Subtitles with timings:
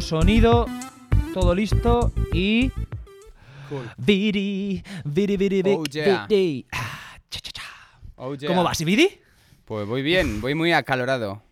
[0.00, 0.66] Sonido,
[1.34, 2.70] todo listo y.
[3.68, 3.88] Cool.
[3.98, 6.26] Viri, viri, viri, vi- Oh, yeah.
[6.26, 6.66] viri.
[6.72, 7.62] Ah, cha, cha, cha.
[8.16, 8.48] Oh, yeah.
[8.48, 9.20] ¿Cómo vas, Viri?
[9.64, 11.42] Pues voy bien, voy muy acalorado.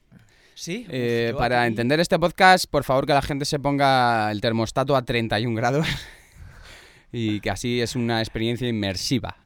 [0.54, 0.86] Sí.
[0.88, 4.32] Eh, Uf, yo para aquí- entender este podcast, por favor que la gente se ponga
[4.32, 5.86] el termostato a 31 grados
[7.12, 9.36] y que así es una experiencia inmersiva.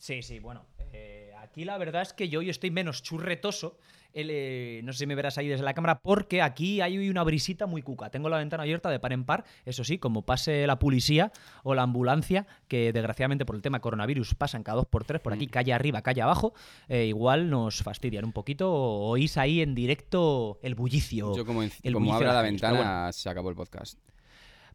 [0.00, 0.64] Sí, sí, bueno.
[0.92, 3.78] eh, aquí la verdad es que yo hoy estoy menos churretoso.
[4.12, 7.22] El, eh, no sé si me verás ahí desde la cámara, porque aquí hay una
[7.22, 8.10] brisita muy cuca.
[8.10, 9.44] Tengo la ventana abierta de par en par.
[9.64, 11.30] Eso sí, como pase la policía
[11.62, 15.32] o la ambulancia, que desgraciadamente por el tema coronavirus pasan cada dos por tres, por
[15.32, 16.54] aquí, calle arriba, calle abajo,
[16.88, 18.72] eh, igual nos fastidian un poquito.
[18.72, 21.36] Oís ahí en directo el bullicio.
[21.36, 23.96] Yo como, en- el como bullicio abra la ventana, se acabó el podcast.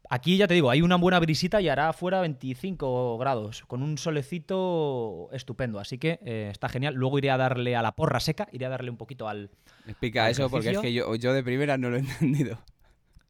[0.08, 3.98] Aquí ya te digo, hay una buena brisita y hará fuera 25 grados, con un
[3.98, 5.78] solecito estupendo.
[5.80, 6.94] Así que eh, está genial.
[6.94, 9.50] Luego iré a darle a la porra seca, iré a darle un poquito al.
[9.86, 12.58] Explica ¿Al eso porque es que yo, yo de primera no lo he entendido.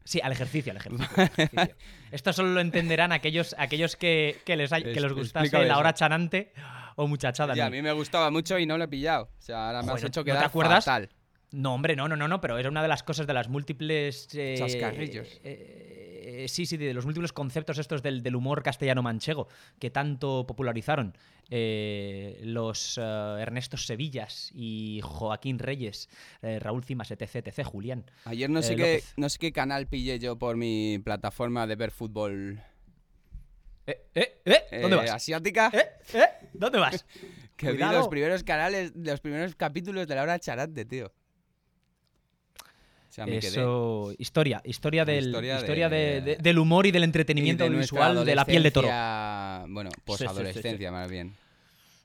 [0.05, 1.09] Sí, al ejercicio, al ejercicio.
[1.17, 1.77] al ejercicio.
[2.13, 5.67] Esto solo lo entenderán aquellos, aquellos que, que les, hay- que Es- les gustase explícame
[5.67, 5.81] la eso.
[5.81, 6.53] hora chanante
[6.95, 7.55] o muchachada.
[7.55, 9.25] Ya, a mí me gustaba mucho y no lo he pillado.
[9.39, 10.85] O sea, ahora me has hecho ¿no te quedar acuerdas?
[10.85, 11.09] fatal.
[11.53, 14.29] No, hombre, no, no, no, no, pero era una de las cosas de las múltiples.
[14.35, 15.41] eh, Chascarrillos.
[15.43, 15.96] eh,
[16.45, 21.17] eh, sí, sí, de los múltiples conceptos estos del, del humor castellano-manchego que tanto popularizaron
[21.51, 23.03] eh, los eh,
[23.41, 26.09] Ernestos Sevillas y Joaquín Reyes,
[26.43, 28.05] eh, Raúl Cimas, etc, etc, Julián.
[28.25, 31.91] Ayer no sé, qué, no sé qué canal pillé yo por mi plataforma de ver
[31.93, 32.61] fútbol
[33.87, 35.11] Eh, eh, eh, ¿Dónde vas?
[35.11, 35.71] asiática.
[35.73, 35.87] ¿Eh?
[36.19, 36.49] ¿Eh?
[36.53, 37.07] ¿Dónde vas?
[37.57, 37.99] Que vi Cuidado.
[38.01, 41.11] los primeros canales, los primeros capítulos de la hora charante, tío.
[43.17, 43.49] O sea, me quedé.
[43.49, 47.65] Eso, historia, historia, del, historia historia, de- de- de- del humor y del Y entretenimiento
[47.65, 48.89] de nuestra audiovisual de la piel de toro.
[49.73, 51.35] Bueno, sí, sí, posadolescencia, más bien.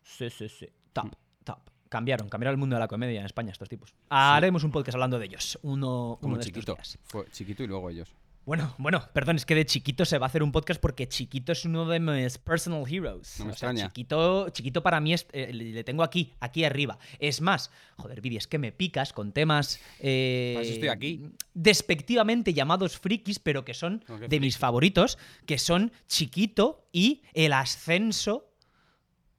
[0.06, 0.70] Sí, sí, sí.
[0.94, 1.09] Top,
[1.44, 1.58] top.
[1.89, 3.94] Cambiaron, cambiaron el mundo de la comedia en España estos tipos.
[4.08, 5.59] Haremos un podcast hablando de ellos.
[5.64, 6.72] Uno, Como uno de chiquito.
[6.80, 7.00] estos días.
[7.04, 8.16] Fue chiquito y luego ellos.
[8.44, 11.52] Bueno, bueno, perdón, es que de chiquito se va a hacer un podcast porque chiquito
[11.52, 13.36] es uno de mis personal heroes.
[13.40, 16.98] No me o sea, chiquito, chiquito para mí es- eh, le tengo aquí, aquí arriba.
[17.20, 21.30] Es más, joder, Vidi, es que me picas con temas eh, eso estoy aquí.
[21.54, 28.52] despectivamente llamados frikis, pero que son de mis favoritos, que son chiquito y el ascenso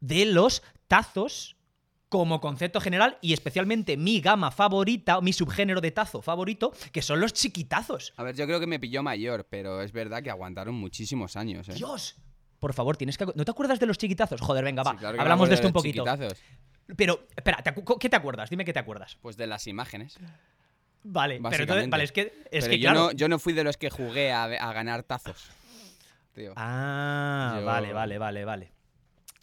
[0.01, 1.57] de los tazos
[2.13, 7.21] como concepto general y especialmente mi gama favorita, mi subgénero de tazo favorito, que son
[7.21, 8.13] los chiquitazos.
[8.19, 11.67] A ver, yo creo que me pilló mayor, pero es verdad que aguantaron muchísimos años,
[11.71, 11.73] ¿eh?
[11.75, 12.17] Dios.
[12.61, 13.25] Por favor, tienes que...
[13.35, 14.43] ¿No te acuerdas de los chiquitazos?
[14.43, 14.91] Joder, venga, va.
[14.91, 16.05] Sí, claro Hablamos de esto un poquito.
[16.05, 16.39] chiquitazos.
[16.99, 18.51] Pero, espera, ¿te acu- ¿qué te acuerdas?
[18.51, 19.17] Dime qué te acuerdas.
[19.23, 20.19] Pues de las imágenes.
[21.05, 22.21] Vale, pero entonces, vale, es que,
[22.51, 23.01] es Pero que yo, claro.
[23.07, 25.49] no, yo no fui de los que jugué a, a ganar tazos.
[26.35, 26.53] Tío.
[26.57, 28.73] Ah, Yo- vale, vale, vale, vale.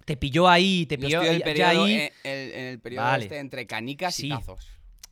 [0.09, 1.91] Te pilló ahí, te Yo pilló estoy en el ya ahí.
[1.93, 3.23] en, el- en el periodo Vale.
[3.25, 4.25] este entre canicas Sí.
[4.25, 4.67] y tazos.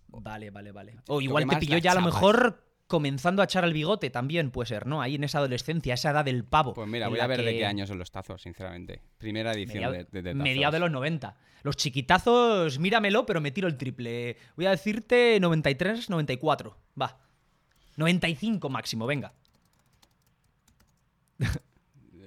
[0.08, 0.96] Vale, vale, vale.
[1.08, 4.66] O igual te pilló ya a lo mejor comenzando a echar el bigote también, puede
[4.70, 5.00] ser, ¿no?
[5.00, 6.74] Ahí en esa adolescencia, esa edad del pavo.
[6.74, 9.04] Pues mira, voy a ver de qué año son los tazos, sinceramente.
[9.20, 10.44] Primera edición Mediado, de, de, de tazos.
[10.44, 11.36] mediado de los 90.
[11.62, 14.38] Los chiquitazos, míramelo, pero me tiro el triple.
[14.56, 16.76] Voy a decirte 93, 94.
[17.00, 17.20] Va.
[17.98, 19.32] 95 máximo, venga.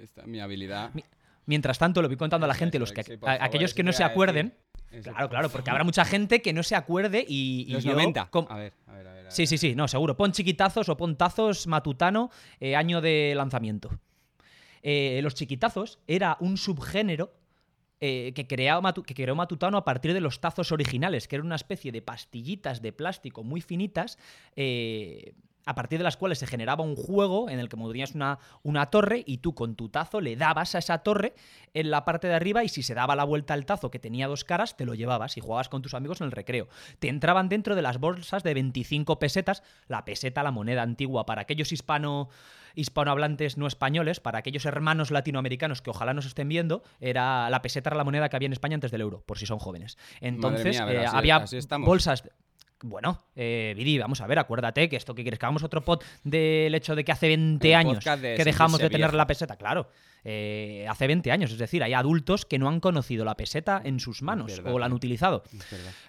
[0.03, 0.93] Esta es mi habilidad.
[0.95, 1.05] Mi-
[1.50, 3.75] Mientras tanto, lo voy contando a la gente, los que, sí, por a- favor, aquellos
[3.75, 4.55] que no se acuerden.
[5.03, 7.65] Claro, claro, porque habrá mucha gente que no se acuerde y.
[7.69, 8.31] y Los yo 90.
[8.31, 9.27] com- A ver, a ver, a ver.
[9.27, 9.47] a Sí, ver.
[9.49, 10.16] sí, sí, no, seguro.
[10.16, 13.91] Pon chiquitazos o pon tazos matutano, eh, año de lanzamiento.
[14.83, 17.33] Eh, los chiquitazos era un subgénero
[18.00, 21.44] eh, que, creaba Matu- que creó Matutano a partir de los tazos originales, que era
[21.44, 24.16] una especie de pastillitas de plástico muy finitas,
[24.56, 25.34] eh,
[25.66, 28.87] a partir de las cuales se generaba un juego en el que tenías una, una
[28.87, 31.34] torre y tú con tu tazo le dabas a esa torre
[31.75, 34.26] en la parte de arriba y si se daba la vuelta al tazo que tenía
[34.28, 36.69] dos caras, te lo llevabas y jugabas con tus amigos en el recreo.
[36.98, 41.43] Te entraban dentro de las bolsas de 25 pesetas, la peseta, la moneda antigua, para
[41.43, 42.28] aquellos hispano
[42.75, 47.91] hispanohablantes no españoles, para aquellos hermanos latinoamericanos que ojalá nos estén viendo, era la peseta
[47.91, 49.98] era la moneda que había en España antes del euro, por si son jóvenes.
[50.21, 51.56] Entonces mía, a ver, eh, así- había así
[51.86, 52.22] bolsas
[52.82, 56.03] bueno, eh, Viri, vamos a ver, acuérdate que esto que quieres que hagamos otro pod
[56.24, 59.56] del hecho de que hace 20 El años de que dejamos de tener la peseta,
[59.56, 59.91] claro.
[60.25, 64.01] Eh, hace 20 años, es decir, hay adultos que no han conocido la peseta en
[64.01, 64.97] sus manos verdad, o la han tío.
[64.97, 65.43] utilizado.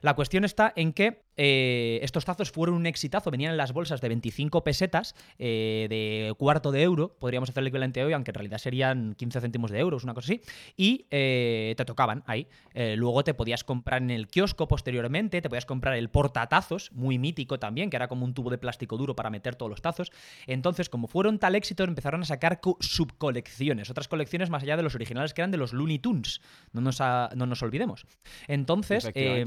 [0.02, 4.02] La cuestión está en que eh, estos tazos fueron un exitazo, venían en las bolsas
[4.02, 8.36] de 25 pesetas, eh, de cuarto de euro, podríamos hacer el equivalente hoy, aunque en
[8.36, 10.42] realidad serían 15 céntimos de euros, una cosa así,
[10.76, 12.48] y eh, te tocaban ahí.
[12.74, 17.18] Eh, luego te podías comprar en el kiosco posteriormente, te podías comprar el portatazos, muy
[17.18, 20.12] mítico también, que era como un tubo de plástico duro para meter todos los tazos.
[20.48, 24.78] Entonces, como fueron tal éxito, empezaron a sacar co- subcolecciones, otras otras colecciones más allá
[24.78, 26.42] de los originales que eran de los Looney Tunes.
[26.74, 28.06] No nos, ha- no nos olvidemos.
[28.48, 29.46] Entonces, eh,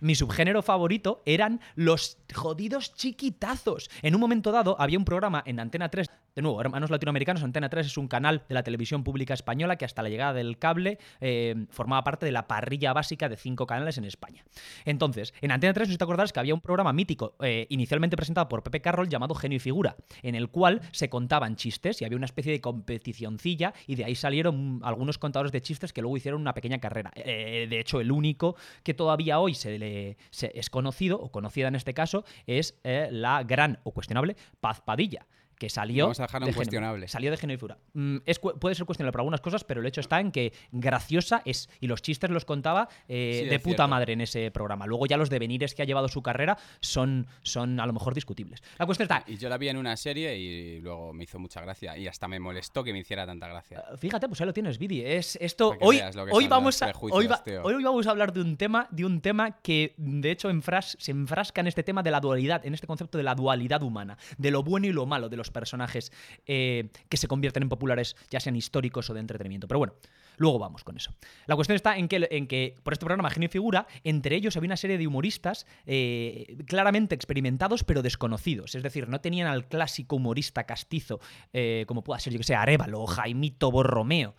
[0.00, 3.88] mi subgénero favorito eran los jodidos chiquitazos.
[4.02, 7.70] En un momento dado había un programa en Antena 3, de nuevo, Hermanos Latinoamericanos, Antena
[7.70, 10.98] 3 es un canal de la televisión pública española que hasta la llegada del cable
[11.22, 14.44] eh, formaba parte de la parrilla básica de cinco canales en España.
[14.84, 18.16] Entonces, en Antena 3, no sé te acordarás que había un programa mítico, eh, inicialmente
[18.18, 22.04] presentado por Pepe Carroll, llamado Genio y Figura, en el cual se contaban chistes y
[22.04, 26.18] había una especie de competicioncilla y de ahí salieron algunos contadores de chistes que luego
[26.18, 27.12] hicieron una pequeña carrera.
[27.14, 31.68] Eh, de hecho, el único que todavía hoy se le se- es conocido, o conocida
[31.68, 35.26] en este caso, es la gran o cuestionable Paz Padilla.
[35.58, 36.04] Que salió.
[36.04, 37.08] Vamos a dejarlo en de cuestionable.
[37.08, 37.78] Salió de Figura.
[37.94, 41.42] Mm, es puede ser cuestionable para algunas cosas, pero el hecho está en que graciosa
[41.44, 41.68] es.
[41.80, 43.88] Y los chistes los contaba eh, Sí, de puta cierto.
[43.88, 44.86] madre en ese programa.
[44.86, 48.62] Luego ya los devenires que ha llevado su carrera son, son a lo mejor discutibles.
[48.78, 49.24] La cuestión está.
[49.26, 51.96] Y yo la vi en una serie y luego me hizo mucha gracia.
[51.96, 53.82] Y hasta me molestó que me hiciera tanta gracia.
[53.98, 55.02] Fíjate, pues ahí lo tienes, Vidi.
[55.02, 55.74] Es esto.
[55.80, 56.00] Hoy,
[56.32, 56.92] hoy vamos a.
[57.00, 60.50] Hoy, va- hoy vamos a hablar de un tema, de un tema que de hecho
[60.50, 63.82] enfras- se enfrasca en este tema de la dualidad, en este concepto de la dualidad
[63.82, 66.12] humana, de lo bueno y lo malo de los personajes
[66.46, 69.68] eh, que se convierten en populares, ya sean históricos o de entretenimiento.
[69.68, 69.94] Pero bueno.
[70.38, 71.14] Luego vamos con eso.
[71.46, 74.54] La cuestión está en que, en que por este programa Genio y Figura, entre ellos
[74.54, 78.74] había una serie de humoristas eh, claramente experimentados pero desconocidos.
[78.74, 81.20] Es decir, no tenían al clásico humorista castizo,
[81.54, 84.34] eh, como pueda ser, yo que sé, Arevalo o Jaimito Borromeo.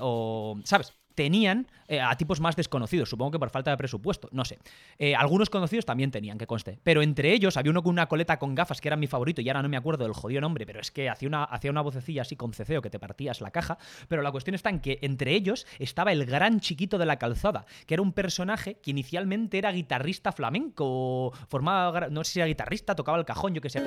[0.00, 0.92] o, ¿sabes?
[1.16, 4.58] Tenían eh, a tipos más desconocidos, supongo que por falta de presupuesto, no sé.
[4.98, 6.78] Eh, algunos conocidos también tenían, que conste.
[6.84, 9.48] Pero entre ellos había uno con una coleta con gafas que era mi favorito y
[9.48, 12.22] ahora no me acuerdo del jodido nombre, pero es que hacía una, hacía una vocecilla
[12.22, 13.78] así con ceceo que te partías la caja.
[14.08, 17.64] Pero la cuestión está en que entre ellos estaba el gran chiquito de la calzada,
[17.86, 22.94] que era un personaje que inicialmente era guitarrista flamenco, formaba, no sé si era guitarrista,
[22.94, 23.82] tocaba el cajón, yo que sé.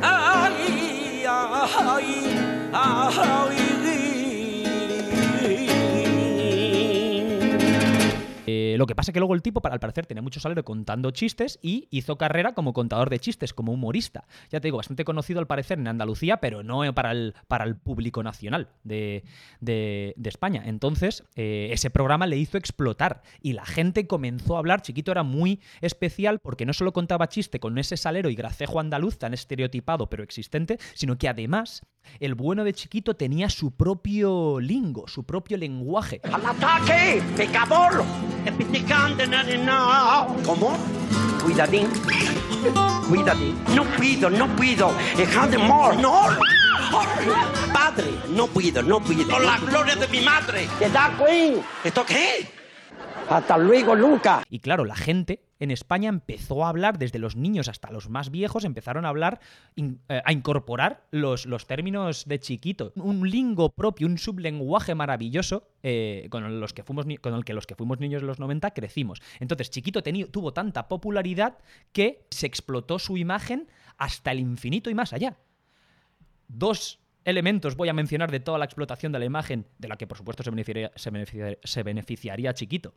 [0.00, 1.64] Ay, ay,
[2.64, 4.13] ay.
[8.54, 10.64] eh, Eh, lo que pasa que luego el tipo, para al parecer, tenía mucho salario
[10.64, 14.24] contando chistes y hizo carrera como contador de chistes, como humorista.
[14.50, 17.76] Ya te digo, bastante conocido al parecer en Andalucía, pero no para el, para el
[17.76, 19.22] público nacional de,
[19.60, 20.62] de- de España.
[20.66, 24.82] Entonces, eh, ese programa le hizo explotar y la gente comenzó a hablar.
[24.82, 29.18] Chiquito era muy especial porque no solo contaba chiste con ese salero y gracejo andaluz
[29.18, 31.82] tan estereotipado pero existente, sino que además
[32.20, 36.20] el bueno de Chiquito tenía su propio lingo, su propio lenguaje.
[36.24, 37.22] ¡Al ataque!
[40.44, 40.76] ¿Cómo?
[41.42, 41.88] Cuidadín.
[43.08, 43.62] Cuidadín.
[43.74, 44.92] No puedo, no puedo.
[45.16, 45.96] ¡Dejad more!
[45.96, 46.28] ¡No!
[47.72, 49.28] Padre, no puedo, no puedo.
[49.28, 50.68] ¡Por la gloria de mi madre!
[50.78, 51.62] ¿Qué da, Queen?
[51.82, 52.48] ¿Esto qué?
[53.28, 54.42] Hasta luego, Luca.
[54.50, 58.30] Y claro, la gente en España empezó a hablar, desde los niños hasta los más
[58.30, 59.40] viejos, empezaron a hablar,
[59.76, 62.92] eh, a incorporar los, los términos de chiquito.
[62.96, 67.66] Un lingo propio, un sublenguaje maravilloso eh, con, los que fuimos con el que los
[67.66, 69.20] que fuimos niños de los 90 crecimos.
[69.40, 71.58] Entonces, chiquito tuvo tanta popularidad
[71.92, 75.36] que se explotó su imagen hasta el infinito y más allá
[76.48, 80.06] dos elementos voy a mencionar de toda la explotación de la imagen, de la que
[80.06, 82.94] por supuesto se beneficiaría- se beneficiaría Chiquito.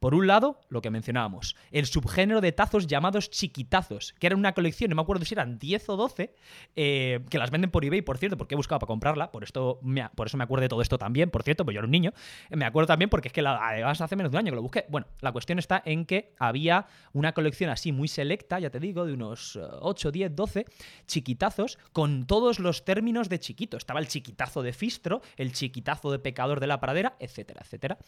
[0.00, 4.52] Por un lado, lo que mencionábamos, el subgénero de tazos llamados chiquitazos, que eran una
[4.52, 6.34] colección, no me acuerdo si eran 10 o 12,
[6.76, 9.78] eh, que las venden por eBay, por cierto, porque he buscado para comprarla, por, esto
[9.82, 11.90] me, por eso me acuerdo de todo esto también, por cierto, pues yo era un
[11.90, 12.12] niño,
[12.50, 14.62] me acuerdo también porque es que la, además hace menos de un año que lo
[14.62, 14.86] busqué.
[14.88, 19.06] Bueno, la cuestión está en que había una colección así muy selecta, ya te digo,
[19.06, 20.64] de unos eh, 8, 10, 12
[21.06, 23.76] chiquitazos con todos los términos de chiquito.
[23.76, 27.98] Estaba el chiquitazo de Fistro, el chiquitazo de Pecador de la Pradera, etcétera, etcétera.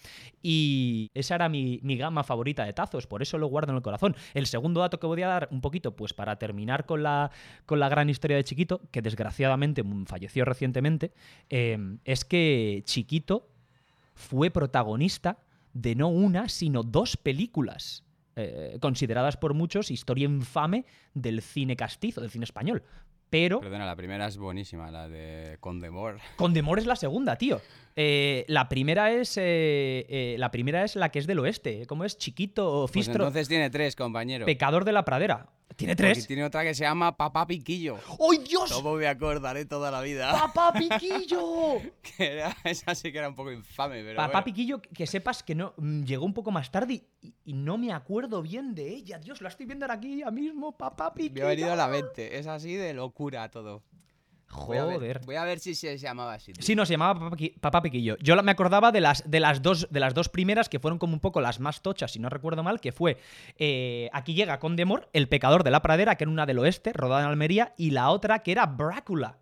[0.43, 3.83] Y esa era mi, mi gama favorita de tazos, por eso lo guardo en el
[3.83, 4.17] corazón.
[4.35, 7.31] El segundo dato que voy a dar, un poquito, pues para terminar con la,
[7.67, 11.13] con la gran historia de Chiquito, que desgraciadamente mm, falleció recientemente,
[11.49, 13.49] eh, es que Chiquito
[14.15, 15.39] fue protagonista
[15.73, 18.05] de no una, sino dos películas.
[18.37, 20.85] eh, consideradas por muchos historia infame
[21.15, 22.83] del cine castizo, del cine español.
[23.29, 26.19] Pero Perdona, la primera es buenísima, la de Condemor.
[26.37, 27.61] Condemor es la segunda, tío.
[27.97, 31.87] Eh, la primera es eh, eh, la primera es la que es del oeste.
[31.87, 32.17] ¿Cómo es?
[32.17, 34.47] Chiquito, Pues Fistro, entonces tiene tres, compañero.
[34.47, 35.49] Pecador de la Pradera.
[35.77, 36.27] ¿Tiene Porque tres?
[36.27, 37.97] tiene otra que se llama Papá Piquillo.
[38.31, 38.71] ¡Ay, Dios!
[38.73, 40.31] ¿Cómo me acordaré toda la vida?
[40.33, 41.79] ¡Papá Piquillo!
[42.03, 44.45] Que era- esa sí que era un poco infame, pero Papá bueno.
[44.45, 47.93] Piquillo, que sepas que no mm, llegó un poco más tarde y, y no me
[47.93, 49.19] acuerdo bien de ella.
[49.19, 50.77] Dios, la estoy viendo ahora aquí ya mismo.
[50.77, 51.47] Papá Me Piquillo.
[51.47, 52.39] ha venido a la mente.
[52.39, 53.83] Es así de locura todo.
[54.53, 55.21] Voy a ver- Joder.
[55.27, 56.53] Voy a ver si se llamaba así.
[56.53, 56.63] tío.
[56.63, 58.17] Sí, no, se llamaba Papá, Piqui- Papá Piquillo.
[58.21, 61.13] Yo me acordaba de las, de, las dos, de las dos primeras que fueron como
[61.15, 63.19] un poco las más tochas, si no recuerdo mal, que fue
[63.59, 67.23] eh, Aquí llega Condemor, El pecador de la pradera, que era una del oeste, rodada
[67.23, 69.39] en Almería, y la otra que era Brácula.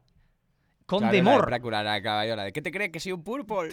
[0.89, 1.13] Con Claro,
[1.51, 3.69] la caballo, de ¿qué te crees que soy un purple?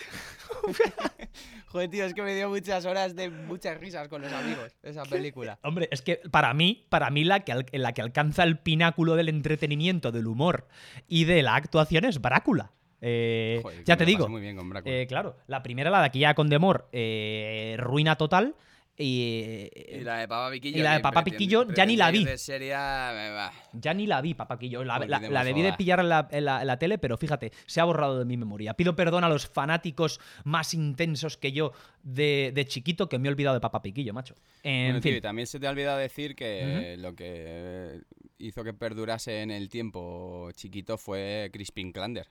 [1.67, 5.03] Joder, tío, es que me dio muchas horas de muchas risas con los amigos esa
[5.03, 5.57] película.
[5.63, 9.15] Hombre, es que para mí, para mí la que, al- la que alcanza el pináculo
[9.15, 10.67] del entretenimiento, del humor
[11.07, 12.73] y de la actuación es Brácula.
[12.99, 14.27] Eh, Joder, ya te digo.
[14.27, 18.17] muy bien con eh, claro, la primera, la de aquí ya con Demor, eh, ruina
[18.17, 18.55] total.
[18.97, 20.77] Y, y la de Papá Piquillo.
[20.77, 22.23] y la de Piquillo ya ni la vi.
[22.25, 23.51] va.
[23.73, 24.85] Ya ni la vi, papaquillo.
[24.85, 27.81] La, la, debí de pillar en la, en la- en la tele, pero fíjate, se
[27.81, 28.73] ha borrado de mi memoria.
[28.73, 31.73] Pido perdón a los fanáticos más intensos que yo
[32.03, 34.35] de, de chiquito que me he olvidado de Papá Piquillo, macho.
[34.63, 35.17] En Bueno, tío, fin.
[35.17, 38.01] y también se te ha olvidado decir que lo que eh,
[38.37, 42.27] hizo que perdurase en el tiempo chiquito fue Crispin Klander.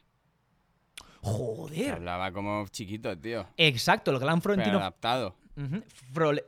[1.21, 1.93] Joder.
[1.93, 3.47] hablaba como chiquito, tío.
[3.57, 5.37] Exacto, el gran Pero Florentino, adaptado.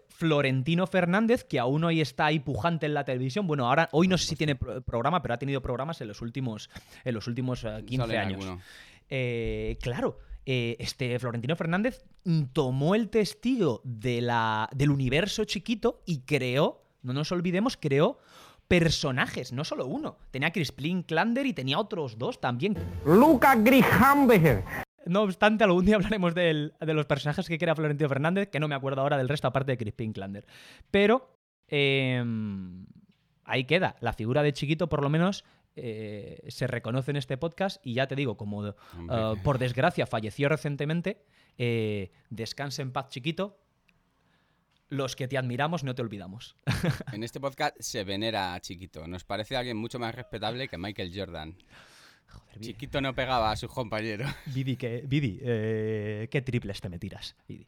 [0.09, 3.47] Florentino Fernández, que aún hoy está ahí pujante en la televisión.
[3.47, 6.23] Bueno, ahora hoy no sé si tiene pro- programa, pero ha tenido programas en los
[6.23, 6.71] últimos,
[7.05, 8.59] en los últimos eh, 15 Sale en años.
[9.09, 16.03] Eh, claro, eh, este Florentino Fernández mm, tomó el testigo de la, del universo chiquito
[16.07, 18.19] y creó, no nos olvidemos, creó
[18.69, 20.17] personajes, no solo uno.
[20.33, 22.77] Tenía a Crispin Klander y tenía otros dos también.
[23.05, 24.65] Luca Grihambeger.
[25.07, 28.69] No obstante, algún día hablaremos del- de los personajes que crea Florentino Fernández, que no
[28.69, 30.47] me acuerdo ahora del resto, aparte de Crispin Klander.
[30.91, 31.37] Pero
[31.69, 32.23] eh,
[33.45, 33.97] ahí queda.
[34.01, 35.45] La figura de Chiquito, por lo menos,
[35.77, 37.81] eh, se reconoce en este podcast.
[37.87, 38.75] Y ya te digo, como eh,
[39.43, 41.25] por desgracia falleció recientemente,
[41.59, 43.59] eh, descanse en paz, Chiquito.
[44.89, 46.57] Los que te admiramos, no te olvidamos.
[47.13, 49.07] En este podcast se venera a Chiquito.
[49.09, 51.57] Nos parece alguien mucho más respetable que Michael Jordan.
[52.37, 54.31] Joder, Vidi, Chiquito no pegaba a sus compañeros.
[54.47, 57.37] Vidi, que, Vidi, eh, qué triples te me tiras.
[57.49, 57.67] Vidi.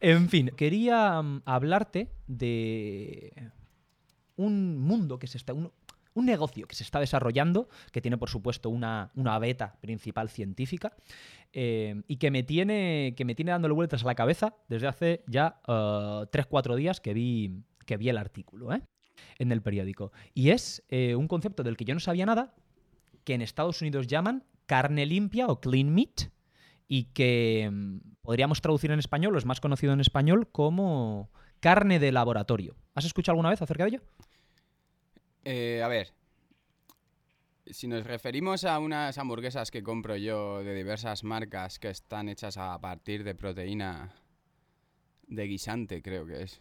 [0.00, 3.50] En fin, quería mm, hablarte de
[4.36, 5.52] un mundo que se está.
[5.52, 5.70] Un,
[6.14, 10.94] un negocio que se está desarrollando, que tiene por supuesto una, una beta principal científica,
[11.52, 15.22] eh, y que me, tiene, que me tiene dándole vueltas a la cabeza desde hace
[15.26, 18.82] ya 3-4 días que vi, que vi el artículo ¿eh?
[19.38, 20.12] en el periódico.
[20.34, 22.54] Y es eh, un concepto del que yo no sabía nada,
[23.24, 26.30] que en Estados Unidos llaman carne limpia o clean meat
[26.86, 31.98] y que mm, podríamos traducir en español, o es más conocido en español, como carne
[31.98, 32.76] de laboratorio.
[32.94, 34.02] ¿Has escuchado alguna vez acerca de ello?
[35.44, 36.12] Eh, a ver.
[37.66, 42.58] Si nos referimos a unas hamburguesas que compro yo de diversas marcas que están hechas
[42.58, 44.14] a partir de proteína
[45.26, 46.60] de guisante, creo que es.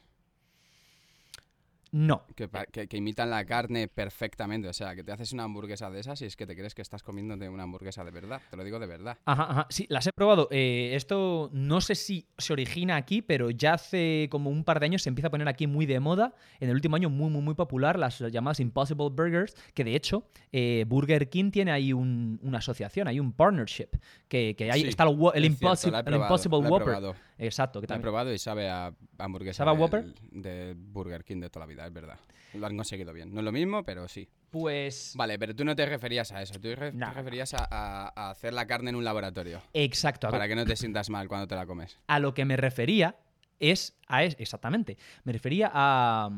[1.94, 2.26] No.
[2.36, 4.68] Que, pa- que- que imitan la carne perfectamente.
[4.68, 6.82] O sea, que te haces una hamburguesa de esas y es que te crees que
[6.82, 8.42] estás comiéndote una hamburguesa de verdad.
[8.50, 9.18] Te lo digo de verdad.
[9.26, 9.68] Ajá, ajá.
[9.70, 10.48] Sí, las he probado.
[10.50, 14.88] Eh, esto no sé si se origina aquí, pero ya hace como un par de
[14.88, 16.34] años se empieza a poner aquí muy de moda.
[16.60, 20.28] En el último año muy, muy, muy popular, las llamadas Impossible Burgers, que de hecho
[20.52, 23.90] eh, Burger King tiene ahí un- una asociación, hay un partnership,
[24.28, 27.14] que, que ahí Sí, está el, es Impossible, el Impossible Whopper.
[27.46, 28.02] Exacto, que La he también.
[28.04, 30.14] probado y sabe a hamburguesa ¿Sabe a Whopper?
[30.32, 32.18] de Burger King de toda la vida, es verdad.
[32.54, 33.34] Lo han conseguido bien.
[33.34, 34.30] No es lo mismo, pero sí.
[34.52, 35.14] Pues.
[35.16, 36.54] Vale, pero tú no te referías a eso.
[36.60, 39.62] Tú re- te referías a, a- a hacer la carne en un laboratorio.
[39.74, 40.30] Exacto.
[40.30, 41.98] Para que no te sientas mal cuando te la comes.
[42.08, 43.16] a lo que me refería
[43.60, 46.30] es a es, exactamente me refería a,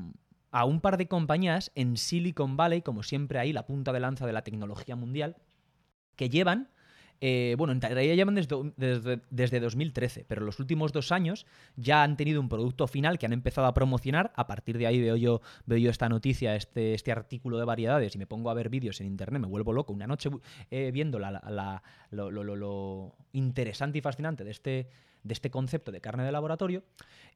[0.51, 4.25] a un par de compañías en Silicon Valley como siempre ahí la punta de lanza
[4.27, 5.35] de la tecnología mundial
[6.15, 6.69] que llevan
[7.22, 11.45] eh, bueno, en realidad llevan desde, desde, desde 2013, pero los últimos dos años
[11.75, 14.31] ya han tenido un producto final que han empezado a promocionar.
[14.36, 18.15] A partir de ahí veo yo, veo yo esta noticia, este, este artículo de variedades
[18.15, 19.93] y me pongo a ver vídeos en internet, me vuelvo loco.
[19.93, 20.29] Una noche
[20.72, 21.19] eh, viendo
[22.12, 24.89] lo, interesante y fascinante de este,
[25.24, 26.84] de este concepto de carne de laboratorio.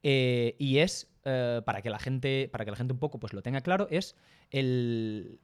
[0.03, 3.33] eh, y es, eh, para, que la gente, para que la gente un poco pues,
[3.33, 4.15] lo tenga claro, es
[4.51, 5.39] el-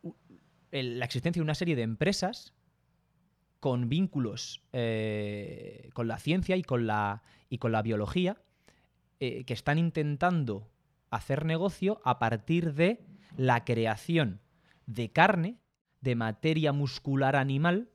[0.72, 2.54] la existencia de una serie de empresas
[3.66, 8.38] con vínculos eh, con la ciencia y con la, y con la biología
[9.20, 10.70] eh, que están intentando
[11.10, 13.04] hacer negocio a partir de
[13.38, 14.40] la creación
[14.86, 15.58] de carne,
[16.00, 17.90] de materia muscular animal,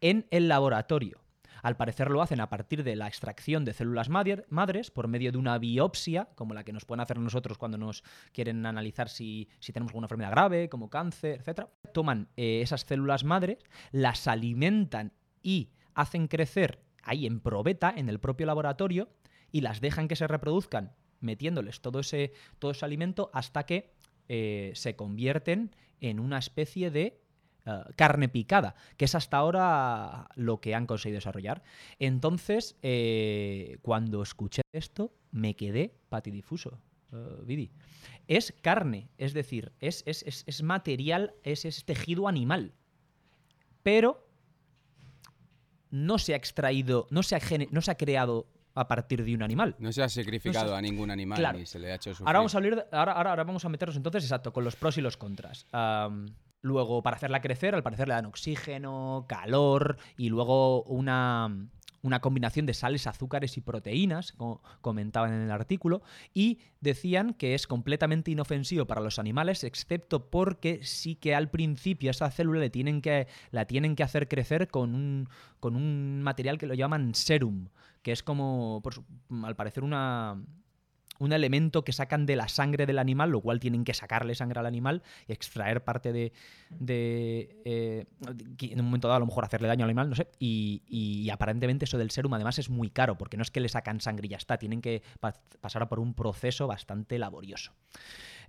[0.00, 1.18] en el laboratorio.
[1.62, 5.32] Al parecer lo hacen a partir de la extracción de células madre- madres por medio
[5.32, 8.02] de una biopsia, como la que nos pueden hacer nosotros cuando nos
[8.32, 11.66] quieren analizar si, si tenemos alguna enfermedad grave, como cáncer, etc.
[11.92, 13.58] Toman eh, esas células madres,
[13.92, 15.12] las alimentan
[15.42, 19.08] y hacen crecer ahí en probeta, en el propio laboratorio,
[19.52, 23.92] y las dejan que se reproduzcan metiéndoles todo ese, todo ese alimento hasta que
[24.28, 27.19] eh, se convierten en una especie de
[27.66, 31.62] eh, carne picada, que es hasta ahora lo que han conseguido desarrollar.
[31.98, 36.80] Entonces, eh, cuando escuché esto, me quedé patidifuso.
[37.12, 37.70] eh, Vidi.
[38.28, 42.72] Es carne, es decir, es, es- es- es material, es, es tejido animal.
[43.82, 44.26] Pero
[45.90, 47.40] no se ha extraído, no se ha,
[47.72, 49.74] no se ha creado a partir de un animal.
[49.80, 51.58] No se ha sacrificado No se- a ningún animal Claro.
[51.58, 52.28] ni se le ha hecho sufrir.
[52.28, 54.76] Ahora vamos a hablar de- ahora, ahora, ahora vamos a meternos entonces, exacto, con los
[54.76, 55.66] pros y los contras.
[56.62, 61.68] Luego, para hacerla crecer, al parecer le dan oxígeno, calor y luego una,
[62.02, 66.02] una combinación de sales, azúcares y proteínas, como comentaban en el artículo,
[66.34, 72.10] y decían que es completamente inofensivo para los animales, excepto porque sí que al principio
[72.10, 75.28] esa célula le tienen que, la tienen que hacer crecer con un,
[75.60, 77.68] con un material que lo llaman serum,
[78.02, 78.82] que es como,
[79.44, 80.42] al parecer, una,
[81.20, 84.58] un elemento que sacan de la sangre del animal, lo cual tienen que sacarle sangre
[84.58, 86.32] al animal y extraer parte de.
[86.88, 88.06] eh,
[88.60, 90.28] en un momento dado, a lo mejor hacerle daño al animal, no sé.
[90.38, 94.00] Y, aparentemente eso del serum, además, es muy caro, porque no es que le sacan
[94.00, 97.72] sangre y ya está, tienen que pa- pasar por un proceso bastante laborioso.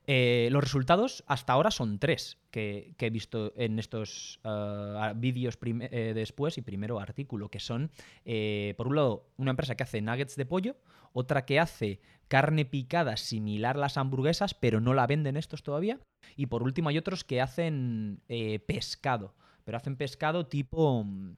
[0.07, 6.13] Eh, los resultados hasta ahora son tres que, he visto en estos ah, vídeos eh,
[6.15, 7.91] después y primero artículo, que son,
[8.25, 10.75] eh, por un lado, una empresa que hace nuggets de pollo,
[11.13, 11.99] otra que hace
[12.31, 15.99] carne picada similar a las hamburguesas, pero no la venden estos todavía,
[16.37, 19.35] y por último hay otros que hacen eh, pescado,
[19.65, 21.03] pero hacen pescado tipo...
[21.03, 21.35] mm,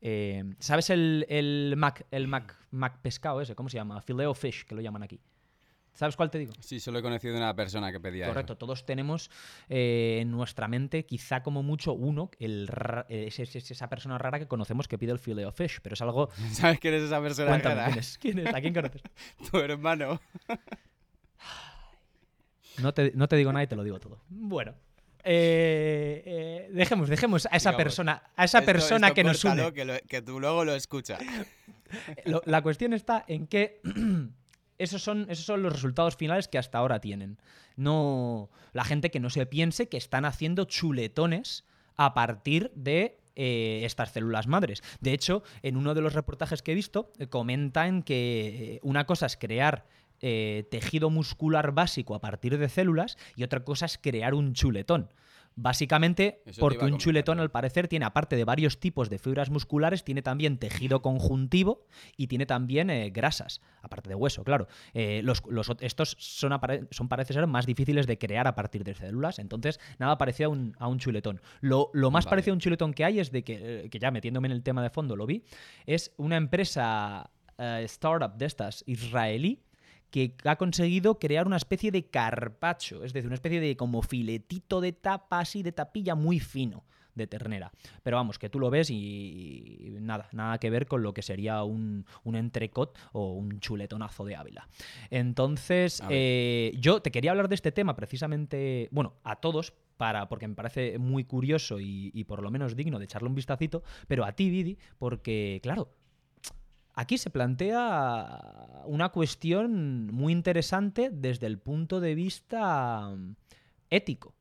[0.00, 3.54] eh, ¿Sabes el, el Mac, el Mac, Mac pescado ese?
[3.54, 4.00] ¿Cómo se llama?
[4.00, 5.20] Fileo fish, que lo llaman aquí.
[5.98, 6.52] ¿Sabes cuál te digo?
[6.60, 9.32] Sí, solo he conocido una persona que pedía Correcto, todos tenemos
[9.68, 14.16] eh, en nuestra mente quizá como mucho uno, el, ra- es, es- es esa persona
[14.16, 16.30] rara que conocemos que pide el fileo fish, pero es algo...
[16.52, 17.86] ¿Sabes quién es esa persona Cuéntame, rara?
[17.88, 18.18] ¿quién es?
[18.18, 18.54] ¿Quién es?
[18.54, 19.02] ¿A quién conoces?
[19.50, 20.20] Tu hermano.
[22.80, 24.20] No te, no te digo nada y te lo digo todo.
[24.28, 24.74] Bueno.
[25.24, 29.44] eh, eh, dejemos, dejemos a esa Digamos, persona, a esa Esto- persona esto que nos
[29.44, 29.72] une.
[29.72, 31.20] Que, lo- que tú luego lo escuchas.
[32.44, 33.80] La cuestión está en que
[34.78, 37.38] esos son, esos son los resultados finales que hasta ahora tienen.
[37.76, 41.64] No la gente que no se piense que están haciendo chuletones
[41.96, 44.82] a partir de eh, estas células madres.
[45.00, 49.04] De hecho, en uno de los reportajes que he visto eh, comentan que eh, una
[49.04, 49.86] cosa es crear
[50.20, 55.12] tejido muscular básico a partir de células y otra cosa es crear un chuletón.
[55.60, 60.04] Básicamente, Eso porque un chuletón al parecer tiene, aparte de varios tipos de fibras musculares,
[60.04, 61.84] tiene también tejido conjuntivo
[62.16, 64.68] y tiene también eh, grasas, aparte de hueso, claro.
[64.94, 65.42] Eh, los,
[65.80, 66.52] estos son,
[66.92, 70.52] son, parece ser, más difíciles de crear a partir de células, entonces nada parecido a
[70.52, 71.40] un, a un chuletón.
[71.60, 72.30] Lo, lo más Vale.
[72.30, 74.62] parecido a un chuletón que hay es de que, eh, que ya metiéndome en el
[74.62, 75.42] tema de fondo lo vi,
[75.86, 79.64] es una empresa startup de estas israelí
[80.10, 84.80] que ha conseguido crear una especie de carpacho, es decir, una especie de como filetito
[84.80, 86.84] de tapa así, de tapilla muy fino
[87.18, 87.70] de ternera.
[88.02, 91.62] Pero vamos, que tú lo ves y, nada, nada que ver con lo que sería
[91.64, 94.66] un, un entrecot o un chuletonazo de Ávila.
[95.10, 100.48] Entonces, eh, yo te quería hablar de este tema precisamente, bueno, a todos, para, porque
[100.48, 104.24] me parece muy curioso y, y por lo menos digno de echarle un vistacito, pero
[104.24, 105.90] a ti, Vidi, porque, claro,
[107.00, 113.36] Aquí se plantea una cuestión muy interesante desde el punto de vista mm,
[113.88, 114.34] ético.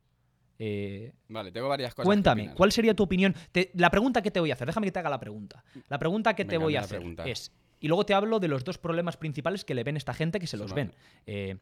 [0.57, 2.05] Eh, Vale, tengo varias cosas.
[2.07, 2.55] cuéntame.
[2.55, 3.35] ¿cuál sería tu opinión?
[3.51, 5.63] Te- la pregunta que te voy a hacer, déjame que te haga la pregunta.
[5.87, 7.25] La pregunta que te voy a hacer pregunta.
[7.25, 10.39] es, y luego te hablo de los dos problemas principales que le ven esta gente
[10.39, 10.91] que se los ven.
[11.27, 11.57] Eh,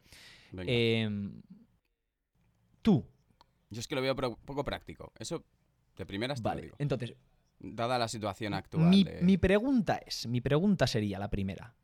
[0.66, 1.10] eh,
[2.80, 3.04] tú,
[3.68, 5.12] Yo es que lo veo poco práctico.
[5.18, 5.44] Eso
[5.98, 6.76] de primeras te lo vale, digo.
[6.78, 7.14] entonces,
[7.58, 8.88] Dada la situación actual.
[8.88, 11.74] Mi, de- mi pregunta es, mi pregunta sería la primera.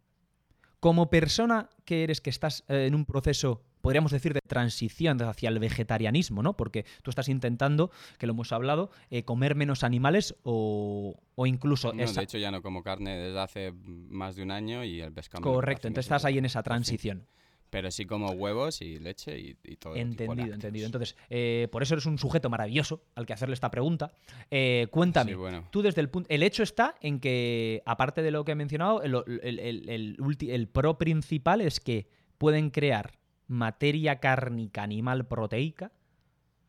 [0.81, 5.49] Como persona que eres que estás eh, en un proceso, podríamos decir, de transición hacia
[5.49, 6.57] el vegetarianismo, ¿no?
[6.57, 11.93] Porque tú estás intentando, que lo hemos hablado, eh, comer menos animales o, o incluso...
[11.93, 15.01] No, esa- de hecho ya no como carne desde hace más de un año y
[15.01, 15.43] el pescado.
[15.43, 17.27] Correcto, entonces estás ahí en esa transición.
[17.73, 19.97] Pero sí como huevos y leche y, y todo.
[19.97, 20.85] Entendido, entendido.
[20.85, 24.13] Entonces, eh, por eso eres un sujeto maravilloso al que hacerle esta pregunta.
[24.51, 25.67] Eh, cuéntame, Sí, bueno.
[25.71, 26.29] tú desde el punto...
[26.31, 30.17] El hecho está en que, aparte de lo que he mencionado, el, el- el- el
[30.19, 33.13] ulti- el pro principal es que pueden crear
[33.47, 35.93] materia cárnica animal proteica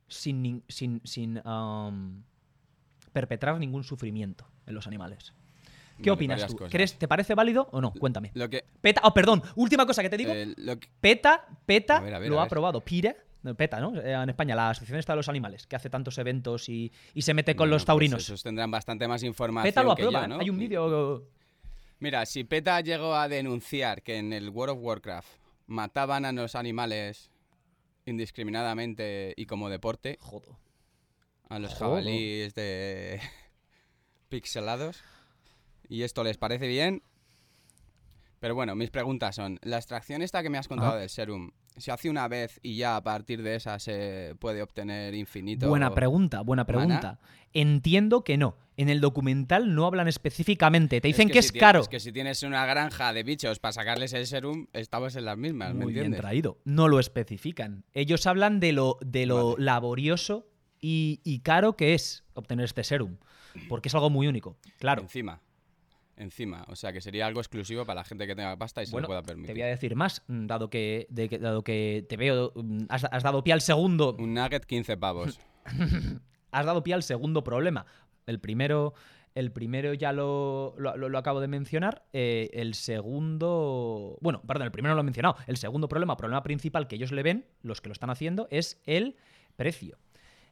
[0.08, 2.24] sin, sin, sin um,
[3.12, 5.34] perpetrar ningún sufrimiento en los animales.
[6.02, 6.54] ¿Qué opinas tú?
[6.58, 6.72] cosas.
[6.72, 7.94] ¿Crees, ¿Te parece válido o no?
[7.94, 8.32] Cuéntame.
[8.34, 8.64] Lo que.
[8.82, 10.32] Peta, oh, perdón, última cosa que te digo.
[10.34, 12.82] eh, lo que- PETA, PETA A ver, a ver, lo ha aprobado.
[12.82, 13.16] PIRE,
[13.58, 14.00] PETA, ¿no?
[14.00, 17.22] Eh, En España, la Asociación Esta de los Animales, que hace tantos eventos y, y
[17.22, 18.24] se mete con bueno, los pues taurinos.
[18.24, 19.70] esos tendrán bastante más información.
[19.70, 20.28] PETA lo aprueba, ¿eh?
[20.28, 20.40] ¿no?
[20.40, 21.28] Hay un vídeo.
[22.00, 25.28] Mira, si PETA llegó a denunciar que en el World of Warcraft
[25.68, 27.30] mataban a los animales
[28.06, 30.58] indiscriminadamente y como deporte, Jodo.
[31.50, 31.90] a los Jodo.
[31.92, 33.22] jabalíes de
[34.30, 35.02] pixelados,
[35.94, 37.04] y esto les parece bien.
[38.40, 41.92] Pero bueno, mis preguntas son, la extracción esta que me has contado del serum, se
[41.92, 45.70] hace una vez y ya a partir de esa se puede obtener infinito.
[45.70, 47.20] Buena pregunta, buena pregunta.
[47.54, 48.58] Entiendo que no.
[48.76, 51.00] En el documental no hablan específicamente.
[51.00, 51.82] Te dicen que, es si caro.
[51.82, 55.38] Es que si tienes una granja de bichos para sacarles el serum, estamos en las
[55.38, 56.58] mismas, ¿me Muy bien traído.
[56.66, 57.86] No lo especifican.
[57.94, 59.64] Ellos hablan de lo, de lo Vale.
[59.64, 60.48] laborioso
[60.82, 63.18] y, y caro que es obtener este serum.
[63.70, 64.58] Porque es algo muy único.
[64.80, 65.04] Claro.
[65.04, 65.40] Encima.
[66.18, 66.64] Encima.
[66.68, 69.08] O sea que sería algo exclusivo para la gente que tenga pasta y se lo
[69.08, 69.56] pueda te permitir.
[69.56, 73.24] voy a decir más, dado que, de que- dado que te veo, mm, has, has
[73.24, 75.40] dado pie al segundo, Un nugget 15 pavos.
[76.52, 77.86] has dado pie al segundo problema.
[78.28, 78.94] El primero,
[79.36, 82.06] el primero ya lo, lo- lo- lo acabo de mencionar.
[82.14, 85.36] eh, el segundo, bueno, perdón, el primero no lo he mencionado.
[85.48, 88.82] El segundo problema, problema principal que ellos le ven, los que lo están haciendo, es
[88.86, 89.16] el
[89.56, 89.98] precio.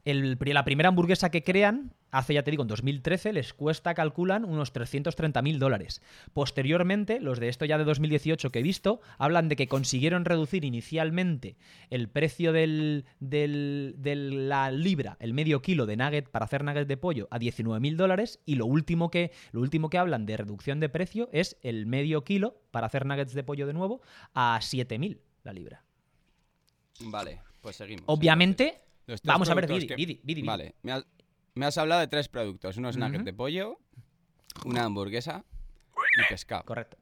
[0.06, 4.46] El la primera hamburguesa que crean, hace ya te digo, en 2013, les cuesta, calculan,
[4.46, 6.02] unos 330 mil dólares.
[6.34, 10.66] Posteriormente, los de esto ya de 2018 que he visto, hablan de que consiguieron reducir
[10.66, 11.56] inicialmente
[11.90, 16.88] el precio del, del- de la libra, el medio kilo de nugget para hacer nuggets
[16.88, 18.40] de pollo, a 19 mil dólares.
[18.46, 22.24] Y lo último, que, lo último que hablan de reducción de precio es el medio
[22.24, 24.02] kilo para hacer nuggets de pollo de nuevo
[24.34, 25.84] a 7 mil la libra.
[27.02, 28.04] Vale, pues seguimos.
[28.08, 28.82] Obviamente,
[29.24, 30.42] vamos a ver, Vidi, que- Vidi, Vidi.
[30.44, 31.06] Vale, me has,
[31.56, 33.26] me has hablado de tres productos: unos nuggets Ujú.
[33.26, 33.80] de pollo,
[34.66, 35.44] una hamburguesa
[36.18, 36.64] y pescado.
[36.66, 36.98] correcto.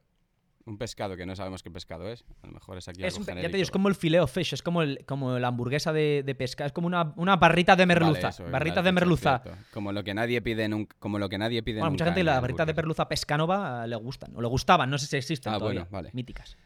[0.66, 2.22] Un pescado que no sabemos qué pescado es.
[2.42, 3.56] A lo mejor es aquí Es algo un pe- ya te genérico.
[3.56, 6.66] digo, es como el fileo fish, es como, el, como la hamburguesa de, de pesca,
[6.66, 8.28] es como una, una barrita de Vale, merluza.
[8.28, 9.42] eso, barritas has de merluza.
[9.72, 10.94] Como lo que nadie pide nunca.
[11.00, 14.36] Como lo que nadie pide Bueno, mucha gente la barritas de merluza pescanova le gustan,
[14.36, 15.80] o le gustaban, no sé si existen Ah, todavía.
[15.84, 16.10] bueno, vale.
[16.12, 16.56] Míticas.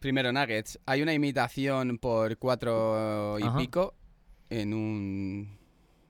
[0.00, 0.80] Primero, nuggets.
[0.86, 3.58] Hay una imitación por cuatro y Ajá.
[3.58, 3.94] pico
[4.50, 5.58] en un.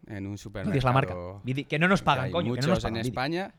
[0.07, 0.87] En un supermercado.
[0.87, 1.15] La marca.
[1.69, 2.97] Que no nos pagan, hay coño, que muchos no nos pagan.
[2.97, 3.07] en.
[3.07, 3.55] España.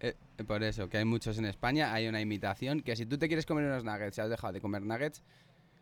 [0.00, 0.14] eh,
[0.46, 1.92] por eso, que hay muchos en España.
[1.92, 4.60] Hay una imitación que si tú te quieres comer unos nuggets y has dejado de
[4.60, 5.22] comer nuggets,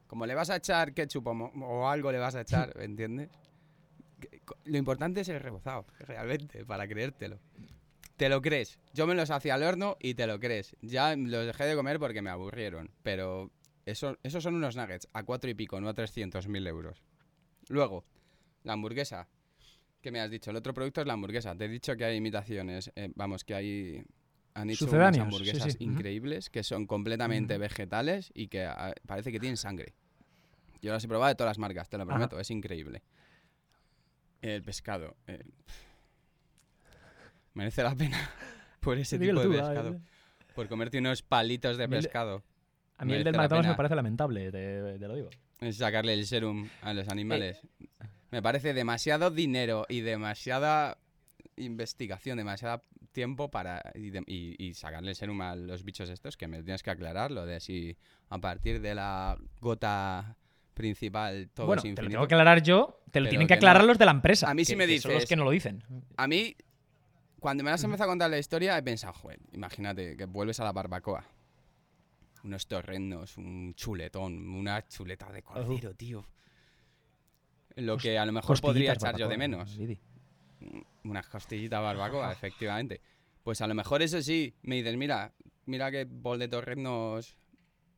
[0.07, 3.31] como le vas a echar ketchup o, o algo le vas a echar, ¿entiendes?
[4.64, 7.38] Lo importante es el rebozado, realmente, para creértelo.
[8.16, 8.78] Te lo crees.
[8.92, 10.76] Yo me los hacía al horno y te lo crees.
[10.83, 12.90] Ya los dejé de comer porque me aburrieron.
[13.02, 13.50] Pero
[13.87, 17.02] eso, esos son unos nuggets a cuatro y pico, no a 300.000 euros.
[17.68, 18.05] Luego,
[18.64, 19.29] la hamburguesa.
[20.01, 20.51] ¿Qué me has dicho?
[20.51, 21.55] El otro producto es la hamburguesa.
[21.55, 22.90] Te he dicho que hay imitaciones.
[22.96, 24.05] eh, vamos, que hay.
[24.55, 27.61] Han hecho unas sí, hamburguesas increíbles que son completamente Ujú.
[27.62, 29.94] vegetales y que ah, parece que tienen sangre.
[30.83, 32.11] Yo las he probado de todas las marcas, te lo Ajá.
[32.12, 33.03] prometo, es increíble.
[34.42, 35.16] El pescado.
[35.29, 35.42] eh,
[37.55, 38.18] merece la pena
[38.81, 40.01] por ese tipo de tú, pescado.
[40.55, 42.42] Por comerte unos palitos de pescado.
[42.98, 45.31] A mí el del McDonald's me parece lamentable, te, te lo digo.
[45.61, 47.61] Es sacarle el serum a Eh, los animales.
[48.32, 50.98] Me parece demasiado dinero y demasiada
[51.56, 56.36] investigación, demasiado tiempo para y, de- y- y sacarle el serum a los bichos estos,
[56.36, 57.96] que me tienes que aclarar lo de si
[58.30, 60.36] a partir de la gota
[60.72, 63.54] principal todo bueno, es te lo tengo que aclarar yo, te lo tienen que que
[63.58, 63.88] aclarar no.
[63.88, 64.48] los de la empresa.
[64.50, 65.84] A mí sí que- me que son los dices- que no lo dicen.
[66.16, 66.56] A mí,
[67.38, 70.58] cuando me las has empezado a contar la historia, he pensado, joder, imagínate que vuelves
[70.60, 71.24] a la barbacoa.
[72.44, 76.24] Unos torrendos, un chuletón, una chuleta de cordero, tío.
[77.76, 79.76] Lo que a lo mejor podría echar yo de menos.
[79.76, 79.98] Vidi.
[81.04, 83.00] Unas costillitas barbacoa, efectivamente.
[83.42, 85.32] Pues a lo mejor eso sí, me dices, mira,
[85.66, 87.37] mira qué bol de torrendos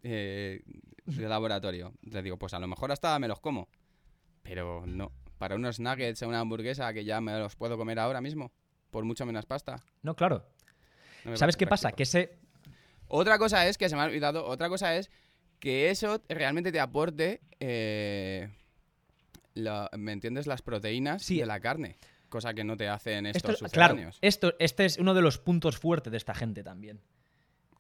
[0.03, 0.63] eh,
[1.05, 1.93] de laboratorio.
[2.11, 3.69] Te digo, pues a lo mejor hasta me los como.
[4.43, 8.21] Pero no, para unos nuggets o una hamburguesa que ya me los puedo comer ahora
[8.21, 8.53] mismo,
[8.91, 9.83] por mucho menos pasta.
[10.03, 10.47] No, claro.
[11.25, 11.93] no ¿Sabes qué pasa?
[11.93, 12.39] Que ese...
[13.09, 15.11] Otra cosa es, que se me ha olvidado, otra cosa es
[15.59, 18.51] que eso realmente te aporte, eh,
[19.55, 20.47] la- ¿me entiendes?
[20.47, 21.39] Las proteínas Sí.
[21.39, 21.97] de la carne.
[22.29, 24.19] Cosa que no te hacen Esto, estos claro, sucedáneos.
[24.21, 27.01] esto, este es uno de los puntos fuertes de esta gente también.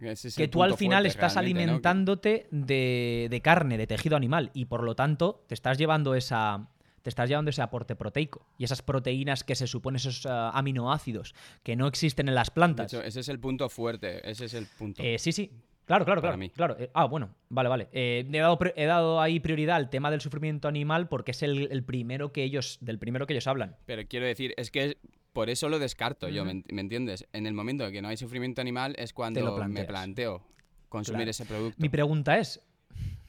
[0.00, 4.82] Es que tú al final estás alimentándote de, de carne, de tejido animal, y por
[4.82, 6.68] lo tanto te estás llevando esa.
[7.02, 8.46] Te estás llevando ese aporte proteico.
[8.56, 12.54] Y esas proteínas que se supone, esos ah, aminoácidos que no existen en las De
[12.54, 12.92] plantas.
[12.94, 14.28] hecho, ese es el punto fuerte.
[14.30, 15.02] Ese es el punto.
[15.02, 15.50] Eh, sí, sí.
[15.87, 16.38] Claro, claro, Para claro.
[16.38, 16.51] mí.
[16.51, 16.77] claro.
[16.79, 17.88] Eh, ah, bueno, vale, vale.
[17.92, 21.42] Eh, he, dado, pri- he dado ahí prioridad al tema del sufrimiento animal porque es
[21.42, 23.77] el, el primero que ellos, del primero que ellos hablan.
[23.87, 24.97] Pero quiero decir, es que
[25.33, 26.44] por eso lo descarto yo.
[26.44, 27.27] ¿me, me entiendes?
[27.33, 30.42] En el momento en que no hay sufrimiento animal es cuando lo me planteo
[30.88, 31.31] consumir Claro.
[31.33, 31.77] ese producto.
[31.81, 32.61] Mi pregunta es,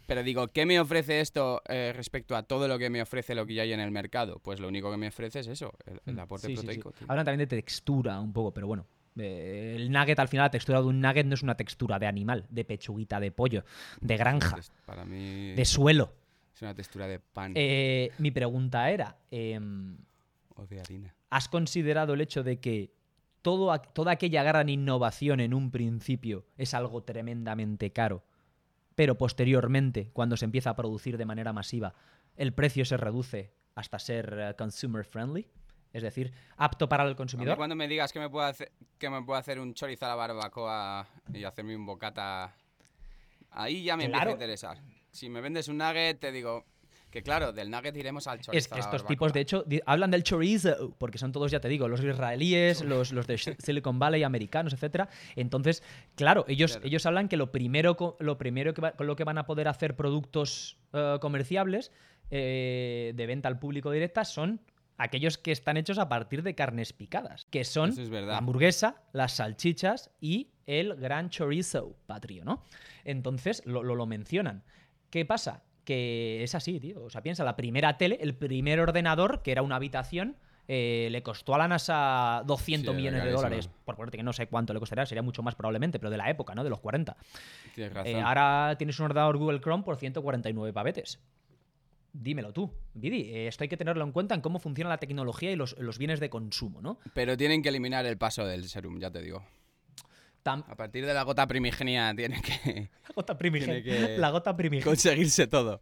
[0.08, 3.46] Pero digo, ¿qué me ofrece esto eh, respecto a todo lo que me ofrece lo
[3.48, 4.40] que ya hay en el mercado?
[4.40, 6.62] Pues lo único que me ofrece es eso, el, el aporte Mm, sí, sí.
[6.64, 6.94] proteico.
[7.08, 8.86] Hablan también de textura un poco, pero bueno.
[9.18, 12.08] Eh, el nugget, al final, la textura de un nugget no es una textura de
[12.08, 13.64] animal, de pechuguita, de pollo,
[14.02, 16.14] de granja, Es- Para mí de suelo.
[16.54, 19.98] es una textura de pan Eh, mi pregunta era, em,
[20.56, 21.14] o de harina.
[21.30, 22.92] ¿has considerado el hecho de que
[23.42, 28.24] todo, toda aquella gran innovación en un principio es algo tremendamente caro?
[28.96, 31.94] pero posteriormente, cuando se empieza a producir de manera masiva,
[32.38, 35.50] el precio se reduce hasta ser eh, consumer friendly,
[35.96, 37.56] es decir, apto para el A mí consumidor.
[37.58, 40.16] cuando me digas que me puedo hacer, que me puedo hacer un chorizo a la
[40.16, 42.54] barbacoa y hacerme un bocata,
[43.52, 44.32] ahí ya me empieza Claro.
[44.32, 44.78] a interesar.
[45.12, 46.66] Si me vendes un nugget, te digo
[47.10, 50.24] que claro, del nugget iremos al chorizo Es que estos tipos, de hecho, hablan del
[50.24, 54.74] chorizo, porque son todos, ya te digo, los israelíes, los, los de Silicon Valley, americanos,
[54.74, 55.08] etcétera.
[55.38, 55.82] Entonces,
[56.16, 56.88] claro, ellos, Claro.
[56.88, 59.70] ellos hablan que lo primero, lo primero que va- con lo que van a poder
[59.70, 61.94] hacer productos eh, comerciables
[62.32, 64.60] eh, de venta al público directa son
[64.98, 69.34] aquellos que están hechos a partir de carnes picadas, que son es la hamburguesa, las
[69.34, 72.64] salchichas y el gran chorizo patrio, ¿no?
[73.04, 74.64] Entonces, lo, lo, lo mencionan.
[75.10, 75.64] ¿Qué pasa?
[75.84, 77.04] Que es así, tío.
[77.04, 81.22] O sea, piensa, la primera tele, el primer ordenador, que era una habitación, eh, le
[81.22, 83.70] costó a la NASA 200 Sí, era millones de dólares.
[83.86, 86.30] Por ponerte que no sé cuánto le costaría, sería mucho más probablemente, pero de la
[86.30, 86.64] época, ¿no?
[86.64, 87.16] De los 40.
[87.76, 88.12] Tienes razón.
[88.12, 91.20] Eh, ahora tienes un ordenador Google Chrome por 149 pavetes.
[92.18, 93.24] Dímelo tú, Vidi.
[93.34, 95.98] eh, esto hay que tenerlo en cuenta en cómo funciona la tecnología y los, los
[95.98, 96.98] bienes de consumo, ¿no?
[97.14, 99.44] Pero tienen que eliminar el paso del serum, ya te digo.
[100.44, 103.84] Tam- A partir de la gota primigenia tiene que la gota primigenia.
[103.84, 104.86] Tiene que- La gota primigenia.
[104.86, 105.82] conseguirse todo.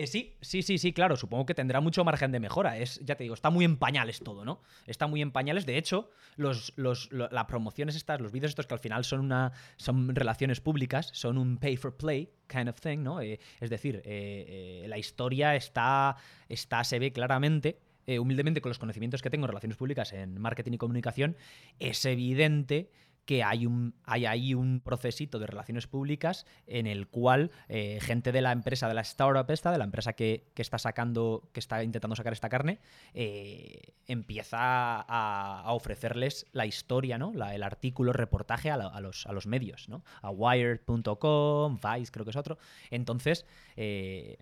[0.00, 1.16] Eh, sí, sí, sí, sí, claro.
[1.16, 2.78] Supongo que tendrá mucho margen de mejora.
[2.78, 4.62] Es, ya te digo, está muy en pañales todo, ¿no?
[4.86, 5.66] Está muy en pañales.
[5.66, 9.18] De hecho, los, los, lo- las promociones estas, los vídeos estos que al final son
[9.18, 9.50] una.
[9.76, 13.20] son relaciones públicas, son un pay for play kind of thing, ¿no?
[13.20, 16.14] Eh, es decir, eh, la historia está.
[16.48, 16.84] está.
[16.84, 17.80] se ve claramente.
[18.20, 21.36] humildemente, con los conocimientos que tengo en relaciones públicas, en marketing y comunicación,
[21.80, 22.88] es evidente
[23.28, 28.32] que hay, un, hay ahí un procesito de relaciones públicas en el cual eh, gente
[28.32, 31.60] de la empresa, de la startup esta, de la empresa que, que está sacando, que
[31.60, 32.78] está intentando sacar esta carne,
[33.12, 37.34] eh, empieza a, ofrecerles la historia, ¿no?
[37.34, 40.02] La- el artículo, reportaje a, los, a los medios, ¿no?
[40.22, 42.56] A Wired.com, Vice creo que es otro.
[42.90, 43.44] Entonces,
[43.76, 44.38] eh,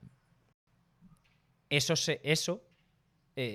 [1.71, 2.63] eso, se, eso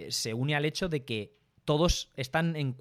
[0.09, 2.75] se une al hecho de que todos están en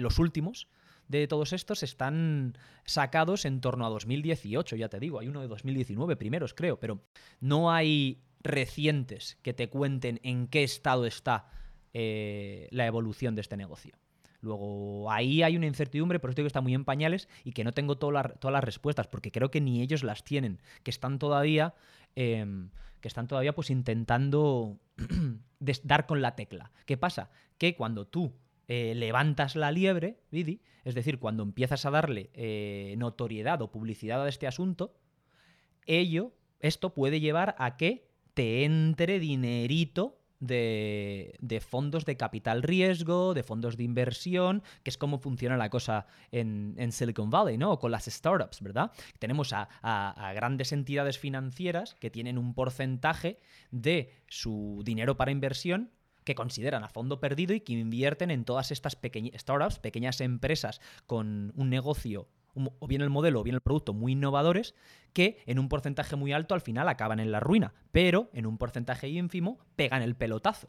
[0.00, 0.68] los últimos
[1.08, 5.48] de todos estos están sacados en torno a 2018, ya te digo, hay uno de
[5.48, 7.00] 2019 primeros, creo, pero
[7.40, 11.46] no hay recientes que te cuenten en qué estado está
[11.94, 13.94] eh, la evolución de este negocio.
[14.40, 17.64] Luego, ahí hay una incertidumbre, por eso digo que está muy en pañales y que
[17.64, 21.74] no tengo todas las respuestas, porque creo que ni ellos las tienen, que están todavía,
[22.14, 24.78] em, que están todavía pues intentando
[25.82, 26.70] dar con la tecla.
[26.86, 27.30] ¿Qué pasa?
[27.58, 28.32] Que cuando tú
[28.68, 34.22] eh, levantas la liebre, Vidi, es decir, cuando empiezas a darle eh, notoriedad o publicidad
[34.22, 34.94] a este asunto,
[35.86, 43.42] ello, esto puede llevar a que te entre dinerito de, fondos de capital riesgo, de
[43.42, 47.72] fondos de inversión, que es como funciona la cosa en, Silicon Valley, ¿no?
[47.72, 48.92] O con las startups, ¿verdad?
[49.18, 55.90] Tenemos a grandes entidades financieras que tienen un porcentaje de su dinero para inversión
[56.28, 60.78] que consideran a fondo perdido y que invierten en todas estas pequeñas startups, pequeñas empresas
[61.06, 64.74] con un negocio, o bien el modelo o bien el producto muy innovadores,
[65.14, 68.58] que en un porcentaje muy alto al final acaban en la ruina, pero en un
[68.58, 70.68] porcentaje ínfimo pegan el pelotazo.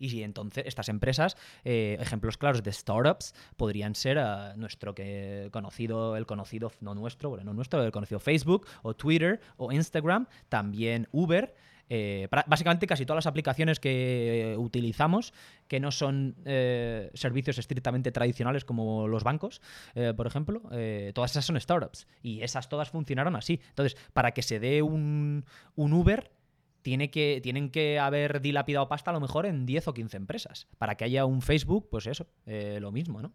[0.00, 5.48] Y si entonces estas empresas, eh, ejemplos claros de startups, podrían ser eh, nuestro que
[5.52, 10.26] conocido, el conocido, no nuestro, bueno, no nuestro, el conocido Facebook o Twitter o Instagram,
[10.48, 11.54] también Uber.
[11.88, 15.32] Eh, básicamente casi todas las aplicaciones que eh, utilizamos
[15.68, 19.60] que no son eh, servicios estrictamente tradicionales como los bancos,
[19.94, 20.62] eh, por ejemplo,
[21.14, 23.60] todas esas son startups y esas todas funcionaron así.
[23.70, 25.44] Entonces, para que se dé un,
[25.76, 26.30] un Uber,
[26.82, 30.68] tiene que, tienen que haber dilapidado pasta a lo mejor en 10 o 15 empresas.
[30.78, 33.32] Para que haya un Facebook, pues eso, eh, lo mismo, ¿no?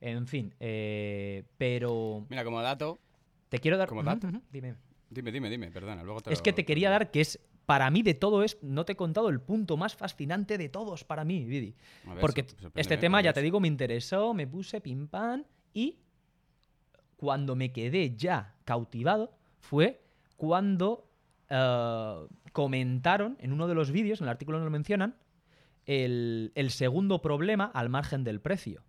[0.00, 2.98] En fin, eh, pero Mira, como dato,
[3.48, 3.88] te quiero dar...
[3.88, 4.26] Como dato.
[4.28, 4.74] ujú, dime.
[5.10, 6.02] dime, dime, dime, perdona.
[6.02, 8.58] Luego te Es lo- que te quería dar que es, para mí de todo es,
[8.62, 11.74] no te he contado el punto más fascinante de todos para mí, Vidi.
[12.06, 15.98] Ver, Porque este tema, ya te digo, me interesó, me puse pim pam y
[17.16, 20.02] cuando me quedé ya cautivado fue
[20.36, 21.08] cuando
[21.48, 25.16] eh, comentaron en uno de los vídeos, en el artículo no lo mencionan,
[25.86, 28.82] el, el segundo problema al margen del precio.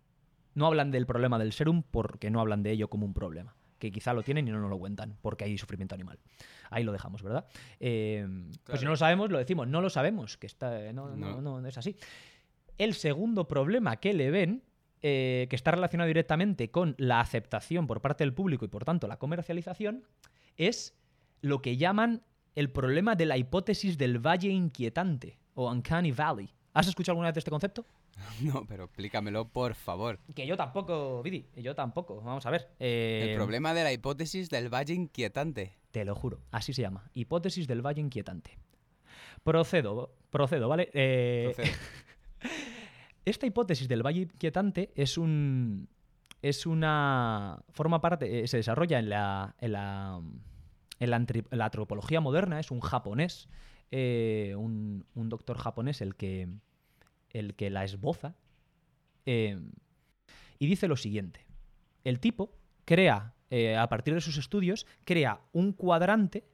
[0.54, 3.54] No hablan del problema del serum porque no hablan de ello como un problema.
[3.78, 6.18] Que quizá lo tienen y no nos lo cuentan, porque hay sufrimiento animal.
[6.70, 7.46] Ahí lo dejamos, ¿verdad?
[7.80, 8.26] Eh,
[8.64, 9.66] Pues si no lo sabemos, lo decimos.
[9.68, 11.40] No lo sabemos, que está, no, no, No.
[11.40, 11.96] no, no es así.
[12.78, 14.62] El segundo problema que le ven,
[15.02, 19.06] eh, que está relacionado directamente con la aceptación por parte del público y por tanto
[19.06, 20.04] la comercialización,
[20.56, 20.94] es
[21.40, 22.22] lo que llaman
[22.54, 26.50] el problema de la hipótesis del valle inquietante o uncanny valley.
[26.72, 27.86] ¿Has escuchado alguna vez de este concepto?
[28.42, 30.18] No, pero explícamelo, por favor.
[30.34, 32.20] Que yo tampoco, Vidi, yo tampoco.
[32.22, 32.68] Vamos a ver.
[32.78, 35.78] eh, El problema de la hipótesis del valle inquietante.
[35.90, 37.10] Te lo juro, así se llama.
[37.14, 38.58] Hipótesis del valle inquietante.
[39.42, 40.90] Procedo, procedo, ¿vale?
[40.92, 41.76] Eh, Procedo.
[43.24, 45.88] Esta hipótesis del valle inquietante es un.
[46.42, 47.58] Es una.
[47.70, 48.40] Forma parte.
[48.44, 49.54] eh, se desarrolla en la.
[49.60, 50.20] En la,
[51.00, 52.60] en la, antri- en la antropología moderna.
[52.60, 53.48] Es un japonés.
[53.90, 56.48] eh, un, un doctor japonés el que.
[57.38, 58.34] El que la esboza.
[59.26, 59.58] eh,
[60.58, 61.46] y dice lo siguiente.
[62.04, 62.52] El tipo
[62.84, 63.34] crea.
[63.50, 64.86] eh, a partir de sus estudios.
[65.04, 66.44] Crea un cuadrante.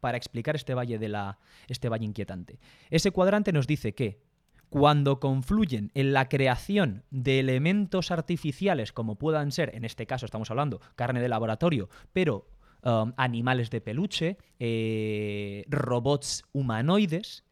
[0.00, 1.38] Para explicar este valle de la.
[1.68, 2.58] Este valle inquietante.
[2.90, 4.20] Ese cuadrante nos dice que
[4.68, 10.50] cuando confluyen en la creación de elementos artificiales como puedan ser, en este caso estamos
[10.50, 12.48] hablando carne de laboratorio, pero
[12.82, 17.44] um, animales de peluche, eh, robots humanoides,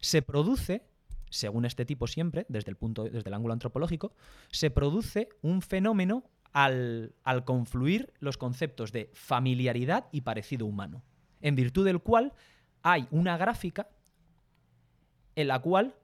[0.00, 0.82] se produce,
[1.36, 4.12] según este tipo siempre, desde el, punto, desde el ángulo antropológico,
[4.50, 11.02] se produce un fenómeno al, al confluir los conceptos de familiaridad y parecido humano,
[11.40, 12.32] en virtud del cual
[12.82, 13.88] hay una gráfica
[15.34, 15.94] en la cual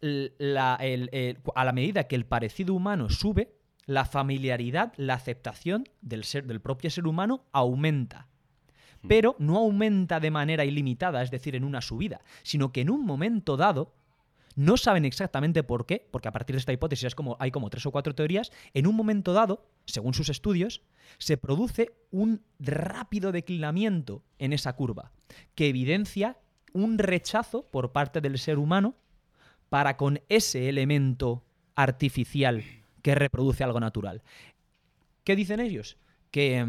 [0.00, 3.52] la- el- el- a la medida que el parecido humano sube,
[3.86, 8.28] la familiaridad, la aceptación del, ser, del propio ser humano aumenta.
[9.08, 13.04] Pero no aumenta de manera ilimitada, es decir, en una subida, sino que en un
[13.06, 13.94] momento dado,
[14.56, 17.68] no saben exactamente por qué, porque a partir de esta hipótesis es como, hay como
[17.68, 20.82] tres o cuatro teorías, en un momento dado, según sus estudios,
[21.18, 25.12] se produce un rápido declinamiento en esa curva,
[25.54, 26.38] que evidencia
[26.72, 28.96] un rechazo por parte del ser humano
[29.68, 32.64] para con ese elemento artificial
[33.02, 34.22] que reproduce algo natural.
[35.22, 35.98] ¿Qué dicen ellos?
[36.30, 36.64] Que,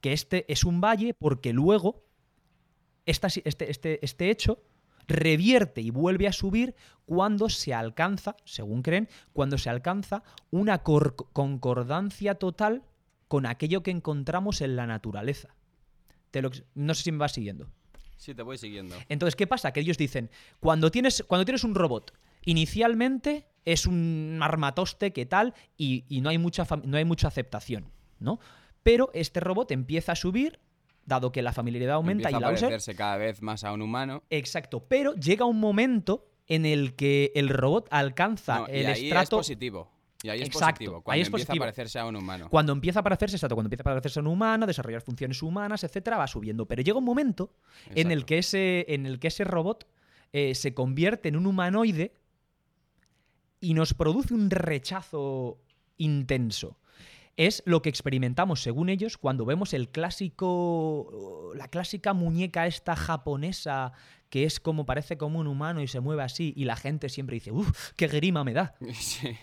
[0.00, 2.06] que este es un valle porque luego
[3.04, 4.62] este, este, este hecho
[5.08, 6.74] revierte y vuelve a subir
[7.06, 12.82] cuando se alcanza, según creen, cuando se alcanza una cor- concordancia total
[13.28, 15.54] con aquello que encontramos en la naturaleza.
[16.30, 17.68] Te lo no sé si me vas siguiendo.
[18.16, 18.94] Sí, te voy siguiendo.
[19.08, 19.72] Entonces, ¿qué pasa?
[19.72, 22.12] Que ellos dicen, cuando tienes, cuando tienes un robot,
[22.44, 27.90] inicialmente es un armatoste que tal y, y no, hay mucha no hay mucha aceptación,
[28.20, 28.38] ¿no?
[28.82, 30.58] Pero este robot empieza a subir,
[31.04, 33.82] dado que la familiaridad aumenta Empieza y la a parecerse cada vez más a un
[33.82, 34.22] humano.
[34.30, 38.92] Exacto, pero llega un momento en el que el robot alcanza No, y el ahí
[38.92, 39.90] es estrato positivo.
[40.24, 40.96] Y ahí es Exacto, positivo.
[40.96, 41.64] ahí Cuando es empieza positivo.
[41.64, 42.48] a parecerse a un humano.
[42.48, 46.16] Cuando empieza a parecerse, exacto, cuando empieza a parecerse un humano, desarrollar funciones humanas, etcétera,
[46.16, 46.66] va subiendo.
[46.66, 47.54] Pero llega un momento
[47.94, 49.88] en el que ese, en el que ese robot
[50.32, 52.14] eh, se convierte en un humanoide
[53.60, 55.58] y nos produce un rechazo
[55.98, 56.76] intenso.
[57.36, 61.52] Es lo que experimentamos, según ellos, cuando vemos el clásico.
[61.54, 63.92] la clásica muñeca esta japonesa
[64.28, 67.34] que es como parece como un humano y se mueve así, y la gente siempre
[67.34, 68.74] dice, uff, qué grima me da.
[68.94, 69.36] Sí.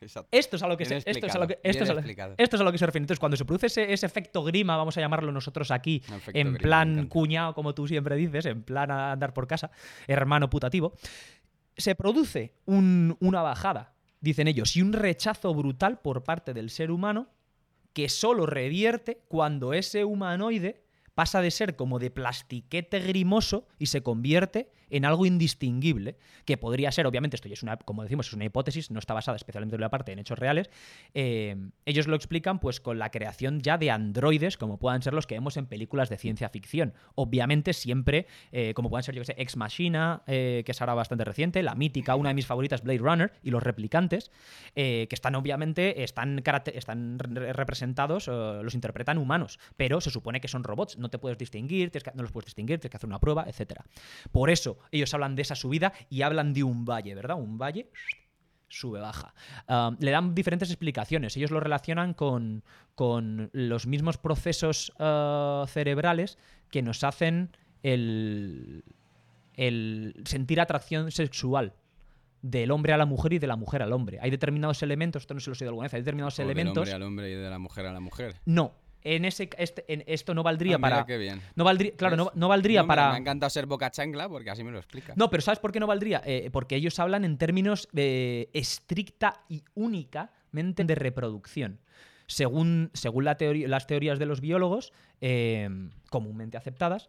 [0.00, 0.28] Exacto.
[0.30, 1.98] Esto es a lo que se, esto es a lo que, esto es a lo-
[1.98, 2.34] explicado.
[2.38, 3.02] esto es a lo que se refiere.
[3.02, 6.46] Entonces, cuando se produce ese, ese efecto grima, vamos a llamarlo nosotros aquí, efecto en
[6.54, 9.72] grima, plan cuñado, como tú siempre dices, en plan a andar por casa,
[10.06, 10.92] hermano putativo,
[11.76, 16.90] se produce un- una bajada, dicen ellos, y un rechazo brutal por parte del ser
[16.90, 17.28] humano
[17.92, 24.02] que solo revierte cuando ese humanoide pasa de ser como de plastiquete grimoso y se
[24.02, 28.32] convierte en algo indistinguible, que podría ser, obviamente, esto ya es una, como decimos, es
[28.32, 30.70] una hipótesis, no está basada especialmente en la parte en hechos reales.
[31.14, 35.26] eh, ellos lo explican pues con la creación ya de androides, como puedan ser los
[35.26, 36.94] que vemos en películas de ciencia ficción.
[37.14, 40.94] Obviamente, siempre, eh, como puedan ser, yo que sé, Ex Machina, eh, que es ahora
[40.94, 44.30] bastante reciente, la mítica, una de mis favoritas, Blade Runner, y los replicantes,
[44.74, 46.42] que están obviamente, están,
[46.74, 51.38] están re- representados, los interpretan humanos, pero se supone que son robots, no te puedes
[51.38, 53.84] distinguir, no los puedes distinguir, tienes que hacer una prueba, etcétera.
[54.32, 57.36] Por eso ellos hablan de esa subida y hablan de un valle, ¿verdad?
[57.36, 57.90] Un valle
[58.68, 59.34] sube, baja.
[59.66, 61.36] Ah, le dan diferentes explicaciones.
[61.36, 62.62] Ellos lo relacionan con,
[62.94, 66.38] con los mismos procesos ah, cerebrales
[66.70, 68.84] que nos hacen el,
[69.54, 71.74] el sentir atracción sexual
[72.42, 74.18] del hombre a la mujer y de la mujer al hombre.
[74.20, 76.50] Hay determinados elementos, esto no se lo he oído alguna vez, hay determinados O del
[76.50, 76.78] elementos...
[76.82, 78.36] hombre al hombre y de la mujer a la mujer.
[78.44, 81.06] No, en ese, este- en esto no valdría Ah, para...
[81.06, 81.40] qué bien.
[81.54, 83.08] No valdría, claro, no, no valdría No, mira, para...
[83.10, 85.12] Me ha encantado ser boca chancla porque así me lo explica.
[85.16, 86.22] No, pero ¿sabes por qué no valdría?
[86.24, 91.80] Eh, porque ellos hablan en términos eh, estricta y únicamente de reproducción.
[92.26, 95.68] Según, según la teoría- las teorías de los biólogos, eh,
[96.10, 97.08] comúnmente aceptadas,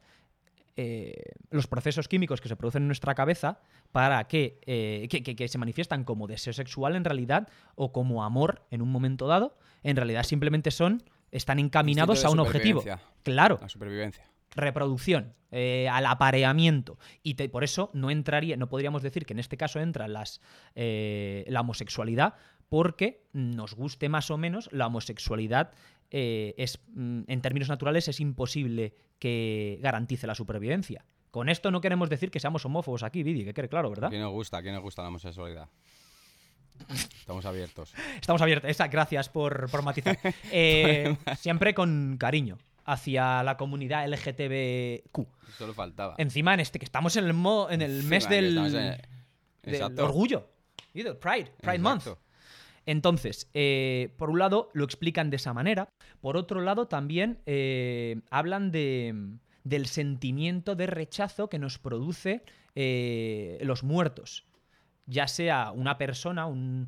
[0.78, 3.59] eh, los procesos químicos que se producen en nuestra cabeza
[3.91, 4.59] para que,
[5.09, 8.89] que, que- que se manifiestan como deseo sexual en realidad o como amor en un
[8.91, 12.84] momento dado, en realidad simplemente son, están encaminados a un objetivo.
[13.23, 14.23] Claro, La supervivencia.
[14.55, 16.97] reproducción, eh, al apareamiento.
[17.23, 20.41] Y te- por eso no entraría, no podríamos decir que en este caso entra las,
[20.75, 22.34] eh, la homosexualidad,
[22.69, 25.71] porque nos guste más o menos, la homosexualidad
[26.11, 31.05] eh, es, mm, en términos naturales es imposible que garantice la supervivencia.
[31.30, 34.09] Con esto no queremos decir que seamos homófobos aquí, Vidi, que quede claro, ¿A ¿verdad?
[34.09, 34.57] quién nos gusta?
[34.57, 35.69] ¿A quién nos gusta la homosexualidad?
[37.19, 37.93] Estamos abiertos.
[38.19, 38.69] Estamos abiertos.
[38.69, 40.17] Esa, gracias por, por matizar.
[40.51, 45.27] Eh, siempre con cariño hacia la comunidad LGTBQ.
[45.57, 46.15] Solo faltaba.
[46.17, 50.47] Encima, en este que estamos en el, mo- en el mes del, en- orgullo.
[50.93, 52.07] Y del Pride, Pride Month.
[52.86, 55.89] Entonces, eh, por un lado lo explican de esa manera,
[56.21, 59.13] por otro lado también eh, hablan de,
[59.63, 62.41] del sentimiento de rechazo que nos produce
[62.73, 64.45] eh, los muertos.
[65.12, 66.88] Ya sea una persona, un,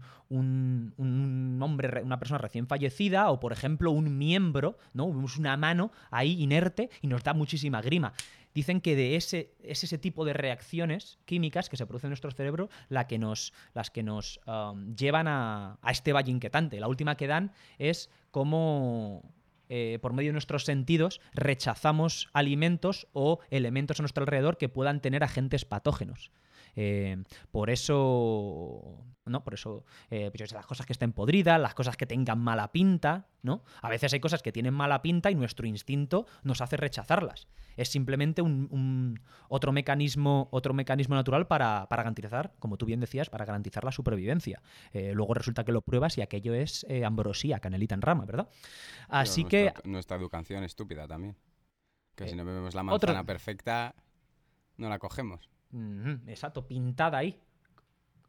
[1.59, 5.07] hombre, re- una persona recién fallecida, o por ejemplo un miembro, ¿no?
[5.07, 8.13] Vemos una mano ahí inerte y nos da muchísima grima.
[8.53, 12.32] Dicen que de ese, es ese tipo de reacciones químicas que se producen en nuestro
[12.32, 16.80] cerebro la que nos, las que nos um, llevan a, a este valle inquietante.
[16.80, 19.24] La última que dan es cómo,
[19.69, 25.01] eh, por medio de nuestros sentidos, rechazamos alimentos o elementos a nuestro alrededor que puedan
[25.01, 26.30] tener agentes patógenos.
[26.76, 29.43] Eh, por eso, ¿no?
[29.43, 33.28] Por eso, eh, pues las cosas que estén podridas, las cosas que tengan mala pinta,
[33.43, 33.63] ¿no?
[33.82, 37.47] A veces hay cosas que tienen mala pinta y nuestro instinto nos hace rechazarlas.
[37.78, 39.19] Es simplemente un, un-
[39.49, 43.91] otro mecanismo, otro mecanismo natural para, para garantizar, como tú bien decías, para garantizar la
[43.91, 44.61] supervivencia.
[44.93, 48.49] Eh, luego resulta que lo pruebas y aquello es ambrosía, canelita en rama, ¿verdad?
[49.07, 51.36] Así Pero que Nuestra, nuestra educación estúpida también.
[52.15, 53.95] Que si no vemos la otro- manzana perfecta,
[54.78, 55.49] no la cogemos.
[56.28, 57.39] Exacto, pintada ahí.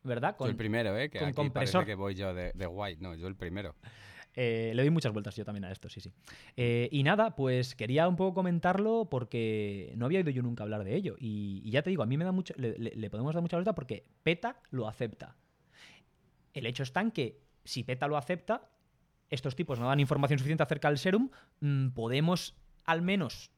[0.05, 0.35] ¿Verdad?
[0.39, 1.09] yo el primero, ¿eh?
[1.11, 1.81] Que con aquí compresor.
[1.83, 3.01] parece que voy yo de, de white.
[3.01, 3.77] No, yo el primero.
[4.35, 6.11] Eh, le doy muchas vueltas yo también a esto, sí, sí.
[6.57, 10.83] Eh, y nada, pues quería un poco comentarlo porque no había oído yo nunca hablar
[10.85, 11.17] de ello.
[11.21, 13.43] Y, y ya te digo, a mí me da mucho, le, le- le podemos dar
[13.43, 15.37] mucha vuelta porque PETA lo acepta.
[16.55, 18.69] El hecho está en que si PETA lo acepta,
[19.31, 21.31] estos tipos no dan información suficiente acerca del serum,
[21.61, 23.51] mm, podemos al menos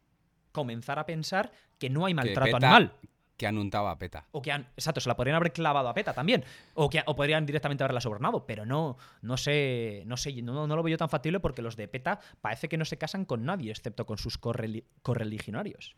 [0.52, 2.92] comenzar a pensar que no hay maltrato PETA- animal.
[3.36, 4.26] Que han untado a PETA.
[4.30, 6.44] O que han, exacto, se la podrían haber clavado a PETA también.
[6.74, 8.46] O que o podrían directamente haberla sobornado.
[8.46, 11.74] Pero no, no sé, no sé, no, no lo veo yo tan factible porque los
[11.76, 15.96] de PETA parece que no se casan con nadie, excepto con sus correli- correligionarios.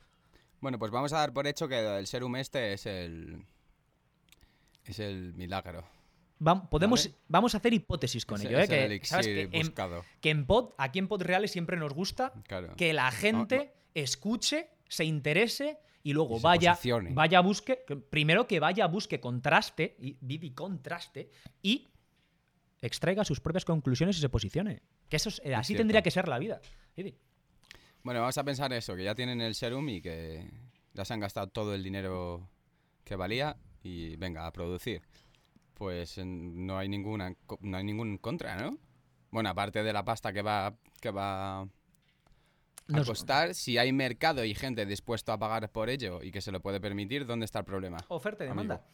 [0.61, 3.45] Bueno, pues vamos a dar por hecho que el serum este es el.
[4.87, 5.84] Es el milagro.
[6.70, 7.18] Podemos, Vale.
[7.28, 8.59] vamos a hacer hipótesis con Es- ello.
[8.59, 8.62] ¿eh?
[8.62, 8.70] es
[9.12, 9.49] el Que.
[9.51, 10.05] Que, en, buscado.
[10.20, 12.74] que en pod, aquí en Pod Reales siempre nos gusta Claro.
[12.76, 15.78] que la gente escuche, se interese
[16.09, 17.11] y luego Y vaya, posicione.
[17.14, 21.30] vaya a busque, que- primero que vaya a busque contraste, y, Vivi contraste,
[21.62, 21.88] y
[22.80, 24.82] extraiga sus propias conclusiones y se posicione.
[25.09, 25.80] Que eso es- eh, así cierto.
[25.80, 26.61] tendría que ser la vida.
[26.96, 27.16] Vivi.
[28.04, 30.48] Bueno, vamos a pensar eso, que ya tienen el serum y que
[30.94, 32.48] ya se han gastado todo el dinero
[33.02, 35.02] que valía y venga, a producir.
[35.74, 38.78] Pues no hay ninguna no hay ningún contra, ¿no?
[39.32, 41.68] Bueno, aparte de la pasta que va que va
[42.89, 46.41] a Nos- costar, si hay mercado y gente dispuesta a pagar por ello y que
[46.41, 47.99] se lo puede permitir, ¿dónde está el problema?
[48.09, 48.62] Oferta y amigo?
[48.62, 48.87] demanda.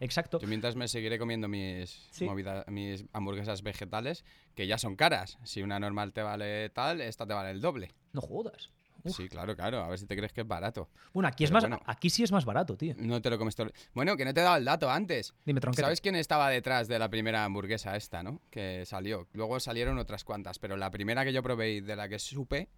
[0.00, 0.40] Exacto.
[0.40, 2.26] Yo mientras me seguiré comiendo mis, Sí.
[2.68, 4.24] mis hamburguesas vegetales,
[4.54, 5.38] que ya son caras.
[5.44, 7.92] Si una normal te vale tal, esta te vale el doble.
[8.12, 8.70] No jodas.
[9.04, 9.16] Uf.
[9.16, 9.84] Sí, claro, claro.
[9.84, 10.88] A ver si te crees que es barato.
[11.12, 11.78] Bueno, aquí es más, bueno.
[11.84, 12.94] aquí sí es más barato, tío.
[12.96, 13.70] No te lo comes todo.
[13.92, 15.34] Bueno, que no te he dado el dato antes.
[15.44, 15.82] Dime, tronquete.
[15.82, 18.40] ¿Sabes quién estaba detrás de la primera hamburguesa esta, no?
[18.50, 19.28] Que salió.
[19.34, 22.70] Luego salieron otras cuantas, pero la primera que yo probé y de la que supe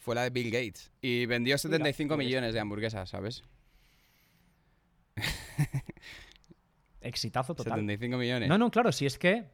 [0.00, 0.90] fue la de Bill Gates.
[1.00, 3.44] Y vendió 75 pues- millones de hamburguesas, ¿sabes?
[7.00, 7.74] Exitazo total.
[7.74, 8.48] 75 millones.
[8.48, 9.44] No, no, claro, si es que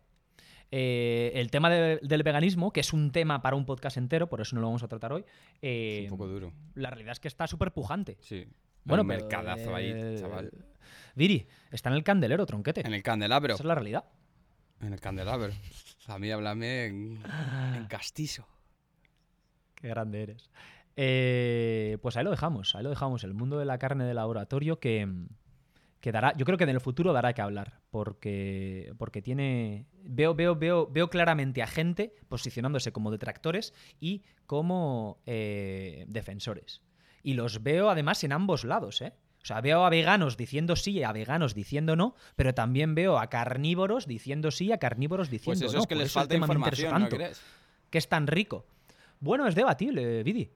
[0.72, 4.40] eh, el tema de- del veganismo, que es un tema para un podcast entero, por
[4.40, 5.24] eso no lo vamos a tratar hoy,
[5.62, 6.52] eh, Es un poco duro.
[6.74, 8.16] la realidad es que está súper pujante.
[8.20, 8.46] Sí.
[8.84, 10.50] Bueno, un pero, mercadazo ahí, eh, chaval.
[11.14, 12.80] Viri, está en el candelero, tronquete.
[12.86, 13.54] En el candelabro.
[13.54, 14.04] Esa es la realidad.
[14.80, 15.52] En el candelabro.
[16.08, 17.22] A mí háblame en,
[17.76, 18.46] en castizo.
[19.80, 20.50] Qué grande eres.
[20.96, 23.22] Eh, pues ahí lo dejamos, ahí lo dejamos.
[23.24, 25.06] El mundo de la carne de laboratorio que,
[26.00, 30.34] que dará, yo creo que en el futuro dará que hablar, porque, porque tiene, veo,
[30.34, 36.82] veo, veo, veo claramente a gente posicionándose como detractores y como eh, defensores.
[37.22, 39.12] Y los veo además en ambos lados, ¿eh?
[39.42, 43.18] O sea, veo a veganos diciendo sí y a veganos diciendo no, pero también veo
[43.18, 45.82] a carnívoros diciendo sí y a carnívoros diciendo Pues eso no.
[45.82, 47.40] es que les falta información, ¿no crees?
[47.90, 48.66] que es tan rico.
[49.20, 50.50] Bueno, es debatible, Vidi.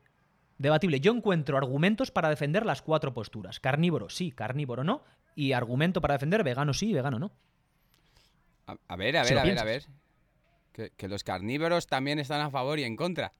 [0.59, 1.01] Debatible.
[1.01, 3.61] Yo encuentro argumentos para defender las cuatro posturas.
[3.61, 5.03] Carnívoro sí, carnívoro no.
[5.35, 7.33] Y argumento para defender vegano sí vegano no.
[8.67, 9.87] A, a ver, a ver, a ver, a ver.
[10.73, 13.33] Que, que los carnívoros también están a favor y en contra.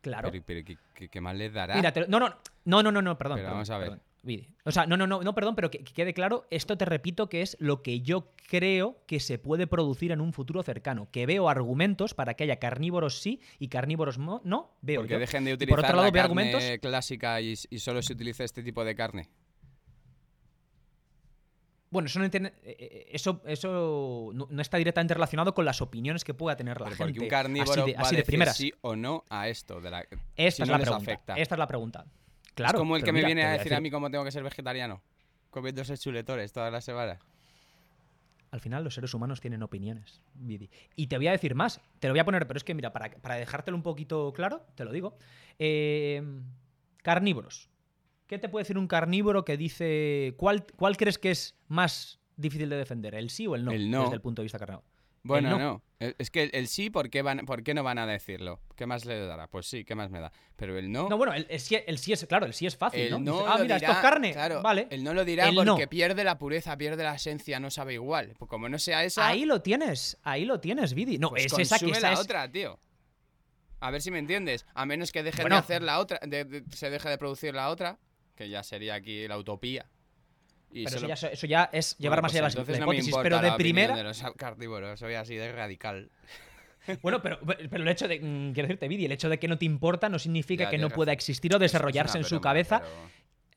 [0.00, 0.30] Claro.
[0.30, 1.74] Pero, pero ¿qué, qué- qué más les dará?
[1.74, 2.28] Mira, te lo- no, no,
[2.64, 3.36] no, no, no, no, perdón.
[3.36, 3.88] Pero perdón, vamos a ver.
[3.88, 4.02] perdón,
[4.64, 7.28] O sea, no, no, no, no, perdón, pero que, que quede claro, esto te repito
[7.28, 11.08] que es lo que yo creo que se puede producir en un futuro cercano.
[11.10, 14.42] Que veo argumentos para que haya carnívoros sí y carnívoros no.
[14.82, 15.18] Veo Porque yo.
[15.18, 16.62] dejen de utilizar por otro lado, la carne argumentos.
[16.82, 19.28] clásica y, y solo se utiliza este tipo de carne.
[21.92, 25.80] Bueno, eso no, entiende- eh, eh, eso, eso no, no está directamente relacionado con las
[25.82, 27.12] opiniones que pueda tener la Pero gente.
[27.14, 28.56] porque un carnívoro así de, va así a de decir primeras.
[28.56, 29.80] sí o no a esto.
[29.80, 30.06] De la,
[30.36, 31.02] Esta si es no la pregunta.
[31.12, 31.34] afecta.
[31.34, 32.06] Esta es la pregunta.
[32.60, 32.78] Claro.
[32.78, 35.02] es como el que me viene a decir a mí cómo tengo que ser vegetariano.
[35.50, 37.18] Comiéndose chuletores todas las semanas.
[38.50, 40.70] Al final los seres humanos tienen opiniones, Vidi.
[40.96, 42.92] Y te voy a decir más, te lo voy a poner, pero es que mira,
[42.92, 45.16] para, para dejártelo un poquito claro, te lo digo.
[45.58, 46.22] Eh,
[47.02, 47.68] carnívoros.
[48.26, 50.34] ¿Qué te puede decir un carnívoro que dice...
[50.36, 53.14] ¿cuál, ¿Cuál crees que es más difícil de defender?
[53.14, 53.72] ¿El sí o el no?
[53.72, 54.02] El no.
[54.02, 54.89] Desde el punto de vista carnívoro.
[55.22, 55.58] Bueno, no.
[55.58, 55.82] no.
[56.00, 58.60] Eh, Es que el, el sí, ¿por qué, van, ¿por qué no van a decirlo?
[58.74, 59.48] ¿Qué más le dará?
[59.48, 60.32] Pues sí, ¿qué más me da?
[60.56, 61.10] Pero el no.
[61.10, 63.18] No, bueno, el, el sí, el sí es, claro, el sí es fácil, el ¿no?
[63.18, 64.32] no Dices, ah, mira, dirá- esto es carne.
[64.32, 64.86] Claro, vale.
[64.90, 65.90] El no lo dirá porque no.
[65.90, 68.32] pierde la pureza, pierde la esencia, no sabe igual.
[68.38, 71.18] Pues como no sea esa, Ahí lo tienes, ahí lo tienes, Vidi.
[71.18, 72.18] No, pues es esa que esa la es...
[72.20, 72.78] otra, tío.
[73.80, 74.64] A ver si me entiendes.
[74.74, 75.56] A menos que dejen Bueno.
[75.56, 77.98] de hacer la otra, de- de- se deje de producir la otra,
[78.36, 79.86] que ya sería aquí la utopía.
[80.72, 82.86] Y Pero eso ya, eso ya es llevar Bueno, más pues allá las entonces la
[82.86, 83.96] no hipótesis, pero de primera...
[83.96, 86.10] de los carnívoros, soy así de radical.
[87.02, 88.18] Bueno, pero, pero el hecho de.
[88.20, 90.78] mm, Quiero decirte, Vidi, el hecho de que no te importa no significa Ya, que
[90.78, 91.14] no pueda razón.
[91.18, 92.80] existir o Es- es desarrollarse en su broma, cabeza.
[92.80, 93.10] pero-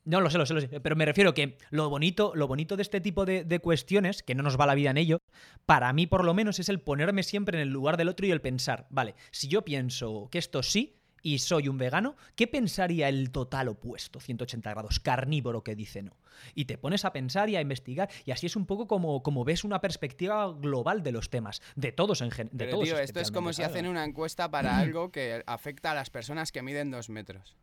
[0.06, 0.68] No, lo sé, lo sé, lo sé.
[0.82, 4.36] Pero me refiero que lo bonito, lo bonito de este tipo de, de cuestiones, que
[4.36, 5.20] no nos va la vida en ello,
[5.66, 8.32] para mí por lo menos es el ponerme siempre en el lugar del otro y
[8.32, 13.08] el pensar, vale, si yo pienso que esto sí y soy un vegano, ¿qué pensaría
[13.08, 16.18] el total opuesto, 180 grados, carnívoro que dice no?
[16.54, 19.46] Y te pones a pensar y a investigar, y así es un poco como, como
[19.46, 22.58] ves una perspectiva global de los temas, de todos en general.
[22.58, 26.10] Pero tío, esto es como si hacen una encuesta para algo que afecta a las
[26.10, 27.56] personas que miden dos metros.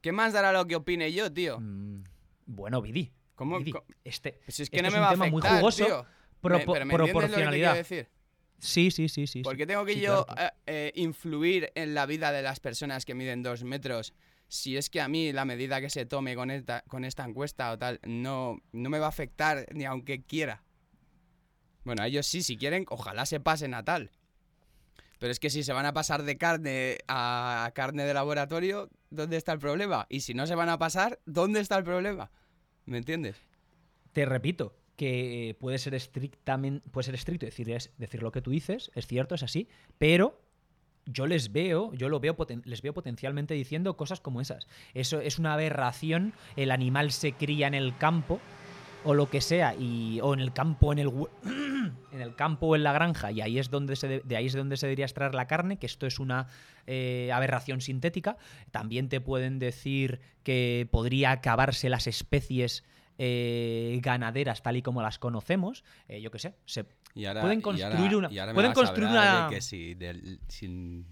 [0.00, 1.60] ¿Qué más dará lo que opine yo, tío?
[1.60, 2.02] Mm,
[2.46, 3.12] Bueno, Vidi.
[3.34, 3.72] ¿Cómo- Vidi,
[4.04, 5.84] este, Pues es que este no es me un a tema afectar, muy jugoso.
[5.84, 6.06] tío.
[6.42, 7.74] propo- Me- pero ¿me entiendes lo que te proporcionalidad.
[7.76, 8.08] decir?
[8.62, 9.42] Sí, sí, sí, sí.
[9.42, 10.40] Porque tengo que Sí, yo claro.
[10.40, 14.14] eh, eh, influir en la vida de las personas que miden dos metros
[14.46, 17.72] si es que a mí la medida que se tome con esta, con esta encuesta
[17.72, 20.62] o tal no, no me va a afectar ni aunque quiera.
[21.84, 24.12] Bueno, a ellos sí, si quieren, ojalá se pasen a tal.
[25.18, 29.38] Pero es que si se van a pasar de carne a carne de laboratorio, ¿dónde
[29.38, 30.06] está el problema?
[30.08, 32.30] Y si no se van a pasar, ¿dónde está el problema?
[32.84, 33.36] ¿Me entiendes?
[34.12, 37.66] Te repito que puede ser estrictamente, puede ser estricto decir,
[37.98, 39.68] decir lo que tú dices, es cierto, es así,
[39.98, 40.40] pero
[41.06, 44.68] yo les veo, yo lo veo, les veo potencialmente diciendo cosas como esas.
[44.94, 48.40] Eso es una aberración, el animal se cría en el campo
[49.04, 51.08] o lo que sea y o en el campo en el
[52.12, 54.46] en el campo o en la granja y ahí es donde se de, de ahí
[54.46, 56.46] es donde se debería extraer la carne que esto es una
[56.86, 58.36] eh, aberración sintética
[58.70, 62.84] también te pueden decir que podría acabarse las especies
[63.18, 67.58] eh, ganaderas tal y como las conocemos eh, yo qué sé se Y ahora, Pueden
[67.58, 69.96] y construir ahora- una- y ahora me pueden construir de una- que si
[70.48, 71.06] sin,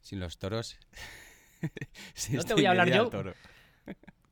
[0.00, 0.78] sin los toros.
[2.14, 3.08] si No te voy a hablar yo.
[3.10, 3.34] toro.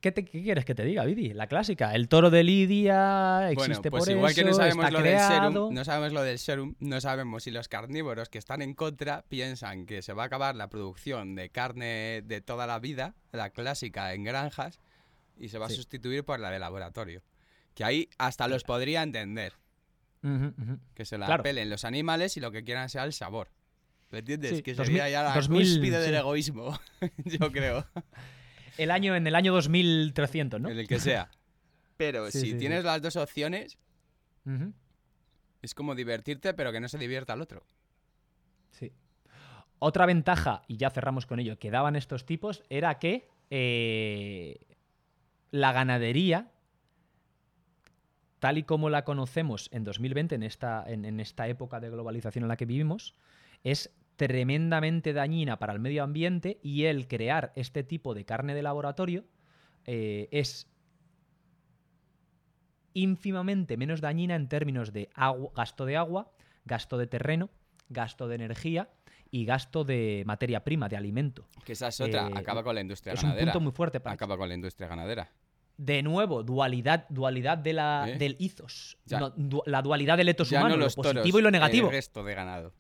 [0.01, 1.33] ¿Qué, te- qué quieres que te diga, Vidi?
[1.35, 1.93] La clásica.
[1.93, 5.19] El toro de Lidia existe Bueno, pues por igual eso, que no sabemos lo del
[5.19, 9.25] serum, no sabemos lo del serum, no sabemos si los carnívoros que están en contra
[9.29, 13.51] piensan que se va a acabar la producción de carne de toda la vida, la
[13.51, 14.79] clásica en granjas,
[15.39, 17.23] y se va a sustituir por la de laboratorio.
[17.75, 19.53] Que ahí hasta los podría entender,
[20.95, 21.43] que se la Claro.
[21.43, 23.49] pelen los animales y lo que quieran sea el sabor.
[24.11, 24.57] ¿Me entiendes?
[24.57, 26.79] Sí, que 2000 sería ya la 2000, cúspide del egoísmo,
[27.25, 27.87] yo creo.
[28.79, 30.69] El año, en el año 2300, ¿no?
[30.71, 31.31] En el que sea.
[31.97, 33.77] Pero Sí, si tienes las dos opciones,
[35.63, 37.67] es como divertirte, pero que no se divierta el otro.
[38.71, 38.93] Sí.
[39.81, 44.61] Otra ventaja, y ya cerramos con ello, que daban estos tipos era que eh,
[45.51, 46.51] la ganadería,
[48.39, 52.45] tal y como la conocemos en 2020, en esta, en, en esta época de globalización
[52.45, 53.15] en la que vivimos,
[53.65, 58.63] es tremendamente dañina para el medio ambiente y el crear este tipo de carne de
[58.63, 59.25] laboratorio
[59.87, 60.69] eh, es
[62.95, 66.33] ínfimamente menos dañina en términos de agua- gasto de agua,
[66.65, 67.49] gasto de terreno,
[67.89, 68.91] gasto de energía
[69.31, 71.47] y gasto de materia prima, de alimento.
[71.65, 73.53] Que esa es otra, Eh, acaba con la industria Es un ganadera.
[73.53, 75.31] punto muy fuerte para Acaba con la industria ganadera.
[75.79, 78.19] De nuevo, dualidad, dualidad de la, ¿Eh?
[78.19, 78.99] del ethos.
[79.07, 79.21] Ya.
[79.21, 81.87] No, du- la dualidad del ethos Ya humano, no lo positivo toros, y lo negativo.
[81.87, 82.73] El resto de ganado.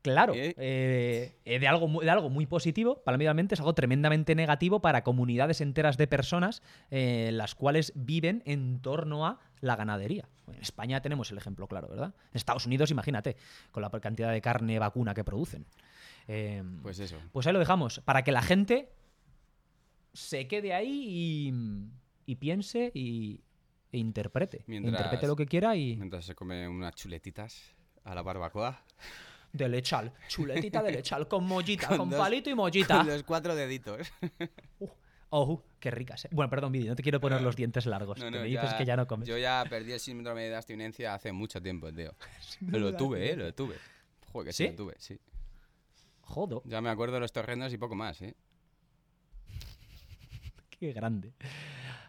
[0.00, 0.54] Claro, ¿Eh?
[0.58, 4.34] eh, de, algo, muy- de algo muy positivo para el medio ambiente es algo tremendamente
[4.34, 10.28] negativo para comunidades enteras de personas eh, las cuales viven en torno a la ganadería.
[10.48, 12.14] En España tenemos el ejemplo claro, ¿verdad?
[12.32, 13.36] En Estados Unidos, imagínate,
[13.70, 15.64] con la cantidad de carne vacuna que producen.
[16.28, 17.16] Eh, Pues eso.
[17.32, 18.90] pues ahí lo dejamos, para que la gente
[20.12, 21.52] se quede ahí y,
[22.26, 23.40] y piense y,
[23.92, 24.64] e interprete.
[24.66, 28.82] Mientras- Interprete lo que quiera y Mientras se come unas chuletitas a la barbacoa.
[29.52, 32.98] de lechal, chuletita de lechal, con mollita, con, Con dos- palito y mollita.
[32.98, 34.12] Con los cuatro deditos.
[35.36, 36.28] Oh, qué ricas, eh.
[36.32, 38.18] Bueno, perdón, Vidi, no te quiero poner los dientes largos.
[38.20, 39.26] No, no, me dices que ya no comes.
[39.28, 42.14] Yo ya perdí el síndrome de abstinencia hace mucho tiempo, tío.
[42.60, 43.74] lo tuve, eh, lo tuve.
[44.32, 44.70] Joder, que sí, ¿Sí?
[44.70, 45.18] lo tuve, sí.
[46.22, 48.34] Jodo, Ya me acuerdo de los torrendos y poco más, eh.
[50.70, 51.32] qué grande.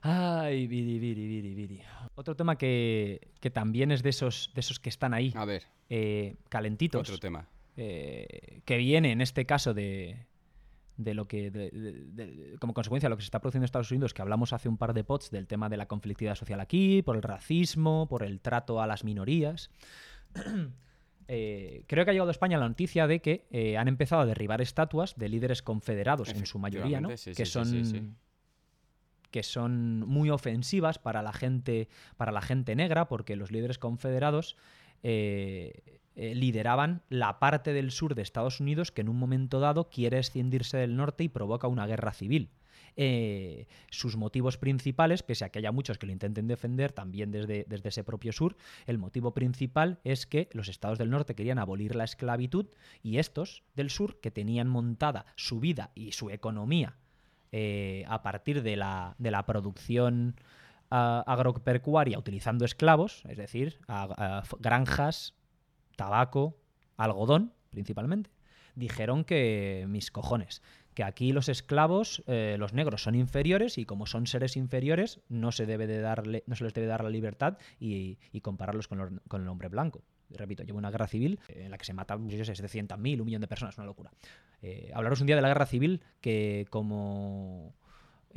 [0.07, 1.81] Ay, Vidi.
[2.13, 5.63] Otro tema que, que también es de esos, de esos que están ahí, A ver,
[5.89, 7.01] eh, calentitos.
[7.01, 7.47] otro tema.
[7.77, 10.25] eh, que viene en este caso de,
[10.95, 13.65] de lo que de- de- de- como consecuencia de lo que se está produciendo en
[13.65, 16.61] Estados Unidos que hablamos hace un par de pods del tema de la conflictividad social
[16.61, 19.69] aquí por el racismo por el trato a las minorías
[21.27, 24.25] Eh, creo que ha llegado a España la noticia de que eh, han empezado a
[24.27, 27.17] derribar estatuas de líderes confederados en su mayoría, ¿no?
[27.17, 28.01] Sí, que sí, son sí.
[29.35, 34.55] Que son muy ofensivas para la gente para la gente negra porque los líderes confederados
[35.03, 39.89] eh, eh, lideraban la parte del sur de Estados Unidos que en un momento dado
[39.89, 42.49] quiere escindirse del norte y provoca una guerra civil.
[42.95, 47.65] Eh, sus motivos principales, pese a que haya muchos que lo intenten defender también desde,
[47.67, 48.55] desde ese propio sur,
[48.85, 52.67] el motivo principal es que los estados del norte querían abolir la esclavitud
[53.03, 56.95] y estos del sur, que tenían montada su vida y su economía
[57.51, 60.35] eh, a partir de la, de la producción
[60.91, 63.79] ah, agropecuaria utilizando esclavos, es decir,
[64.59, 65.33] granjas,
[65.95, 66.57] tabaco,
[66.97, 68.29] algodón principalmente,
[68.75, 70.61] dijeron que mis cojones,
[70.93, 75.51] que aquí los esclavos, eh, los negros son inferiores y como son seres inferiores no
[75.51, 79.41] se, debe de darle, no se les debe dar la libertad y, compararlos con, con
[79.41, 80.03] el hombre blanco.
[80.29, 83.41] Repito, lleva una guerra civil en la que se matan, yo sé, 700.000, un millón
[83.41, 84.11] de personas, una locura.
[84.61, 87.75] Eh, hablaros un día de la guerra civil que como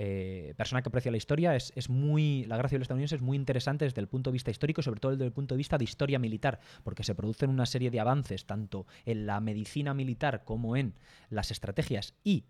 [0.01, 3.36] eh, persona que aprecia la historia es, es muy la guerra civil estadounidense es muy
[3.36, 5.82] interesante desde el punto de vista histórico sobre todo desde el punto de vista de
[5.82, 10.76] historia militar porque se producen una serie de avances tanto en la medicina militar como
[10.76, 10.95] en
[11.30, 12.45] las estrategias y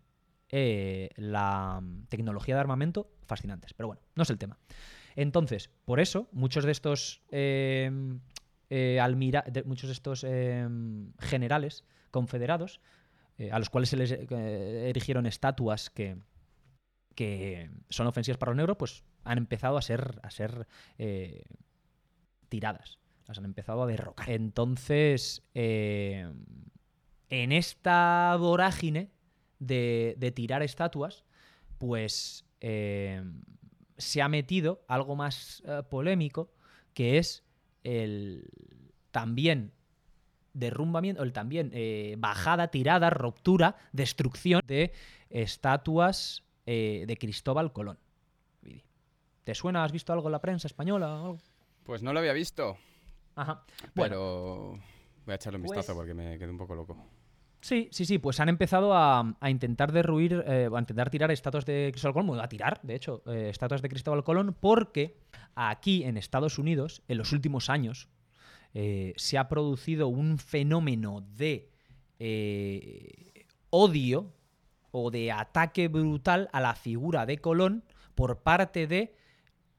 [0.51, 4.59] eh, la tecnología de armamento fascinantes pero bueno no es el tema
[5.17, 7.91] entonces por eso muchos de estos eh,
[8.71, 9.01] eh,
[9.65, 10.69] muchos de estos eh,
[11.21, 12.81] generales confederados
[13.39, 16.17] eh, a los cuales se les eh, erigieron estatuas que,
[17.15, 20.67] que son ofensivas para los negros, pues han empezado a ser, a ser
[20.99, 21.45] eh,
[22.49, 22.99] tiradas.
[23.27, 24.31] Las han empezado a derrocar.
[24.31, 26.33] Entonces, eh,
[27.29, 29.11] en esta vorágine
[29.59, 31.25] de, de tirar estatuas,
[31.77, 33.23] pues eh,
[33.99, 36.55] se ha metido algo más polémico,
[36.95, 37.45] que es
[37.89, 38.51] el
[39.11, 39.73] también
[40.53, 44.93] derrumbamiento, el también eh, bajada, tirada, ruptura, destrucción de
[45.31, 47.99] estatuas eh, de Cristóbal Colón.
[49.45, 49.85] ¿Te suena?
[49.85, 51.39] ¿Has visto algo en la prensa española algo?
[51.85, 52.77] Pues no lo había visto,
[53.35, 53.63] Ajá.
[53.95, 54.71] Bueno, pero
[55.25, 56.97] voy a echarle un pues- vistazo porque me quedé un poco loco.
[57.61, 61.89] Sí, sí, sí, pues han empezado a, intentar derruir, eh, a intentar tirar estatuas de
[61.93, 65.17] Cristóbal Colón, a tirar, de hecho, eh, estatuas de Cristóbal Colón, porque
[65.55, 68.09] aquí en Estados Unidos, en los últimos años,
[68.75, 71.71] eh, se ha producido un fenómeno de
[72.19, 74.33] eh, odio
[74.91, 77.85] o de ataque brutal a la figura de Colón
[78.15, 79.15] por parte de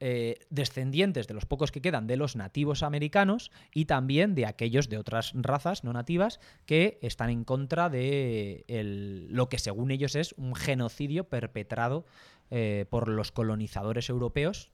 [0.01, 4.87] eh, descendientes de los pocos que quedan de los nativos americanos y también de aquellos
[4.89, 10.15] de otras razas no nativas que están en contra de el- lo que según ellos
[10.15, 12.05] es un genocidio perpetrado
[12.51, 14.71] eh, por los colonizadores europeos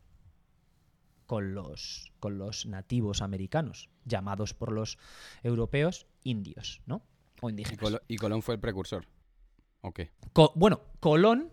[1.25, 4.97] con los, con los nativos americanos, llamados por los
[5.43, 7.01] europeos indios, ¿no?
[7.41, 8.01] O Y, indígenas.
[8.07, 9.07] Y Colón fue el precursor.
[9.81, 10.11] ¿O qué?
[10.33, 11.51] Co- bueno, Colón.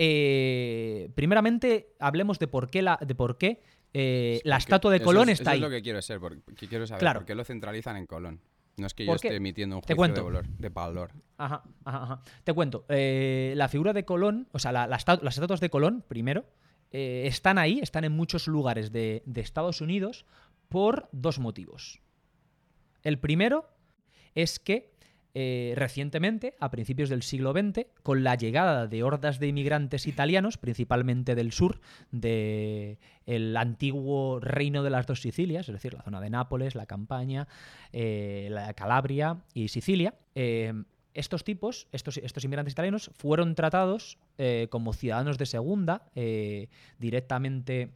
[0.00, 3.60] Eh, primeramente, hablemos de por qué la, de por qué
[3.92, 5.58] eh, la estatua de eso Colón es- está eso ahí.
[5.58, 7.20] es lo que quiero ser, porque que quiero saber Claro.
[7.20, 8.40] por qué lo centralizan en Colón.
[8.76, 11.10] No es que yo esté emitiendo un juicio de valor, de valor.
[11.36, 12.22] Ajá, ajá, ajá.
[12.44, 12.84] Te cuento.
[12.88, 16.44] eh, la figura de Colón, o sea, la- la esta- las estatuas de Colón, primero,
[16.92, 20.26] eh, están ahí, están en muchos lugares de, de Estados Unidos
[20.68, 22.00] por dos motivos.
[23.02, 23.68] El primero
[24.36, 24.92] es que
[25.34, 30.56] eh, recientemente, a principios del siglo XX, con la llegada de hordas de inmigrantes italianos,
[30.58, 32.98] principalmente del sur, del
[33.56, 37.46] antiguo reino de las dos Sicilias, es decir, la zona de Nápoles, la Campaña,
[37.92, 40.72] eh, la Calabria y Sicilia, eh,
[41.14, 44.18] estos tipos, estos, estos inmigrantes italianos, fueron tratados
[44.70, 46.10] como ciudadanos de segunda,
[46.98, 47.90] directamente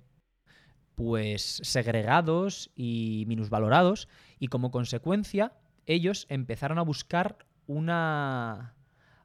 [0.97, 4.09] pues segregados y minusvalorados
[4.39, 5.53] y como consecuencia
[5.87, 8.75] ellos empezaron a buscar una,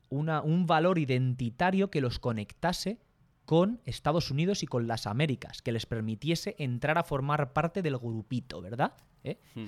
[0.10, 2.98] una- un valor identitario que los conectase
[3.46, 7.98] con Estados Unidos y con las Américas, que les permitiese entrar a formar parte del
[7.98, 8.94] grupito, ¿verdad?
[9.24, 9.38] ¿Eh?
[9.56, 9.68] Hmm.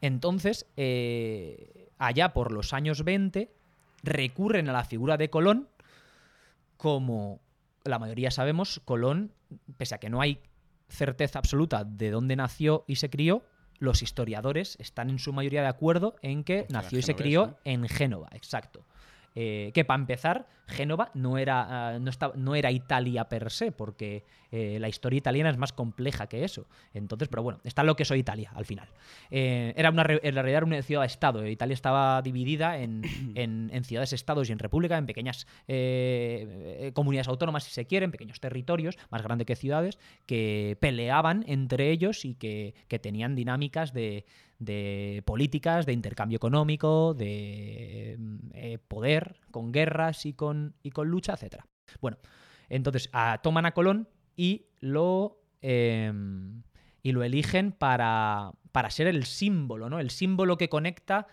[0.00, 3.52] Entonces, eh, allá por los años 20,
[4.02, 5.68] recurren a la figura de Colón
[6.78, 7.40] como
[7.84, 9.32] la mayoría sabemos, Colón,
[9.76, 10.40] pese a que no hay
[10.88, 13.42] certeza absoluta de dónde nació y se crió,
[13.80, 17.88] los historiadores están en su mayoría de acuerdo en que nació y se crió en
[17.88, 18.84] Génova, exacto.
[19.36, 23.70] Eh, que para empezar, Génova no era, ah, no, estaba- no era Italia per se,
[23.72, 26.66] porque eh, la historia italiana es más compleja que eso.
[26.94, 28.88] Entonces, pero bueno, está lo que soy Italia al final.
[29.30, 31.46] Eh, era una, en realidad era una ciudad-estado.
[31.46, 33.02] Italia estaba dividida en,
[33.36, 35.46] en- en ciudades-estados y en república, en pequeñas
[36.94, 41.90] comunidades autónomas, si se quiere, en pequeños territorios, más grandes que ciudades, que peleaban entre
[41.90, 44.24] ellos y que, que tenían dinámicas de,
[44.60, 51.08] de políticas, de intercambio económico, de mm, eh, poder, con guerras y con, y con
[51.08, 51.64] lucha, etc.
[52.00, 52.18] Bueno,
[52.68, 53.10] entonces
[53.42, 56.12] toman a Colón y lo, eh,
[57.02, 59.98] y lo eligen para, para ser el símbolo, ¿no?
[59.98, 61.26] El símbolo que conecta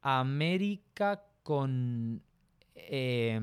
[0.00, 2.22] América con,
[2.74, 3.40] eh,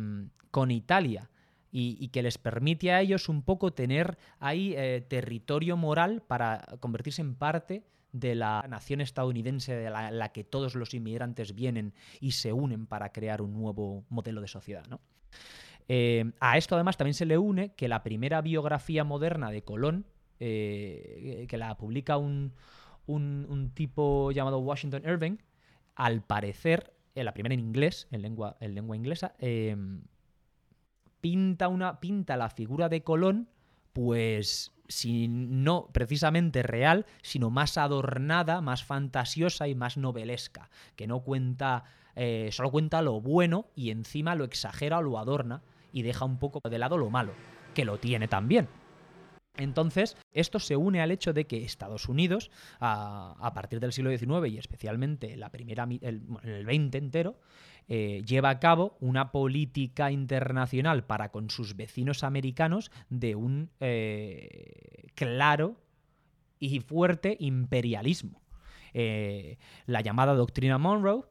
[0.49, 1.29] con Italia.
[1.73, 6.67] Y, y que les permite a ellos un poco tener ahí eh, territorio moral para
[6.81, 12.31] convertirse en parte de la nación estadounidense de la, que todos los inmigrantes vienen y
[12.31, 14.85] se unen para crear un nuevo modelo de sociedad.
[14.89, 14.99] ¿no?
[15.87, 20.05] Eh, a esto además también se le une que la primera biografía moderna de Colón,
[20.39, 22.53] eh, que la publica un,
[23.07, 25.37] un- tipo llamado Washington Irving,
[25.95, 29.35] al parecer, eh, la primera en inglés, en lengua, en lengua inglesa,
[31.21, 33.47] pinta, una, pinta la figura de Colón,
[33.93, 41.21] pues si no precisamente real, sino más adornada, más fantasiosa y más novelesca, que no
[41.21, 41.83] cuenta,
[42.15, 45.61] eh, solo cuenta lo bueno y encima lo exagera o lo adorna
[45.93, 47.33] y deja un poco de lado lo malo,
[47.73, 48.67] que lo tiene también.
[49.57, 54.51] Entonces, esto se une al hecho de que Estados Unidos, a, partir del siglo XIX
[54.51, 57.37] y especialmente la primera, el, el 20 entero,
[57.87, 65.07] eh, lleva a cabo una política internacional para con sus vecinos americanos de un eh,
[65.15, 65.75] claro
[66.59, 68.41] y fuerte imperialismo.
[68.93, 71.25] Eh, la llamada doctrina Monroe,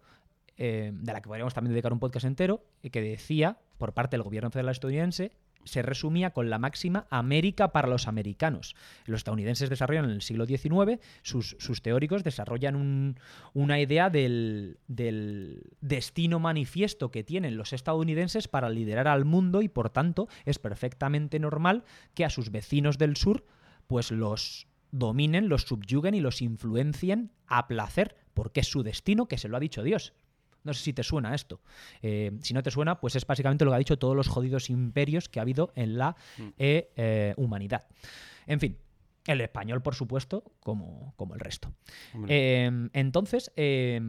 [0.58, 4.50] de la que podríamos también dedicar un podcast entero, que decía, por parte del gobierno
[4.50, 5.32] federal estadounidense,
[5.64, 8.74] se resumía con la máxima América para los americanos.
[9.06, 13.18] Los estadounidenses desarrollan en el siglo XIX, sus, teóricos desarrollan un-
[13.54, 19.68] una idea del, del destino manifiesto que tienen los estadounidenses para liderar al mundo y
[19.68, 21.84] por tanto es perfectamente normal
[22.14, 23.44] que a sus vecinos del sur
[23.86, 29.38] pues los dominen, los subyuguen y los influencien a placer, porque es su destino que
[29.38, 30.14] se lo ha dicho Dios.
[30.64, 31.60] No sé si te suena esto.
[32.02, 34.70] Eh, si no te suena, pues es básicamente lo que ha dicho todos los jodidos
[34.70, 36.16] imperios que ha habido en la
[36.58, 37.86] eh, eh, humanidad.
[38.46, 38.76] En fin,
[39.26, 41.72] el español, por supuesto, como, como el resto.
[42.28, 44.00] Eh, entonces, eh,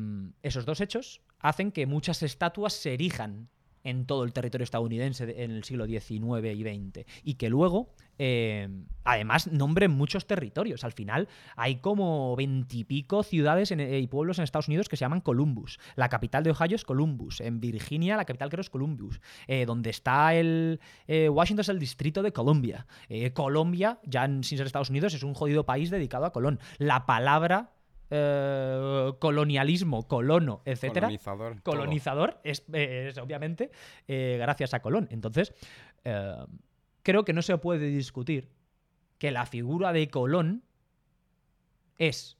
[0.42, 3.50] esos dos hechos hacen que muchas estatuas se erijan
[3.84, 7.06] en todo el territorio estadounidense de- en el siglo XIX y XX.
[7.24, 8.70] Y que luego, eh,
[9.04, 10.84] además, nombren muchos territorios.
[10.84, 15.22] Al final, hay como veintipico ciudades eh, y pueblos en Estados Unidos que se llaman
[15.22, 15.80] Columbus.
[15.96, 17.42] La capital de Ohio es Columbus.
[17.42, 19.20] En Virginia, la capital creo es Columbus.
[19.48, 20.80] Eh, donde está el.
[21.08, 22.86] Washington es el distrito de Columbia.
[23.34, 26.60] Colombia, ya en- sin ser Estados Unidos, es un jodido país dedicado a Colón.
[26.78, 27.72] La palabra.
[28.14, 31.62] Eh, colonialismo, colono, etcétera, Colonizador.
[31.64, 33.72] colonizador es, es obviamente
[34.06, 35.08] eh, gracias a Colón.
[35.12, 35.54] Entonces,
[36.04, 36.36] eh,
[37.04, 38.50] creo que no se puede discutir
[39.18, 40.64] que la figura de Colón
[41.98, 42.38] es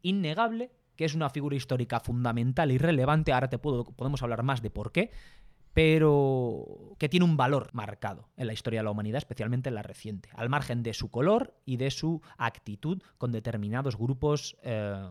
[0.00, 3.32] innegable, que es una figura histórica fundamental y relevante.
[3.32, 5.10] Ahora te puedo, podemos hablar más de por qué,
[5.74, 9.82] pero que tiene un valor marcado en la historia de la humanidad, especialmente en la
[9.82, 15.10] reciente, al margen de su color y de su actitud con determinados grupos eh,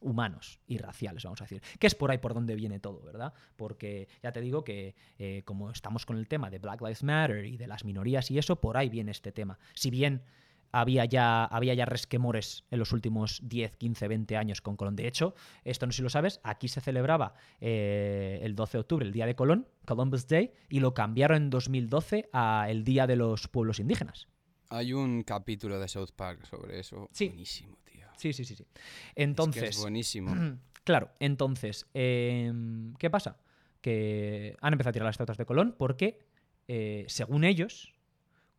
[0.00, 1.62] humanos y raciales, vamos a decir.
[1.78, 3.32] Que es por ahí por donde viene todo, ¿verdad?
[3.56, 7.44] Porque ya te digo que eh, como estamos con el tema de Black Lives Matter
[7.44, 9.60] y de las minorías y eso, por ahí viene este tema.
[9.74, 10.24] Si bien
[10.72, 14.96] había ya, había ya resquemores en los últimos 10, 15, 20 años con Colón.
[14.96, 18.80] De hecho, esto no sé si lo sabes, aquí se celebraba eh, el 12 de
[18.80, 23.06] octubre, el Día de Colón, Columbus Day, y lo cambiaron en 2012 a el Día
[23.06, 24.28] de los Pueblos Indígenas.
[24.70, 27.08] Hay un capítulo de South Park sobre eso.
[27.12, 27.28] Sí.
[27.28, 28.06] Buenísimo, tío.
[28.16, 28.66] Sí, sí, sí, sí.
[28.74, 28.82] Es
[29.16, 29.62] Entonces...
[29.62, 30.34] que es buenísimo.
[30.84, 33.36] Claro, entonces, em, ¿qué pasa?
[33.82, 36.18] Que han empezado a tirar las estatuas de Colón porque,
[36.66, 37.92] eh, según ellos,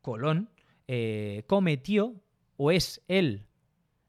[0.04, 0.52] Colón
[0.92, 2.16] eh, cometió
[2.58, 3.46] o es el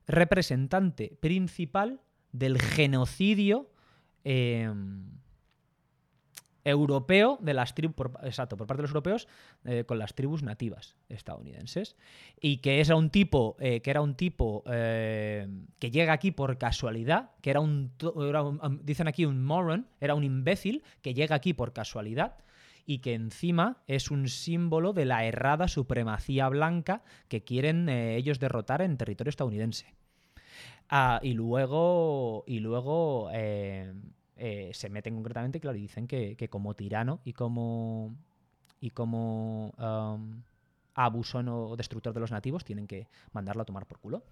[0.06, 2.00] representante principal
[2.32, 3.70] del genocidio
[4.24, 4.72] eh,
[6.64, 9.28] europeo de las tribus, exacto, por parte de los europeos
[9.64, 11.96] eh, con las tribus nativas estadounidenses
[12.40, 16.56] y que era un tipo, eh, que era un tipo eh, que llega aquí por
[16.56, 17.92] casualidad, que era un,
[18.82, 22.38] dicen aquí un moron, era un imbécil que llega aquí por casualidad
[22.90, 28.40] y que encima es un símbolo de la errada supremacía blanca que quieren eh, ellos
[28.40, 29.94] derrotar en territorio estadounidense.
[30.88, 33.94] Ah, y luego, y luego eh,
[34.36, 38.16] eh, se meten concretamente, claro, y dicen que, que como tirano y como,
[38.80, 40.42] y como am,
[40.94, 44.24] abusón o destructor de los nativos tienen que mandarlo a tomar por culo.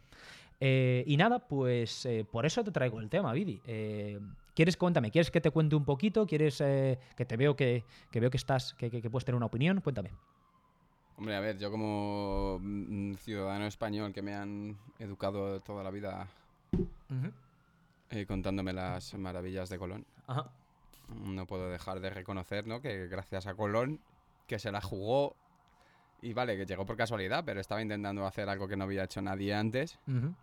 [0.59, 3.63] Y nada, pues por eso te traigo el tema, Vidi.
[4.59, 6.27] ¿Quieres, cuéntame, quieres que te cuente un poquito?
[6.27, 9.37] ¿Quieres eh, que te veo que, que veo que estás, que, que- que puedes tener
[9.37, 9.81] una opinión?
[9.81, 10.11] Cuéntame.
[11.17, 16.27] Hombre, a ver, yo como mm, ciudadano español que me han educado toda la vida
[18.11, 20.51] eh, contándome las maravillas de Colón, Ajá.
[21.25, 22.81] no puedo dejar de reconocer, ¿no?
[22.83, 24.01] Que gracias a Colón,
[24.49, 25.37] que se la jugó
[26.21, 29.23] y vale, que llegó por casualidad, pero estaba intentando hacer algo que no había hecho
[29.23, 30.35] nadie antes, Ujú.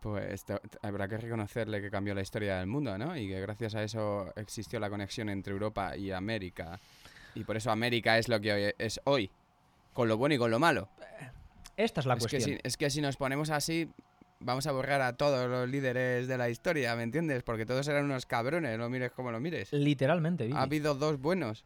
[0.00, 3.16] Pues te- te- habrá que reconocerle que cambió la historia del mundo, ¿no?
[3.16, 6.78] Y que gracias a eso existió la conexión entre Europa y América.
[7.34, 9.30] Y por eso América es lo que hoy- es hoy,
[9.92, 10.88] con lo bueno y con lo malo.
[11.76, 12.58] Esta es la es, que cuestión.
[12.58, 13.88] si, es que si nos ponemos así,
[14.40, 17.42] vamos a borrar a todos los líderes de la historia, ¿me entiendes?
[17.42, 19.72] Porque todos eran unos cabrones, lo mires como lo mires.
[19.72, 20.48] Literalmente.
[20.52, 21.64] Ha habido dos buenos,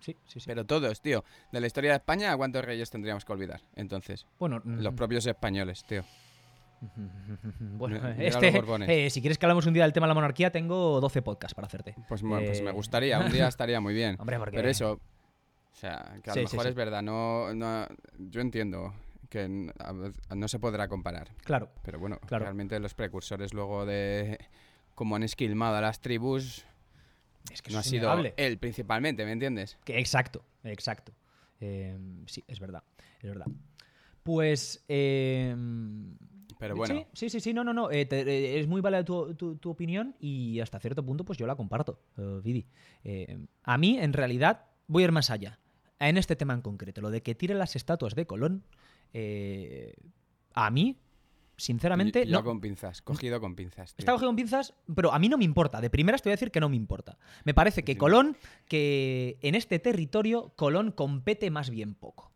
[0.00, 0.46] Sí, sí, sí.
[0.46, 1.24] pero todos, tío.
[1.52, 3.60] De la historia de España, ¿a cuántos reyes tendríamos que olvidar?
[3.76, 6.04] Entonces, bueno, los mm, propios españoles, tío.
[7.60, 10.50] Bueno, Mira- este, eh, si quieres que hablemos un día del tema de la monarquía,
[10.50, 11.94] tengo 12 podcasts para hacerte.
[12.08, 14.16] Pues, mu- pues me Eh, gustaría, un día estaría muy bien.
[14.18, 14.56] Hombre, porque...
[14.56, 16.68] Pero eso, o sea, que a Sí, lo mejor sí.
[16.68, 17.86] es verdad, no, no,
[18.18, 18.92] yo entiendo
[19.28, 21.28] que no se podrá comparar.
[21.44, 22.44] Claro, Pero bueno, Claro.
[22.44, 24.38] realmente los precursores luego de
[24.94, 26.64] cómo han esquilmado a las tribus
[27.50, 28.34] es que no ha sido innegable.
[28.36, 29.78] él principalmente, ¿me entiendes?
[29.84, 31.12] Que- exacto, exacto.
[31.60, 32.82] Eh, sí, es verdad,
[33.20, 33.46] es verdad.
[34.22, 34.84] Pues...
[34.88, 35.56] eh,
[36.62, 37.90] Pero bueno, Sí, sí, sí, sí, no, no, no.
[37.90, 41.36] eh, te- eh, es muy válida tu, tu- tu opinión y hasta cierto punto, pues
[41.36, 42.66] yo la comparto, eh, Vidi.
[43.02, 45.58] Eh, a mí, en realidad, voy a ir más allá.
[45.98, 48.62] En este tema en concreto, lo de que tiren las estatuas de Colón,
[49.12, 49.94] eh,
[50.54, 50.98] a mí,
[51.56, 52.48] sinceramente, pillado no.
[52.48, 53.94] con pinzas, cogido con pinzas.
[53.94, 54.02] tío.
[54.02, 55.80] Está cogido con pinzas, pero a mí no me importa.
[55.80, 57.18] De primeras te voy a decir que no me importa.
[57.44, 57.98] Me parece que Sí.
[57.98, 58.36] Colón,
[58.68, 62.31] que en este territorio, Colón compete más bien poco.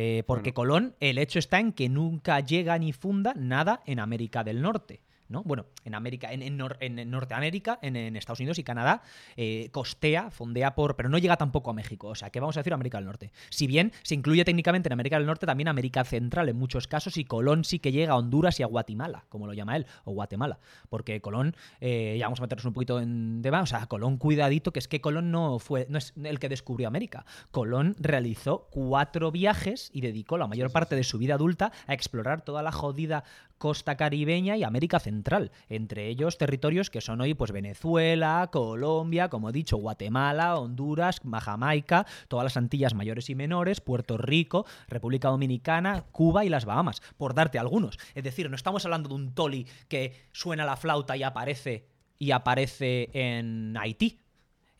[0.00, 0.54] Eh, porque Bueno.
[0.54, 5.00] Colón, el hecho está en que nunca llega ni funda nada en América del Norte.
[5.28, 5.42] ¿No?
[5.44, 9.02] Bueno, en América, en, en Nor- en- Norteamérica, en, en Estados Unidos y Canadá,
[9.36, 10.96] eh, costea, fondea por.
[10.96, 12.08] pero no llega tampoco a México.
[12.08, 13.30] O sea, ¿qué vamos a decir América del Norte?
[13.50, 17.16] Si bien se incluye técnicamente en América del Norte, también América Central en muchos casos,
[17.16, 20.12] y Colón sí que llega a Honduras y a Guatemala, como lo llama él, o
[20.12, 20.58] Guatemala.
[20.88, 24.72] Porque Colón, eh, ya vamos a meternos un poquito en tema, o sea, Colón, cuidadito,
[24.72, 27.24] que es que Colón no fue, no es el que descubrió América.
[27.50, 32.42] Colón realizó cuatro viajes y dedicó la mayor parte de su vida adulta a explorar
[32.42, 33.24] toda la jodida
[33.58, 39.50] costa caribeña y América Central, entre ellos territorios que son hoy pues Venezuela, Colombia, como
[39.50, 46.04] he dicho, Guatemala, Honduras, Jamaica, todas las Antillas mayores y menores, Puerto Rico, República Dominicana,
[46.12, 47.98] Cuba y las Bahamas, por darte algunos.
[48.14, 51.86] Es decir, no estamos hablando de un toli que suena la flauta y aparece
[52.18, 54.20] y aparece en Haití.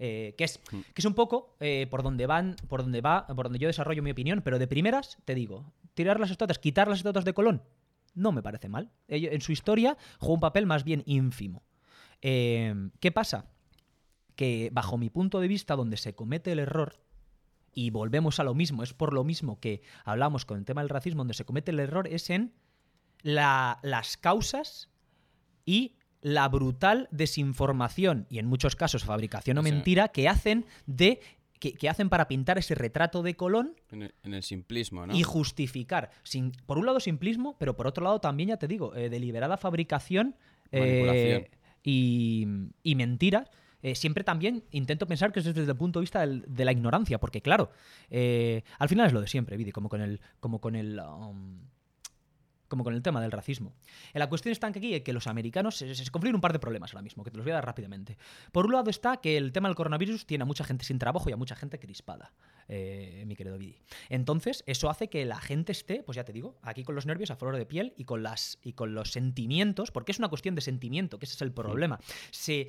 [0.00, 3.46] Eh, que, es, que es un poco eh, por donde van, por donde va, por
[3.46, 6.98] donde yo desarrollo mi opinión, pero de primeras te digo, tirar las estatuas, quitar las
[6.98, 7.62] estatuas de Colón,
[8.18, 8.90] no me parece mal.
[9.08, 11.62] En su historia jugó un papel más bien ínfimo.
[12.20, 13.46] Eh, ¿Qué pasa?
[14.34, 17.00] Que bajo mi punto de vista, donde se comete el error,
[17.74, 20.88] y volvemos a lo mismo, es por lo mismo que hablamos con el tema del
[20.88, 22.52] racismo, donde se comete el error es en
[23.22, 24.88] la- las causas
[25.64, 31.20] y la brutal desinformación y en muchos casos fabricación o mentira que hacen de
[31.59, 35.14] que, que hacen para pintar ese retrato de Colón En el, en el simplismo, ¿no?
[35.14, 36.11] y justificar.
[36.22, 39.56] Sin, por un lado simplismo, pero por otro lado también, ya te digo, eh, deliberada
[39.56, 40.34] fabricación
[40.70, 41.44] eh, Manipulación.
[41.82, 42.46] y,
[42.82, 43.50] y mentiras.
[43.80, 46.72] Eh, siempre también intento pensar que es desde el punto de vista del- de la
[46.72, 47.70] ignorancia, porque claro,
[48.11, 51.61] eh, al final es lo de siempre, Vidi, como con el, como con el, um,
[52.68, 53.74] como con el tema del racismo.
[54.14, 56.58] La cuestión está que aquí eh, que los americanos se, se confluyen un par de
[56.58, 58.16] problemas ahora mismo, que te los voy a dar rápidamente.
[58.52, 61.28] Por un lado está que el tema del coronavirus tiene a mucha gente sin trabajo
[61.30, 62.32] y a mucha gente crispada,
[62.68, 63.78] eh, mi querido Vidi.
[64.08, 67.30] Entonces, eso hace que la gente esté, pues ya te digo, aquí con los nervios
[67.30, 70.54] a flor de piel y con, las, y con los sentimientos, porque es una cuestión
[70.54, 71.98] de sentimiento, que ese es el problema.
[72.30, 72.68] Se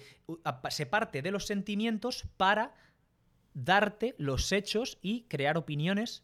[0.89, 2.73] parte de los sentimientos para
[3.53, 6.23] darte los hechos y crear opiniones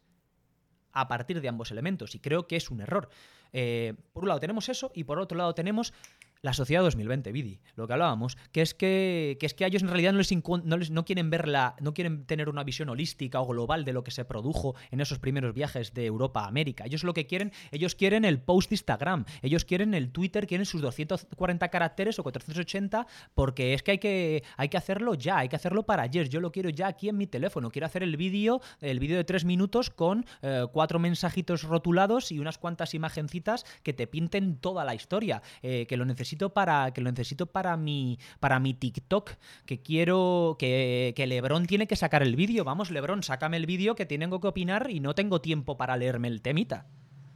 [0.92, 2.16] a partir de ambos elementos.
[2.16, 3.10] Y creo que es un error.
[3.58, 5.94] Eh, por un lado tenemos eso y por otro lado tenemos
[6.42, 9.82] la sociedad 2020, Vidi, lo que hablábamos, que es que, que es que a ellos
[9.82, 12.90] en realidad no les, no les- no quieren ver la- no quieren tener una visión
[12.90, 16.48] holística o global de lo que se produjo en esos primeros viajes de Europa a
[16.48, 16.86] América.
[16.86, 20.82] Ellos lo que quieren, ellos quieren el post Instagram, ellos quieren el Twitter, quieren sus
[20.82, 25.56] 240 caracteres o 480, porque es que hay que hay que hacerlo ya, hay que
[25.56, 26.30] hacerlo para ayer.
[26.30, 27.72] Yo lo quiero ya aquí en mi teléfono.
[27.72, 32.40] Quiero hacer el vídeo, el vídeo de tres minutos con eh, cuatro mensajitos rotulados y
[32.40, 35.42] unas cuantas imagencitas que te pinten toda la historia.
[35.62, 36.06] eh, que lo
[36.36, 39.32] necesito para que lo necesito para mi para mi TikTok.
[39.66, 42.64] Que quiero que, que Lebron tiene que sacar el vídeo.
[42.64, 46.28] Vamos, Lebron, sácame el vídeo que tengo que opinar y no tengo tiempo para leerme
[46.28, 46.86] el temita.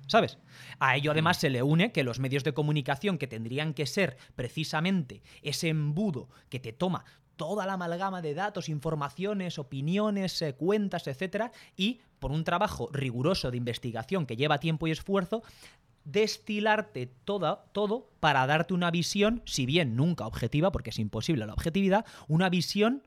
[0.07, 0.39] ¿Sabes?
[0.79, 4.17] A ello además se le une que los medios de comunicación que tendrían que ser
[4.35, 11.07] precisamente ese embudo que te toma toda la amalgama de datos, informaciones, opiniones, eh, cuentas,
[11.07, 15.41] etcétera, y por un trabajo riguroso de investigación que lleva tiempo y esfuerzo,
[16.05, 21.53] destilarte toda, todo para darte una visión, si bien nunca objetiva, porque es imposible la
[21.53, 23.03] objetividad, una visión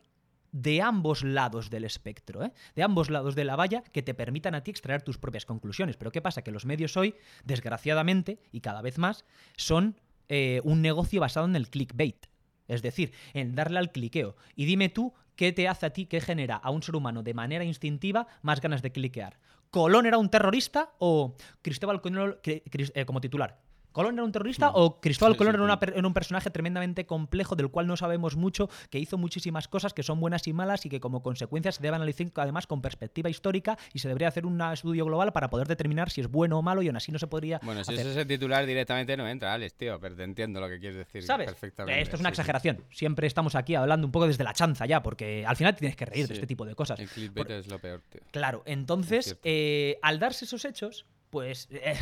[0.53, 2.53] de ambos lados del espectro, ¿eh?
[2.77, 5.97] de ambos lados de la valla, que te permitan a ti extraer tus propias conclusiones.
[5.97, 6.43] Pero ¿qué pasa?
[6.43, 7.15] Que los medios hoy,
[7.45, 9.25] desgraciadamente, y cada vez más,
[9.57, 12.27] son eh, un negocio basado en el clickbait.
[12.69, 14.37] Es decir, en darle al cliqueo.
[14.55, 17.35] Y dime tú qué te hace a ti, qué genera a un ser humano de
[17.35, 19.39] manera instintiva más ganas de cliquear.
[19.73, 23.59] ¿Colón era un terrorista o Cristóbal Colón, eh, como titular?
[23.93, 27.69] ¿Colón era un terrorista o Cristóbal Colón sí, era, una un personaje tremendamente complejo del
[27.69, 31.01] cual no sabemos mucho, que hizo muchísimas cosas que son buenas y malas y que
[31.01, 35.05] como consecuencia se debe analizar además con perspectiva histórica y se debería hacer un estudio
[35.05, 37.59] global para poder determinar si es bueno o malo y aún así no se podría
[37.63, 38.01] Bueno, si hacer.
[38.07, 40.97] eso es el titular directamente no entra, Alex, tío, pero te entiendo lo que quieres
[40.99, 41.47] decir ¿Sabes?
[41.47, 42.01] perfectamente.
[42.01, 42.85] Esto es una exageración.
[42.91, 46.05] Siempre estamos aquí hablando un poco desde la chanza ya, porque al final tienes que
[46.05, 46.99] reír de este tipo de cosas.
[47.01, 48.21] El clickbait Por- es lo peor, tío.
[48.31, 51.95] Claro, entonces, eh, al darse esos hechos, pues eh,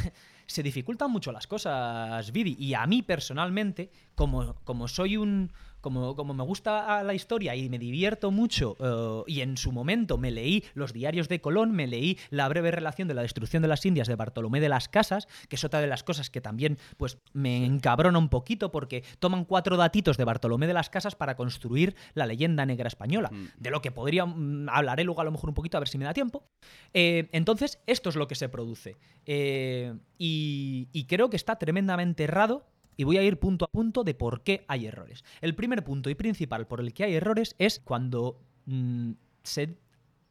[0.50, 2.56] se dificultan mucho las cosas, Vidi.
[2.58, 5.52] Y a mí personalmente, como, como soy un.
[5.80, 10.18] Como, como me gusta la historia y me divierto mucho, eh, y en su momento
[10.18, 13.68] me leí los diarios de Colón, me leí la breve relación de la destrucción de
[13.68, 16.78] las Indias de Bartolomé de las Casas, que es otra de las cosas que también
[16.96, 21.36] pues, me encabrona un poquito porque toman cuatro datitos de Bartolomé de las Casas para
[21.36, 23.46] construir la leyenda negra española, Mm.
[23.58, 25.98] de lo que podría, mm, hablaré luego a lo mejor un poquito a ver si
[25.98, 26.44] me da tiempo.
[26.92, 28.96] Eh, entonces, esto es lo que se produce.
[29.26, 32.66] Eh, y, y creo que está tremendamente errado.
[32.96, 35.24] Y voy a ir punto a punto de por qué hay errores.
[35.40, 39.12] El primer punto y principal por el que hay errores es cuando mm,
[39.42, 39.78] se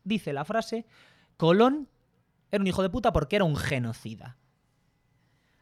[0.03, 0.86] dice la frase:
[1.38, 1.88] Colón
[2.51, 4.38] era un hijo de puta porque era un genocida.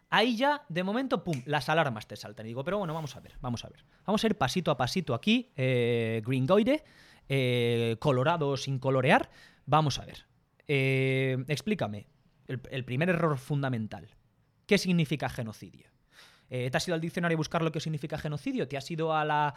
[0.09, 2.45] Ahí ya, de momento, pum, las alarmas te saltan.
[2.45, 3.83] Y digo, pero bueno, vamos a ver, vamos a ver.
[4.05, 6.83] Vamos a ir pasito a pasito aquí, eh, gringoide,
[7.27, 9.29] eh, colorado sin colorear.
[9.65, 10.25] Vamos a ver.
[10.67, 12.07] Eh, explícame,
[12.47, 14.09] el, el primer error fundamental.
[14.65, 15.89] ¿Qué significa genocidio?
[16.49, 18.67] Eh, ¿Te has ido al diccionario a buscar lo que significa genocidio?
[18.67, 19.53] ¿Te has ido a la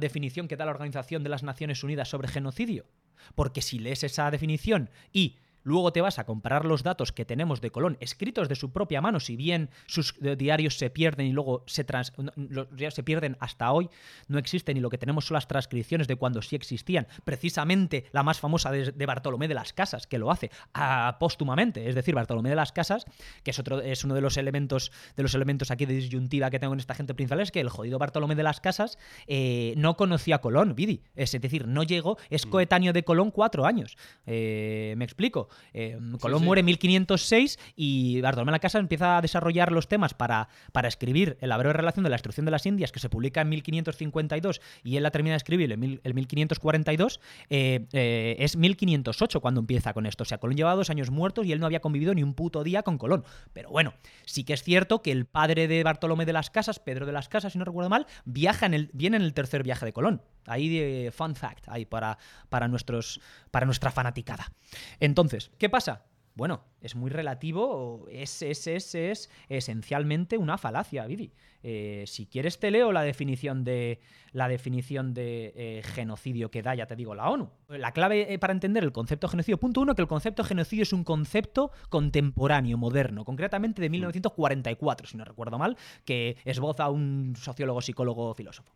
[0.00, 2.86] definición que da la Organización de las Naciones Unidas sobre genocidio?
[3.34, 7.60] Porque si lees esa definición y luego te vas a comparar los datos que tenemos
[7.60, 11.32] de Colón, escritos de su propia mano, si bien sus eh, diarios se pierden y
[11.32, 13.88] luego se, trans- no, los diarios se pierden hasta hoy,
[14.28, 17.06] no existen y lo que tenemos son las transcripciones de cuando sí existían.
[17.24, 21.88] Precisamente la más famosa de, de Bartolomé de las Casas, que lo hace ah, póstumamente,
[21.88, 23.04] es decir, Bartolomé de las Casas,
[23.42, 26.58] que es, otro, es uno de los elementos de los elementos aquí de disyuntiva que
[26.58, 29.96] tengo en esta gente principal, es que el jodido Bartolomé de las Casas eh, no
[29.96, 31.02] conocía a Colón, Vidi.
[31.14, 33.96] Es decir, no llegó, es coetáneo de Colón cuatro años.
[34.26, 35.48] Eh, ¿Me explico?
[35.74, 36.44] Eh, Colón sí.
[36.46, 40.88] muere en 1506 y Bartolomé de las Casas empieza a desarrollar los temas para, para
[40.88, 44.60] escribir la breve relación de la destrucción de las Indias, que se publica en 1552
[44.84, 49.60] y él la termina de escribir en mil- en 1542, eh, eh, es 1508 cuando
[49.60, 50.22] empieza con esto.
[50.22, 52.62] O sea, Colón llevaba dos años muertos y él no había convivido ni un puto
[52.64, 53.24] día con Colón.
[53.52, 53.94] Pero bueno,
[54.24, 57.28] sí que es cierto que el padre de Bartolomé de las Casas, Pedro de las
[57.28, 60.22] Casas, si no recuerdo mal, viaja en el, viene en el tercer viaje de Colón.
[60.46, 64.52] Ahí de fun fact, ahí para, para, nuestros, para nuestra fanaticada.
[64.98, 66.04] Entonces, ¿qué pasa?
[66.34, 71.30] Bueno, es muy relativo, es, es, es, es esencialmente una falacia, Vidi.
[71.62, 74.00] Eh, si quieres te leo la definición de
[74.32, 77.50] la definición de eh, genocidio que da, ya te digo, la ONU.
[77.68, 80.48] La clave eh, para entender el concepto de genocidio, punto uno, que el concepto de
[80.48, 85.76] genocidio es un concepto contemporáneo, moderno, concretamente de 1944, si no recuerdo mal,
[86.06, 88.72] que esboza un sociólogo, psicólogo, filósofo.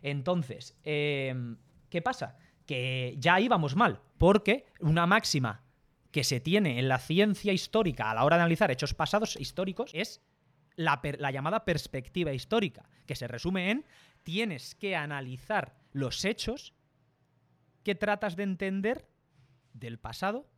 [0.00, 2.36] Entonces, ¿qué pasa?
[2.66, 5.64] Que ya íbamos mal, porque una máxima
[6.10, 9.90] que se tiene en la ciencia histórica a la hora de analizar hechos pasados históricos
[9.94, 10.20] es
[10.76, 11.00] la,
[11.30, 13.84] llamada perspectiva histórica, que se resume en
[14.22, 16.74] tienes que analizar los hechos
[17.82, 19.08] que tratas de entender
[19.72, 20.50] del pasado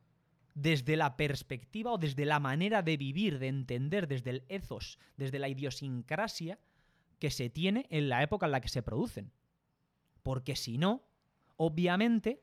[0.55, 5.39] desde la perspectiva o desde la manera de vivir, de entender, desde el ethos, desde
[5.39, 6.59] la idiosincrasia
[7.19, 9.33] que se tiene en la época en la que se producen.
[10.23, 11.05] Porque si no,
[11.57, 12.43] obviamente,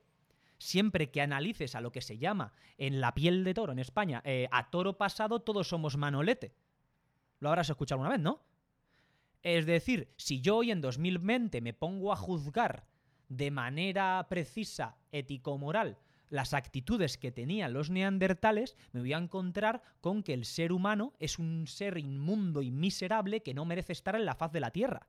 [0.59, 4.21] siempre que analices a lo que se llama en la piel de toro en España,
[4.23, 6.53] eh, a toro pasado todos somos manolete.
[7.39, 8.43] Lo habrás escuchado una vez, ¿no?
[9.41, 12.85] Es decir, si yo hoy en 2020 me pongo a juzgar
[13.29, 15.97] de manera precisa, ético-moral,
[16.29, 21.13] las actitudes que tenían los neandertales, me voy a encontrar con que el ser humano
[21.19, 24.71] es un ser inmundo y miserable que no merece estar en la faz de la
[24.71, 25.07] Tierra.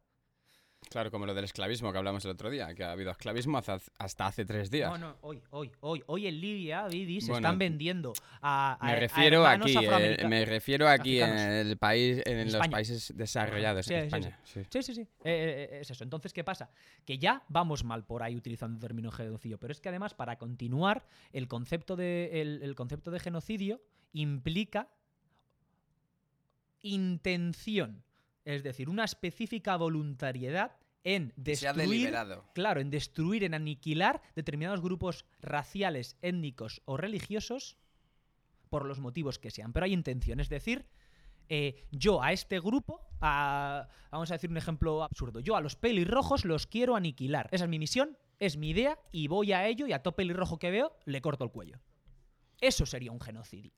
[0.89, 4.27] Claro, como lo del esclavismo que hablamos el otro día, que ha habido esclavismo hasta
[4.27, 4.91] hace tres días.
[4.91, 8.85] No, no, hoy, hoy, hoy, hoy en Libia, Vidi, se Bueno, están vendiendo a, a-
[8.87, 13.87] me refiero aquí, eh, me refiero aquí en el país, en, En los países desarrollados,
[13.87, 14.39] Sí, en sí, España.
[14.43, 14.63] sí.
[14.69, 15.01] Sí, sí, sí.
[15.03, 16.03] Eh, eh, es eso.
[16.03, 16.71] Entonces, ¿qué pasa?
[17.05, 19.59] Que ya vamos mal por ahí utilizando el término genocidio.
[19.59, 23.81] Pero es que además, para continuar, el concepto de, el, el concepto de genocidio
[24.13, 24.89] implica
[26.81, 28.03] intención.
[28.45, 32.09] Es decir, una específica voluntariedad en destruir.
[32.55, 37.79] Claro, en destruir, en aniquilar determinados grupos raciales, étnicos o religiosos
[38.69, 39.73] por los motivos que sean.
[39.73, 40.87] Pero hay intención, es decir,
[41.49, 45.75] eh, yo a este grupo, a- vamos a decir un ejemplo absurdo, yo a los
[45.77, 47.49] pelirrojos los quiero aniquilar.
[47.51, 50.59] Esa es mi misión, es mi idea y voy a ello y a todo pelirrojo
[50.59, 51.81] que veo le corto el cuello.
[52.61, 53.73] Eso sería un genocidio.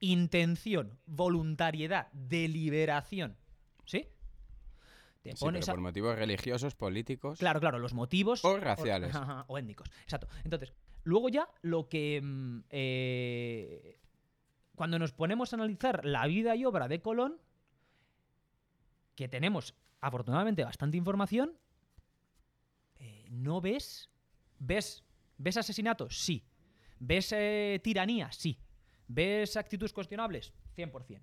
[0.00, 3.36] Intención, voluntariedad, deliberación.
[3.86, 4.06] ¿Sí?
[5.22, 7.38] Te Sí, pones pero a- por motivos religiosos, políticos.
[7.38, 8.44] Claro, claro, los motivos.
[8.44, 9.14] O raciales.
[9.14, 9.88] O, ajá, o étnicos.
[10.02, 10.28] Exacto.
[10.44, 10.72] Entonces,
[11.04, 12.20] luego ya lo que.
[12.22, 13.98] mm, eh,
[14.76, 17.40] cuando nos ponemos a analizar la vida y obra de Colón,
[19.14, 21.56] que tenemos afortunadamente bastante información,
[22.98, 24.10] eh, no ves.
[24.58, 25.02] ¿Ves,
[25.38, 26.18] ¿Ves asesinatos?
[26.18, 26.44] Sí.
[26.98, 28.30] ¿Ves eh, tiranía?
[28.32, 28.58] Sí.
[29.08, 30.52] ¿Ves actitudes cuestionables?
[30.76, 31.20] 100%.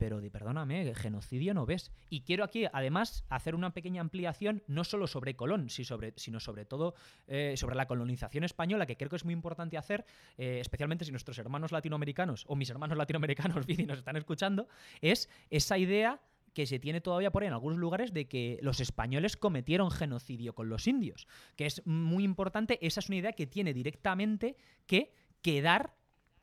[0.00, 1.92] Pero di- perdóname, genocidio no ves.
[2.08, 6.94] Y quiero aquí, además, hacer una pequeña ampliación, no solo sobre Colón, sino sobre todo
[7.28, 10.06] eh, sobre la colonización española, que creo que es muy importante hacer,
[10.38, 14.68] eh, especialmente si nuestros hermanos latinoamericanos, o mis hermanos latinoamericanos, Vidi, nos están escuchando,
[15.02, 16.18] es esa idea
[16.54, 20.54] que se tiene todavía por ahí en algunos lugares de que los españoles cometieron genocidio
[20.54, 21.26] con los indios,
[21.56, 25.92] que es muy importante, esa es una idea que tiene directamente que quedar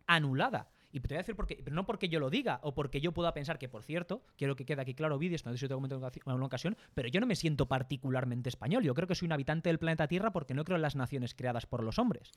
[0.05, 0.69] anulada.
[0.91, 3.01] Y te voy a decir por qué, pero no porque yo lo diga o porque
[3.01, 5.67] yo pueda pensar que, por cierto, quiero que quede aquí claro vídeos, no sé si
[5.67, 8.83] te comento en ocaci- en una ocasión, pero yo no me siento particularmente español.
[8.83, 11.33] Yo creo que soy un habitante del planeta Tierra porque no creo en las naciones
[11.35, 12.31] creadas por los hombres.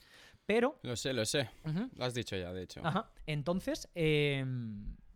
[0.46, 1.48] Pero Lo sé, lo sé.
[1.96, 2.80] Lo has dicho ya, de hecho.
[2.84, 3.10] Ajá.
[3.26, 4.44] Entonces, eh,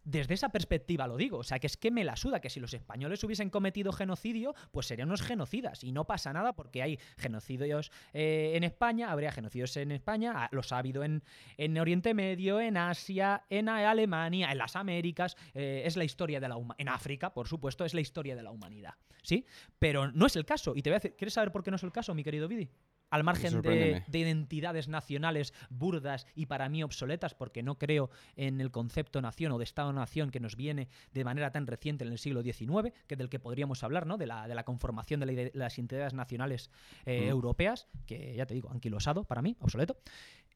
[0.05, 1.39] desde esa perspectiva lo digo.
[1.39, 4.55] O sea, que es que me la suda que si los españoles hubiesen cometido genocidio,
[4.71, 5.83] pues serían unos genocidas.
[5.85, 10.49] Y no pasa nada porque hay genocidios eh, en España, habría genocidios en España, ah,
[10.53, 11.23] los ha habido en,
[11.57, 15.37] en Oriente Medio, en Asia, en Alemania, en las Américas.
[15.55, 16.81] eh, es la historia de la humanidad.
[16.81, 18.95] En África, por supuesto, es la historia de la humanidad.
[19.23, 19.47] ¿Sí?
[19.79, 20.75] Pero no es el caso.
[20.77, 22.47] Y te voy a decir, ¿quieres saber por qué no es el caso, mi querido
[22.47, 22.69] Vidi?
[23.11, 28.61] Al margen de, de identidades nacionales burdas y para mí obsoletas, porque no creo en
[28.61, 32.19] el concepto nación o de Estado-nación que nos viene de manera tan reciente en el
[32.19, 34.19] siglo XIX, que del que podríamos hablar, ¿no?
[34.19, 36.71] De la, de la conformación de la las identidades nacionales
[37.07, 37.29] eh, Mm.
[37.29, 39.97] europeas, que ya te digo, anquilosado para mí, obsoleto.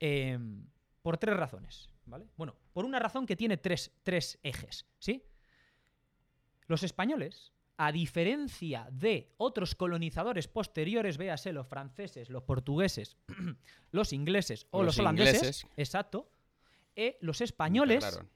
[0.00, 0.38] Eh,
[1.02, 2.26] por tres razones, ¿vale?
[2.36, 5.22] Bueno, por una razón que tiene tres, tres ejes, ¿sí?
[6.66, 13.16] Los españoles, a diferencia de otros colonizadores posteriores, véase los franceses, los portugueses,
[13.92, 15.66] los ingleses o los, Los holandeses, ingleses.
[15.76, 16.28] exacto,
[16.96, 18.30] eh, los españoles, Integraron.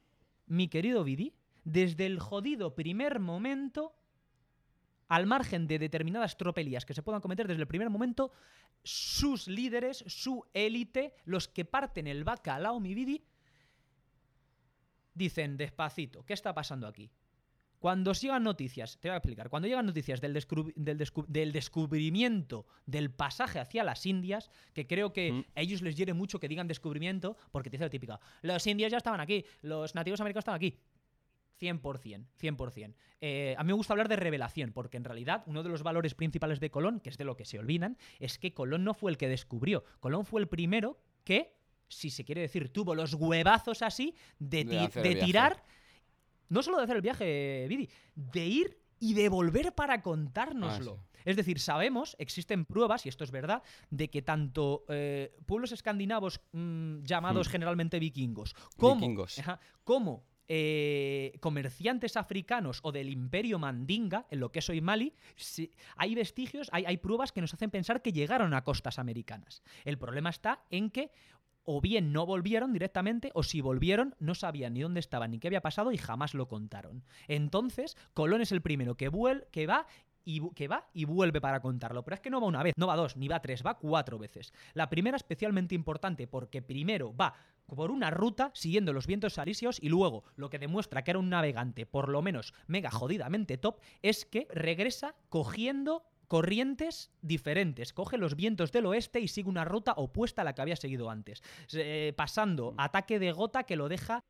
[0.47, 1.35] mi querido Vidi,
[1.65, 3.97] desde el jodido primer momento,
[5.09, 8.31] al margen de determinadas tropelías que se puedan cometer desde el primer momento,
[8.85, 13.25] sus líderes, su élite, los que parten el bacalao, mi Vidi,
[15.15, 17.11] dicen despacito, ¿qué está pasando aquí?
[17.83, 21.51] Cuando llegan noticias, te voy a explicar, cuando llegan noticias del, descubri- del, descu- del
[21.51, 25.45] descubrimiento del pasaje hacia las Indias, que creo que Mm.
[25.57, 28.93] a ellos les hiere mucho que digan descubrimiento, porque te dice la típica, los indios
[28.93, 30.79] ya estaban aquí, los nativos americanos estaban aquí.
[31.61, 32.95] 100%, 100%.
[33.21, 36.15] Eh, a mí me gusta hablar de revelación, porque en realidad uno de los valores
[36.15, 39.11] principales de Colón, que es de lo que se olvidan, es que Colón no fue
[39.11, 39.83] el que descubrió.
[39.99, 41.53] Colón fue el primero que,
[41.89, 45.25] si se quiere decir, tuvo los huevazos así de, De ti- de viaje.
[45.27, 45.65] tirar,
[46.53, 50.99] no solo de hacer el viaje, Vidi, de ir y de volver para contárnoslo.
[51.01, 55.73] Ah, Es decir, sabemos, existen pruebas, y esto es verdad, de que tanto eh, pueblos
[55.73, 57.51] escandinavos mm, llamados Hmm.
[57.53, 59.39] generalmente vikingos, como, Vikingos.
[59.39, 65.15] ajá, como eh, comerciantes africanos o del imperio mandinga, en lo que es hoy Mali,
[65.97, 69.63] hay vestigios, hay, hay pruebas que nos hacen pensar que llegaron a costas americanas.
[69.85, 71.11] El problema está en que
[71.65, 75.49] o bien no volvieron directamente, o si volvieron, no sabían ni dónde estaban ni qué
[75.49, 77.05] había pasado y jamás lo contaron.
[77.29, 79.87] Entonces, Colón es el primero que, vuel que va
[80.25, 82.05] y que va y vuelve para contarlo.
[82.05, 84.19] Pero es que no va una vez, no va dos, ni va tres, va cuatro
[84.19, 84.53] veces.
[84.75, 87.35] La primera especialmente importante porque primero va
[87.67, 91.31] por una ruta siguiendo los vientos alisios y luego lo que demuestra que era un
[91.31, 97.93] navegante por lo menos mega jodidamente top es que regresa cogiendo corrientes diferentes.
[97.93, 101.11] Coge los vientos del oeste y sigue una ruta opuesta a la que había seguido
[101.11, 101.43] antes.
[101.75, 104.25] Eh, pasando ataque de gota que lo deja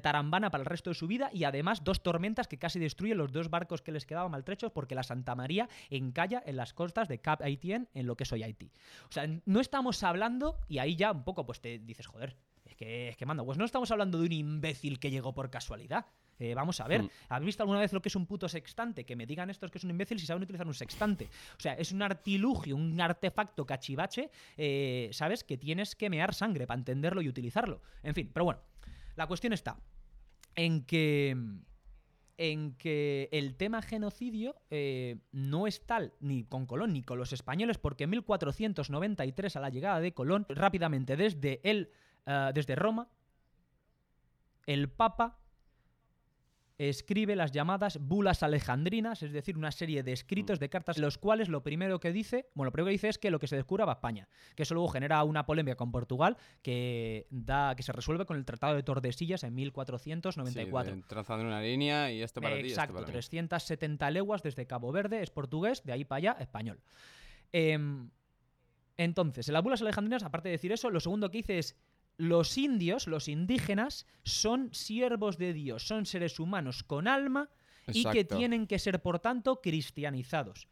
[0.00, 3.32] tarambana para el resto de su vida y además dos tormentas que casi destruyen los
[3.32, 7.18] dos barcos que les quedaban maltrechos porque la Santa María encalla en las costas de
[7.18, 8.70] Cap Haitien en lo que es hoy Haití.
[9.08, 12.36] O sea, no estamos hablando, y ahí ya un poco pues te dices, joder,
[12.66, 15.50] es que, es que manda, pues no estamos hablando de un imbécil que llegó por
[15.50, 16.06] casualidad.
[16.38, 17.10] Eh, vamos a ver, Hmm.
[17.28, 19.04] ¿habéis visto alguna vez lo que es un puto sextante?
[19.04, 21.28] Que me digan estos que es un imbécil si saben utilizar un sextante.
[21.56, 25.44] O sea, es un artilugio, un artefacto cachivache, eh, ¿sabes?
[25.44, 27.82] Que tienes que mear sangre para entenderlo y utilizarlo.
[28.02, 28.60] En fin, pero bueno,
[29.16, 29.76] la cuestión está
[30.54, 31.36] en que
[32.40, 37.32] en que el tema genocidio eh, no es tal ni con Colón ni con los
[37.32, 41.90] españoles, porque en 1493, a la llegada de Colón, rápidamente desde, el,
[42.54, 43.08] desde Roma,
[44.66, 45.40] el Papa
[46.78, 51.48] escribe las llamadas bulas alejandrinas, es decir, una serie de escritos, de cartas, los cuales
[51.48, 53.84] lo primero que dice, bueno, lo primero que dice es que lo que se descubra
[53.84, 57.92] va a España, que eso luego genera una polémica con Portugal que da que se
[57.92, 60.94] resuelve con el Tratado de Tordesillas en 1494.
[60.94, 63.06] Sí, trazando una línea y esto para ti y esto Exacto, mí.
[63.06, 66.80] 370 leguas desde Cabo Verde, es portugués, de ahí para allá, español.
[67.50, 68.08] Em,
[68.96, 71.76] entonces, en las bulas alejandrinas, aparte de decir eso, lo segundo que dice es,
[72.18, 77.48] los indios, los indígenas, son siervos de Dios, son seres humanos con alma
[77.86, 80.68] y que tienen que ser, por tanto, cristianizados.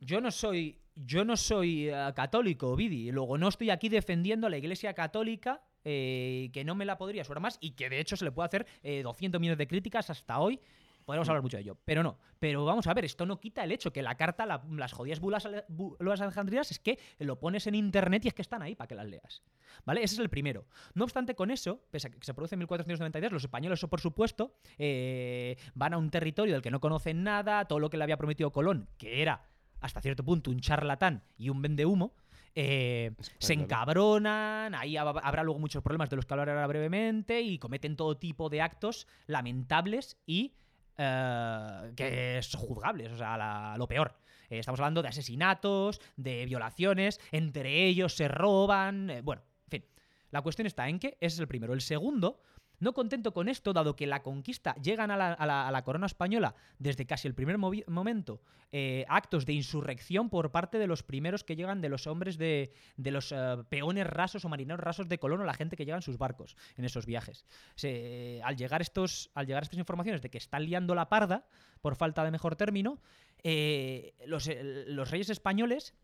[0.00, 3.10] Yo no soy, yo no soy eh, católico, Vidi.
[3.10, 7.24] Luego no estoy aquí defendiendo a la Iglesia Católica, eh, que no me la podría
[7.24, 10.10] suar más y que de hecho se le puede hacer eh, 200 millones de críticas
[10.10, 10.60] hasta hoy.
[11.08, 12.18] Podemos hablar mucho de ello, pero no.
[12.38, 15.20] Pero vamos a ver, esto no quita el hecho que la carta, la- las jodidas
[15.20, 18.88] bulas, bulas alejandrinas, es que lo pones en internet y es que están ahí para
[18.88, 19.42] que las leas.
[19.86, 20.02] ¿Vale?
[20.02, 20.66] Ese es el primero.
[20.92, 24.02] No obstante, con eso, pese a que se produce en 1492, los españoles, eso por
[24.02, 28.02] supuesto, eh, van a un territorio del que no conocen nada, todo lo que le
[28.04, 29.48] había prometido Colón, que era
[29.80, 32.12] hasta cierto punto un charlatán y un vendehumo,
[32.54, 37.40] eh, se encabronan, ahí hab- habrá luego muchos problemas de los que hablaré ahora brevemente
[37.40, 40.54] y cometen todo tipo de actos lamentables y
[40.98, 44.16] eh, que son juzgables, o sea, lo peor.
[44.50, 49.84] Eh, estamos hablando de asesinatos, de violaciones, entre ellos se roban, eh, bueno, en fin.
[50.30, 51.72] La cuestión está en que ese es el primero.
[51.72, 52.42] El segundo,
[52.80, 57.26] no contento con esto, dado que la conquista llegan a la, corona española desde casi
[57.28, 58.40] el primer momento,
[58.70, 62.72] eh, actos de insurrección por parte de los primeros que llegan de los hombres de,
[62.96, 65.96] de los eh, peones rasos o marineros rasos de Colón o la gente que llega
[65.96, 67.44] en sus barcos en esos viajes.
[67.74, 71.46] Se- al, llegar estos, al llegar estas informaciones de que están liando la parda,
[71.80, 73.00] por falta de mejor término,
[73.42, 75.94] eh, los, eh, reyes españoles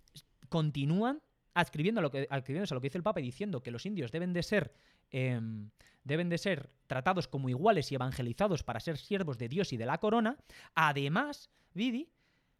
[0.48, 1.20] continúan
[1.52, 4.10] adscribiendo a lo que, adscribiéndose a lo que dice el Papa diciendo que los indios
[4.10, 4.72] deben de ser
[5.10, 5.70] em,
[6.04, 9.86] deben de ser tratados como iguales y evangelizados para ser siervos de Dios y de
[9.86, 10.36] la corona.
[10.74, 12.10] Además, Vidi,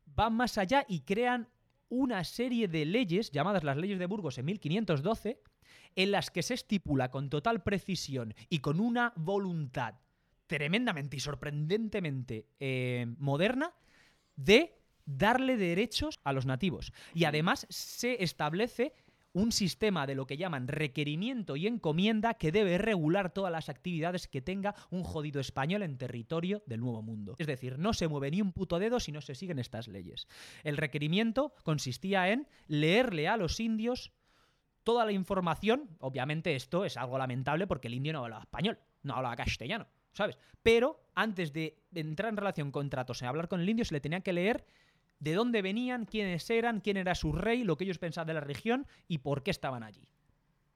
[0.07, 1.49] van más allá y crean
[1.89, 5.41] una serie de leyes llamadas las leyes de Burgos en 1512
[5.97, 9.95] en las que se estipula con total precisión y con una voluntad
[10.47, 13.73] tremendamente y sorprendentemente eh, moderna
[14.37, 16.93] de darle derechos a los nativos.
[17.15, 18.93] Y además se establece
[19.35, 24.29] un sistema de lo que llaman requerimiento y encomienda que debe regular todas las actividades
[24.29, 27.35] que tenga un jodido español en territorio del Nuevo Mundo.
[27.39, 30.29] Es decir, no se mueve ni un puto dedo si no se siguen estas leyes.
[30.63, 34.13] El requerimiento consistía en leerle a los indios
[34.85, 35.91] toda la información.
[35.99, 40.39] Obviamente esto es algo lamentable porque el indio no hablaba español, no hablaba castellano, ¿sabes?
[40.63, 44.01] Pero antes de entrar en relación con tratos, en hablar con el indio, se le
[44.01, 44.65] tenía que leer
[45.25, 48.41] de dónde venían, quiénes eran, quién era su rey, lo que ellos pensaban de la
[48.41, 50.07] región y por qué estaban allí.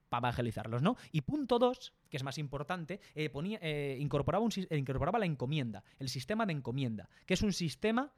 [0.08, 0.96] Para evangelizarlos, ¿no?
[1.12, 5.26] Y punto dos, que es más importante, eh, ponía, eh, incorporaba, un, eh, incorporaba la
[5.26, 8.14] encomienda, el sistema de encomienda, que es un sistema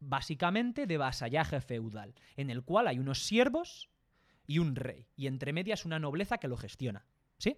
[0.00, 3.88] básicamente de vasallaje feudal, en el cual hay unos siervos
[4.48, 7.06] y un rey, y entre medias una nobleza que lo gestiona.
[7.38, 7.56] ¿Sí?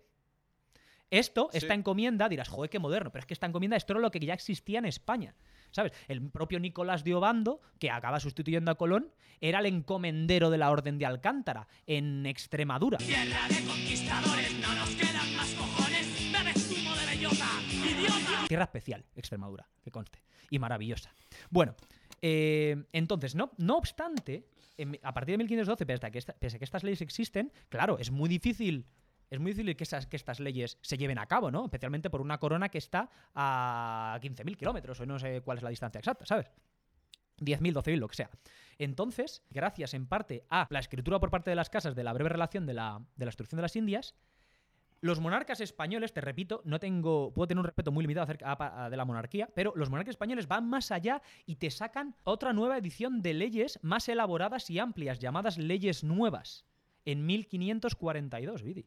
[1.09, 1.59] Esto, Sí.
[1.59, 4.21] esta encomienda, dirás, joder, qué moderno, pero es que esta encomienda, esto era lo que
[4.21, 5.35] ya existía en España.
[5.71, 5.93] ¿Sabes?
[6.09, 10.71] El propio Nicolás de Obando, que acaba sustituyendo a Colón, era el encomendero de la
[10.71, 12.99] Orden de Alcántara, en Extremadura.
[12.99, 16.33] Tierra de conquistadores, no nos quedan más cojones.
[16.33, 18.47] Bebes de bellota, idiota.
[18.49, 20.19] Tierra especial, Extremadura, que conste.
[20.51, 21.15] Y maravillosa.
[21.51, 21.75] Bueno,
[22.23, 26.57] eh, entonces, no, no obstante, en- a partir de 1512, pese a, que esta- pese
[26.57, 28.87] a que estas leyes existen, claro, es muy difícil.
[29.31, 31.65] Es muy difícil que, estas leyes se lleven a cabo, ¿no?
[31.65, 35.71] Especialmente por una corona que está a 15.000 kilómetros, o no sé cuál es la
[35.71, 36.51] distancia exacta, ¿sabes?
[37.39, 38.31] 10.000, 12.000, lo que sea.
[38.77, 42.29] Entonces, gracias en parte a la escritura por parte de las casas de la breve
[42.29, 44.15] relación de la, de la instrucción de las Indias,
[45.01, 48.97] los monarcas españoles, te repito, no tengo, puedo tener un respeto muy limitado acerca de
[48.97, 53.23] la monarquía, pero los monarcas españoles van más allá y te sacan otra nueva edición
[53.23, 56.67] de leyes más elaboradas y amplias, llamadas leyes nuevas,
[57.07, 58.87] en 1542, Vidi.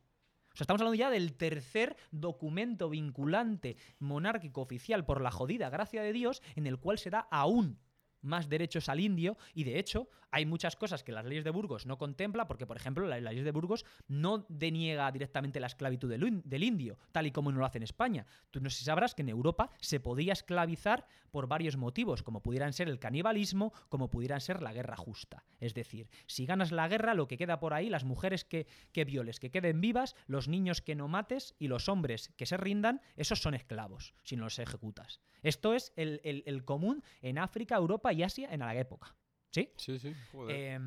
[0.54, 6.04] O sea, estamos hablando ya del tercer documento vinculante monárquico oficial por la jodida gracia
[6.04, 7.80] de Dios, en el cual se da aún
[8.24, 11.86] más derechos al indio y de hecho hay muchas cosas que las leyes de Burgos
[11.86, 16.10] no contempla porque por ejemplo la, la ley de Burgos no deniega directamente la esclavitud
[16.10, 18.26] del, in- del indio tal y como no lo hace en España.
[18.50, 22.90] Tú no sabrás que en Europa se podía esclavizar por varios motivos como pudieran ser
[22.90, 25.44] el canibalismo como pudieran ser la guerra justa.
[25.60, 29.06] Es decir si ganas la guerra lo que queda por ahí las mujeres que, que
[29.06, 33.02] violes que queden vivas los niños que no mates y los hombres que se rindan
[33.18, 35.20] esos son esclavos si no los ejecutas.
[35.44, 39.16] Esto es el, el- el común en África, Europa y Asia en la época.
[39.52, 39.70] ¿Sí?
[39.78, 40.14] Sí, sí.
[40.32, 40.56] Joder.
[40.56, 40.80] Eh,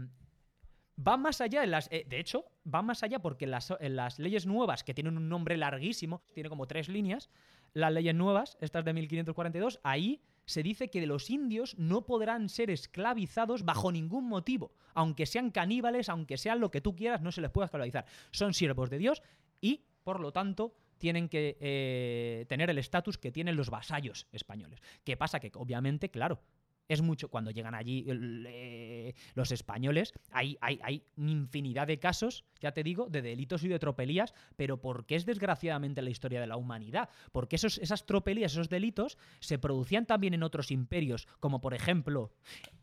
[1.07, 1.89] va más allá en las.
[1.93, 5.17] eh, de hecho, va más allá porque en las, en las leyes nuevas, que tienen
[5.17, 7.29] un nombre larguísimo, tiene como tres líneas,
[7.75, 12.71] las leyes nuevas, estas de 1542, ahí se dice que los indios no podrán ser
[12.71, 14.73] esclavizados bajo ningún motivo.
[14.95, 18.07] Aunque sean caníbales, aunque sean lo que tú quieras, no se les puede esclavizar.
[18.31, 19.23] Son siervos de Dios
[19.61, 24.81] y, por lo tanto, tienen que eh, tener el estatus que tienen los vasallos españoles.
[25.05, 25.41] ¿Qué pasa?
[25.41, 26.41] Que obviamente, claro,
[26.89, 30.13] es mucho cuando llegan allí eh, los españoles.
[30.31, 34.81] Hay, hay, hay infinidad de casos, ya te digo, de delitos y de tropelías, pero
[34.81, 37.09] porque es desgraciadamente la historia de la humanidad.
[37.33, 42.33] Porque esos, esas tropelías, esos delitos, se producían también en otros imperios, como por ejemplo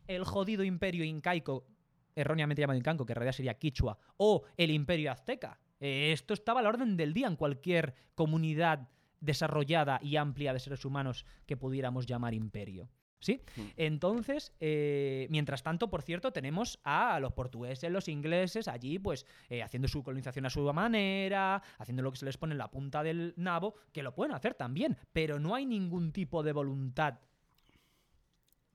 [0.06, 1.66] el jodido imperio incaico,
[2.14, 5.58] erróneamente llamado incanco, que en realidad sería quichua, o el imperio azteca.
[5.80, 8.88] Esto estaba a la orden del día en cualquier comunidad
[9.20, 12.88] desarrollada y amplia de seres humanos que pudiéramos llamar imperio.
[13.24, 13.40] ¿Sí?
[13.78, 19.62] Entonces, eh, mientras tanto, por cierto, tenemos a los portugueses, los ingleses allí, pues, eh,
[19.62, 23.02] haciendo su colonización a su manera, haciendo lo que se les pone en la punta
[23.02, 27.20] del nabo, que lo pueden hacer también, pero no hay ningún tipo de voluntad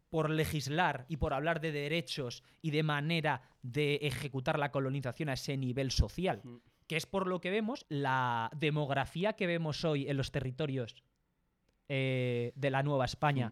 [0.10, 5.34] por legislar y por hablar de derechos y de manera de ejecutar la colonización a
[5.34, 6.42] ese nivel social,
[6.88, 11.04] que es por lo que vemos la demografía que vemos hoy en los territorios
[11.92, 13.52] eh, de la Nueva España,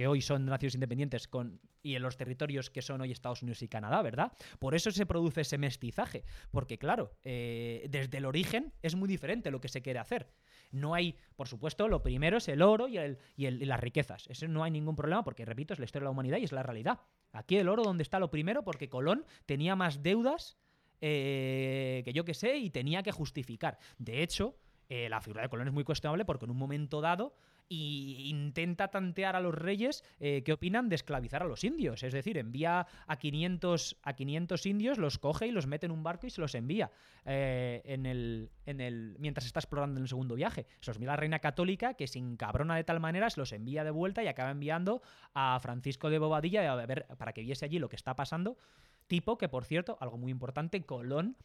[0.00, 3.60] que hoy son naciones independientes, con, y en los territorios que son hoy Estados Unidos
[3.60, 4.32] y Canadá, ¿verdad?
[4.58, 9.50] Por eso se produce ese mestizaje, porque claro, eh, desde el origen es muy diferente
[9.50, 10.32] lo que se quiere hacer.
[10.70, 14.26] No hay, por supuesto, lo primero es el oro y, el, y, las riquezas.
[14.28, 16.52] Eso no hay ningún problema, porque repito, es la historia de la humanidad y es
[16.52, 17.00] la realidad.
[17.32, 18.64] Aquí el oro, donde está lo primero?
[18.64, 20.56] Porque Colón tenía más deudas
[21.02, 23.78] eh, que yo que sé y tenía que justificar.
[23.98, 24.56] De hecho,
[24.90, 27.32] eh, la figura de Colón es muy cuestionable porque en un momento dado
[27.68, 32.02] intenta tantear a los reyes eh, qué opinan de esclavizar a los indios.
[32.02, 36.02] Es decir, envía a 500, a 500 indios, los coge y los mete en un
[36.02, 36.90] barco y se los envía
[37.24, 40.66] eh, en el, en el, mientras está explorando en el segundo viaje.
[40.80, 43.84] Se los envía la reina católica que se encabrona de tal manera, se los envía
[43.84, 45.02] de vuelta y acaba enviando
[45.32, 46.86] a Francisco de Bobadilla a
[47.16, 48.58] para que viese allí lo que está pasando.
[49.06, 51.36] Tipo que, por cierto, algo muy importante, Colón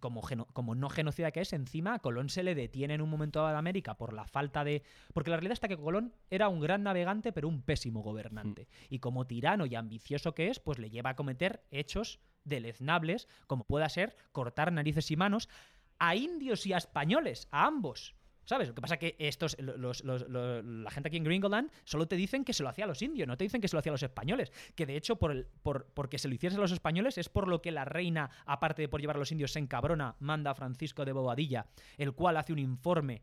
[0.00, 3.10] como, geno- como no genocida que es, encima a Colón se le detiene en un
[3.10, 4.82] momento dado de América por la falta de...
[5.14, 8.68] Porque la realidad está que Colón era un gran navegante pero un pésimo gobernante.
[8.88, 13.64] Y como tirano y ambicioso que es, pues le lleva a cometer hechos deleznables, como
[13.64, 15.48] pueda ser cortar narices y manos
[15.98, 18.14] a indios y a españoles, a ambos.
[18.48, 18.66] ¿Sabes?
[18.68, 22.46] Lo que pasa es que estos, los- la gente aquí en Gringoland solo te dicen
[22.46, 23.92] que se lo hacía a los indios, no te dicen que se lo hacía a
[23.92, 24.50] los españoles.
[24.74, 27.46] Que de hecho, por, el, por porque se lo hiciese a los españoles, es por
[27.46, 30.54] lo que la reina, aparte de por llevar a los indios, se encabrona, manda a
[30.54, 31.66] Francisco de Bobadilla,
[31.98, 33.20] el cual hace un informe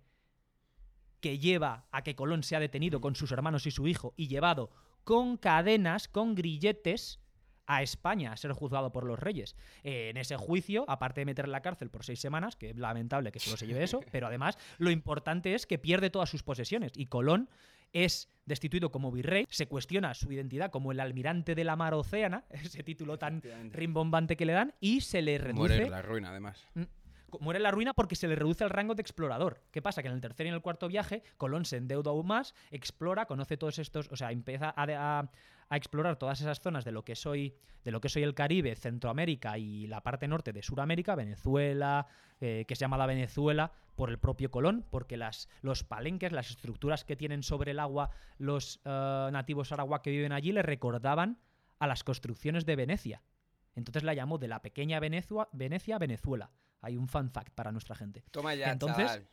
[1.21, 4.69] que lleva a que Colón sea detenido con sus hermanos y su hijo y llevado
[5.03, 7.19] con cadenas, con grilletes,
[7.67, 9.55] a España a ser juzgado por los reyes.
[9.83, 12.77] Eh, en ese juicio, aparte de meter en la cárcel por seis semanas, que es
[12.77, 16.43] lamentable que solo se lleve eso, pero además lo importante es que pierde todas sus
[16.43, 17.49] posesiones y Colón
[17.93, 22.43] es destituido como virrey, se cuestiona su identidad como el almirante de la mar océana,
[22.49, 25.75] ese título tan rimbombante que le dan, y se le reduce...
[25.75, 26.65] Muere la ruina, además.
[26.73, 26.83] Mm.
[27.39, 29.61] Muere en la ruina porque se le reduce el rango de explorador.
[29.71, 30.01] ¿Qué pasa?
[30.01, 33.25] Que en el tercer y en el cuarto viaje, Colón se endeuda aún más, explora,
[33.25, 35.29] conoce todos estos, o sea, empieza a,
[35.71, 39.57] explorar todas esas zonas de lo que soy, de lo que soy el Caribe, Centroamérica
[39.57, 42.07] y la parte norte de Sudamérica, Venezuela,
[42.39, 47.03] eh, que es llamada Venezuela por el propio Colón, porque las, los palenques, las estructuras
[47.03, 51.39] que tienen sobre el agua los eh, nativos arawak que viven allí, le recordaban
[51.79, 53.21] a las construcciones de Venecia.
[53.75, 56.51] Entonces la llamó de la pequeña Venecia Venezuela.
[56.85, 58.23] Hay un fun fact para nuestra gente.
[58.31, 59.27] Toma ya, Entonces, chaval.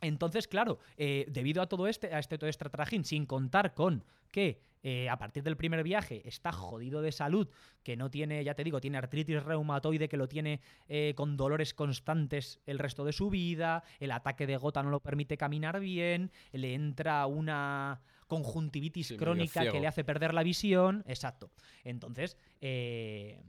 [0.00, 4.04] entonces, claro, eh, debido a todo este, a este todo este trajín, sin contar con
[4.30, 7.48] que eh, a partir del primer viaje está jodido de salud,
[7.82, 11.74] que no tiene, ya te digo, tiene artritis reumatoide, que lo tiene eh, con dolores
[11.74, 16.30] constantes el resto de su vida, el ataque de gota no lo permite caminar bien,
[16.52, 21.50] le entra una conjuntivitis Sí, crónica que le hace perder la visión, exacto.
[21.84, 23.40] Entonces, eh,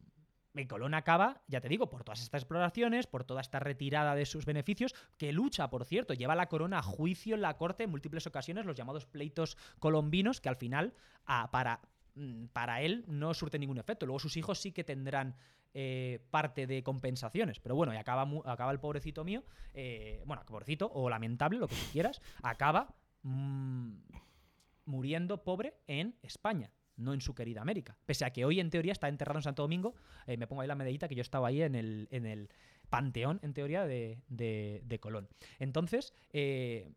[0.59, 4.25] en Colón acaba, ya te digo, por todas estas exploraciones, por toda esta retirada de
[4.25, 7.91] sus beneficios, que lucha, por cierto, lleva la corona a juicio en la corte en
[7.91, 10.93] múltiples ocasiones, los llamados pleitos colombinos, que al final,
[11.51, 11.81] para,
[12.15, 14.05] mm, para él, no surte ningún efecto.
[14.05, 15.35] Luego sus hijos sí que tendrán
[15.73, 17.59] eh, parte de compensaciones.
[17.59, 19.43] Pero bueno, y acaba, acaba el pobrecito mío,
[19.75, 23.91] eh, bueno, pobrecito o lamentable, lo que tú quieras, acaba mm,
[24.85, 27.97] muriendo pobre en España, no en su querida América.
[28.05, 29.95] Pese a que hoy en teoría está enterrado en Santo Domingo,
[30.25, 32.49] eh, me pongo ahí la medallita que yo estaba ahí en el, en el
[32.89, 35.27] panteón, en teoría, de, de- Colón.
[35.59, 36.89] Entonces, eh,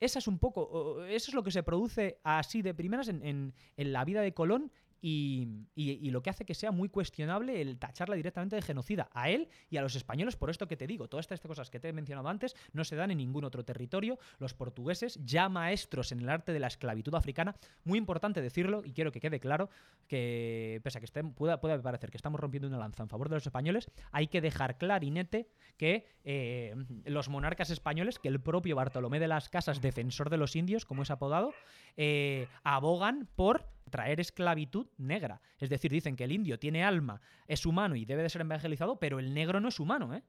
[0.00, 3.54] esa es un poco, eso es lo que se produce así de primeras en, en-
[3.76, 4.70] en la vida de Colón
[5.06, 9.48] y, lo que hace que sea muy cuestionable el tacharla directamente de genocida a él
[9.68, 11.92] y a los españoles, por esto que te digo, todas estas cosas que te he
[11.92, 14.18] mencionado antes no se dan en ningún otro territorio.
[14.38, 17.54] Los portugueses, ya maestros en el arte de la esclavitud africana,
[17.84, 19.68] muy importante decirlo y quiero que quede claro
[20.08, 23.28] que, pese a que estén, pueda, pueda parecer que estamos rompiendo una lanza en favor
[23.28, 26.74] de los españoles, hay que dejar clarinete que eh,
[27.04, 31.02] los monarcas españoles, que el propio Bartolomé de las Casas, defensor de los indios, como
[31.02, 31.52] es apodado,
[31.98, 35.40] eh, abogan por traer esclavitud negra.
[35.58, 38.98] Es decir, dicen que el indio tiene alma, es humano y debe de ser evangelizado,
[38.98, 40.22] pero el negro no es humano, ¿eh?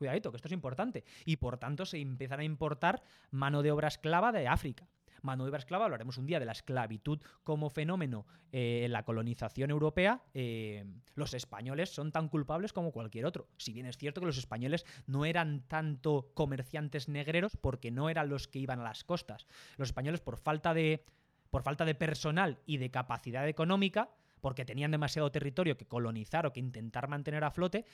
[0.00, 1.04] Cuidadito, que esto es importante.
[1.26, 4.88] Y por tanto se empiezan a importar mano de obra esclava de África.
[5.20, 9.04] Mano de obra esclava, hablaremos un día de la esclavitud como fenómeno eh, en la
[9.04, 10.22] colonización europea.
[10.32, 13.48] eh, los españoles son tan culpables como cualquier otro.
[13.58, 18.30] Si bien es cierto que los españoles no eran tanto comerciantes negreros porque no eran
[18.30, 19.46] los que iban a las costas.
[19.76, 21.04] Los españoles, por falta de,
[21.50, 24.10] por falta de personal y de capacidad económica,
[24.40, 27.84] porque tenían demasiado territorio que colonizar o que intentar mantener a flote,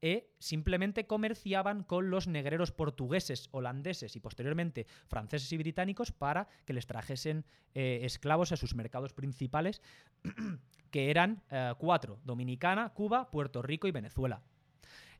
[0.00, 6.74] eh, simplemente comerciaban con los negreros portugueses, holandeses y posteriormente franceses y británicos para que
[6.74, 9.80] les trajesen eh, esclavos a sus mercados principales,
[10.90, 14.42] que eran eh, cuatro, Dominicana, Cuba, Puerto Rico y Venezuela.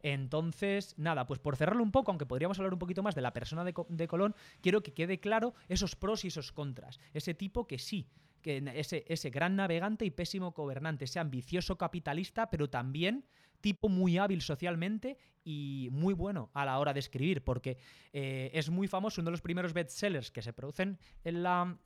[0.05, 3.33] Entonces, nada, pues por cerrarlo un poco, aunque podríamos hablar un poquito más de la
[3.33, 7.01] persona de, Co- de Colón, quiero que quede claro esos pros y esos contras.
[7.15, 8.07] Ese tipo que sí,
[8.43, 13.25] que ese, ese gran navegante y pésimo gobernante, ese ambicioso capitalista, pero también
[13.63, 17.79] tipo muy hábil socialmente y muy bueno a la hora de escribir, porque
[18.13, 21.79] eh, es muy famoso, uno de los primeros bestsellers que se producen en la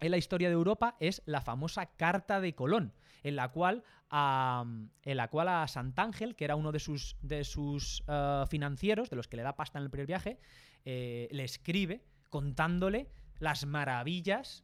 [0.00, 3.84] en la historia de Europa es la famosa Carta de Colón, en la cual
[4.16, 4.64] a,
[5.02, 9.16] en la cual a Santángel, que era uno de sus, de sus eh, financieros, de
[9.16, 10.38] los que le da pasta en el primer viaje,
[10.84, 13.08] eh, le escribe contándole
[13.40, 14.63] las maravillas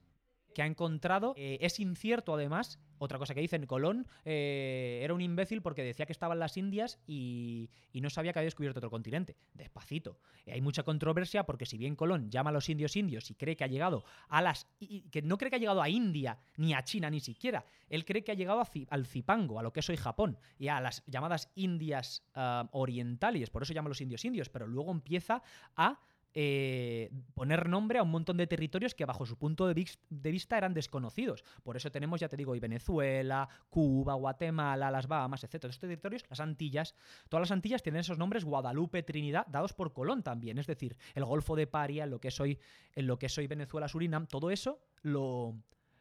[0.54, 1.34] que ha encontrado.
[1.36, 6.06] Eh, es incierto, además, otra cosa que dicen, Colón eh, era un imbécil porque decía
[6.06, 9.36] que estaba en las Indias y, no sabía que había descubierto otro continente.
[9.54, 10.18] Despacito.
[10.46, 13.56] Eh, hay mucha controversia porque si bien Colón llama a los indios indios y cree
[13.56, 14.66] que ha llegado a las...
[15.10, 17.64] que no cree que ha llegado a India, ni a China, ni siquiera.
[17.88, 20.80] Él cree que ha llegado al Zipango, a lo que es hoy Japón, y a
[20.80, 25.42] las llamadas Indias ah, orientales, por eso llama a los indios indios, pero luego empieza
[25.76, 26.00] a
[26.34, 30.30] eh, poner nombre a un montón de territorios que bajo su punto de, vis- de
[30.30, 31.44] vista eran desconocidos.
[31.62, 35.54] Por eso tenemos, ya te digo, hoy Venezuela, Cuba, Guatemala, las Bahamas, etc.
[35.54, 36.94] Estos territorios, las Antillas,
[37.28, 40.58] todas las Antillas tienen esos nombres Guadalupe, Trinidad, dados por Colón también.
[40.58, 42.58] Es decir, el Golfo de Paria, en lo que es hoy,
[42.94, 45.56] en lo que Venezuela, Surinam, todo eso lo,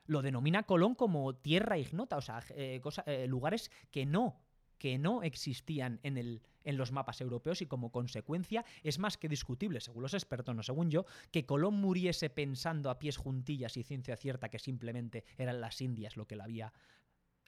[0.05, 4.39] lo denomina Colón como tierra ignota, o sea, eh, eh, lugares que no
[4.79, 9.29] que no existían en, el, en los mapas europeos y como consecuencia es más que
[9.29, 13.83] discutible, según los expertos, no según yo, que Colón muriese pensando a pies juntillas y
[13.83, 16.73] ciencia cierta que simplemente eran las Indias lo que le había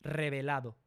[0.04, 0.78] revelado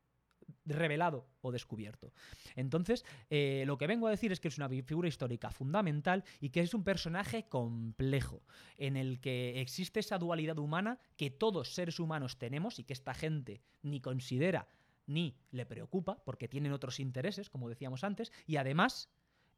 [0.66, 2.12] revelado o descubierto.
[2.54, 6.50] Entonces, eh, lo que vengo a decir es que es una figura histórica fundamental y
[6.50, 8.42] que es un personaje complejo,
[8.76, 13.14] en el que existe esa dualidad humana que todos seres humanos tenemos y que esta
[13.14, 14.68] gente ni considera
[15.06, 19.10] ni le preocupa, porque tienen otros intereses, como decíamos antes, y además,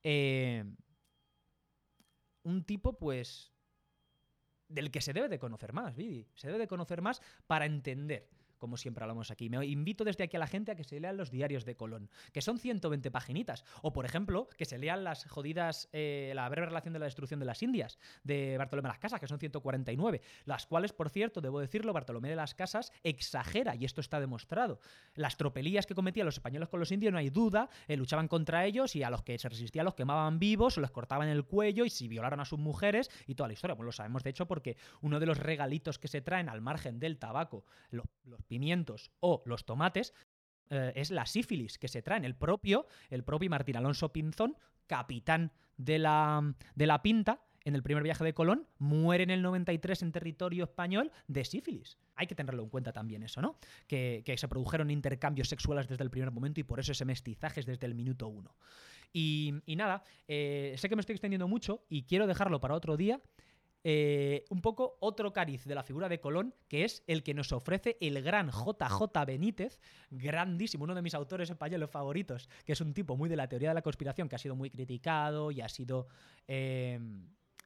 [0.03, 0.65] eh,
[2.43, 3.53] un tipo, pues,
[4.69, 6.27] del que se debe de conocer más, Vidi.
[6.35, 8.29] Se debe de conocer más para entender
[8.59, 9.49] como siempre hablamos aquí.
[9.49, 12.11] Me invito desde aquí a la gente a que se lean los diarios de Colón,
[12.33, 13.65] que son 120 paginitas.
[13.83, 17.41] O, por ejemplo, que se lean las jodidas, eh, la breve relación de la destrucción
[17.41, 21.41] de las Indias, de Bartolomé de las Casas, que son 149, las cuales, por cierto,
[21.41, 24.81] debo decirlo, Bartolomé de las Casas exagera, y esto está demostrado.
[25.15, 28.65] Las tropelías que cometían los españoles con los indios, no hay duda, eh, luchaban contra
[28.65, 31.85] ellos y a los que se resistían los quemaban vivos o les cortaban el cuello
[31.85, 33.77] y si violaron a sus mujeres y toda la historia.
[33.77, 36.99] Pues lo sabemos de hecho porque uno de los regalitos que se traen al margen
[36.99, 40.15] del tabaco, los, los pimientos o los tomates,
[40.71, 42.25] eh, es la sífilis que se traen.
[42.25, 44.57] El propio, el propio Martín Alonso Pinzón,
[44.87, 49.43] capitán de la, de la Pinta, en el primer viaje de Colón, muere en el
[49.43, 51.99] 93 en territorio español de sífilis.
[52.15, 53.59] Hay que tenerlo en cuenta también eso, ¿no?
[53.89, 57.61] Que, que se produjeron intercambios sexuales desde el primer momento y por eso ese mestizaje
[57.61, 58.55] es desde el minuto uno.
[59.13, 62.97] Y, y nada, eh, sé que me estoy extendiendo mucho y quiero dejarlo para otro
[62.97, 63.21] día.
[63.89, 67.53] Eh, un poco otro cariz de la figura de Colón, que es el que nos
[67.53, 69.79] ofrece el gran JJ Benítez,
[70.11, 73.69] grandísimo, uno de mis autores españoles favoritos, que es un tipo muy de la teoría
[73.69, 76.09] de la conspiración, que ha sido muy criticado y ha sido...
[76.49, 76.99] eh,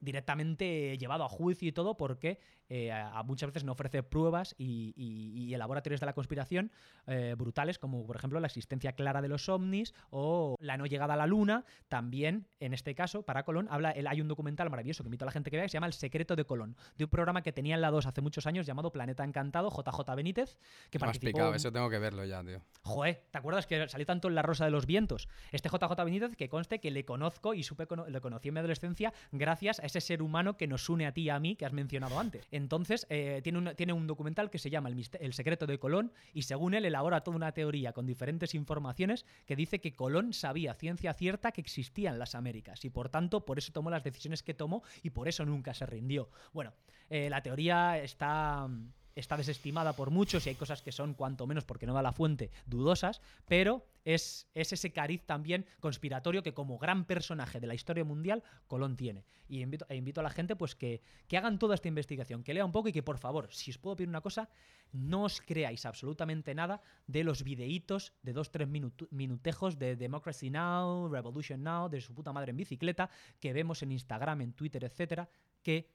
[0.03, 2.39] directamente llevado a juicio y todo porque
[2.71, 6.15] eh, a, a muchas veces no ofrece pruebas y, y- y elabora teorías de la
[6.15, 6.71] conspiración
[7.07, 11.15] eh, brutales como por ejemplo la existencia clara de los ovnis o la no llegada
[11.15, 15.03] a la luna también en este caso para Colón habla él, hay un documental maravilloso
[15.03, 17.05] que invito a la gente que vea que se llama El secreto de Colón de
[17.05, 20.57] un programa que tenía en la 2 hace muchos años llamado Planeta Encantado JJ Benítez
[20.91, 22.61] que Me has participó picado, eso tengo que verlo ya, tío.
[22.83, 25.29] Joder, ¿te acuerdas que salió tanto en La Rosa de los Vientos?
[25.53, 28.61] Este JJ Benítez, que conste que le conozco y supe cono- le conocí en mi
[28.61, 31.67] adolescencia gracias a ese ser humano que nos une a ti y a mí, que
[31.67, 32.47] has mencionado antes.
[32.61, 36.43] Entonces, eh, tiene, un, tiene un documental que se llama el, secreto de Colón y
[36.43, 41.15] según él elabora toda una teoría con diferentes informaciones que dice que Colón sabía ciencia
[41.15, 44.83] cierta que existían las Américas y por tanto por eso tomó las decisiones que tomó
[45.03, 46.29] y por eso nunca se rindió.
[46.53, 46.73] Bueno,
[47.09, 48.69] eh, la teoría está
[49.15, 52.13] está desestimada por muchos y hay cosas que son, cuanto menos porque no da la
[52.13, 57.75] fuente, dudosas, pero es, es ese cariz también conspiratorio que como gran personaje de la
[57.75, 59.25] historia mundial Colón tiene.
[59.49, 62.55] Y invito, e invito a la gente pues que, que hagan toda esta investigación, que
[62.55, 64.49] lea un poco y que por favor, si os puedo pedir una cosa,
[64.93, 70.51] no os creáis absolutamente nada de los videitos de dos, tres minutu- minutejos de Democracy
[70.51, 73.11] Now, Revolution Now, de su puta madre en bicicleta,
[73.41, 75.29] que vemos en Instagram, en Twitter, etcétera,
[75.63, 75.91] que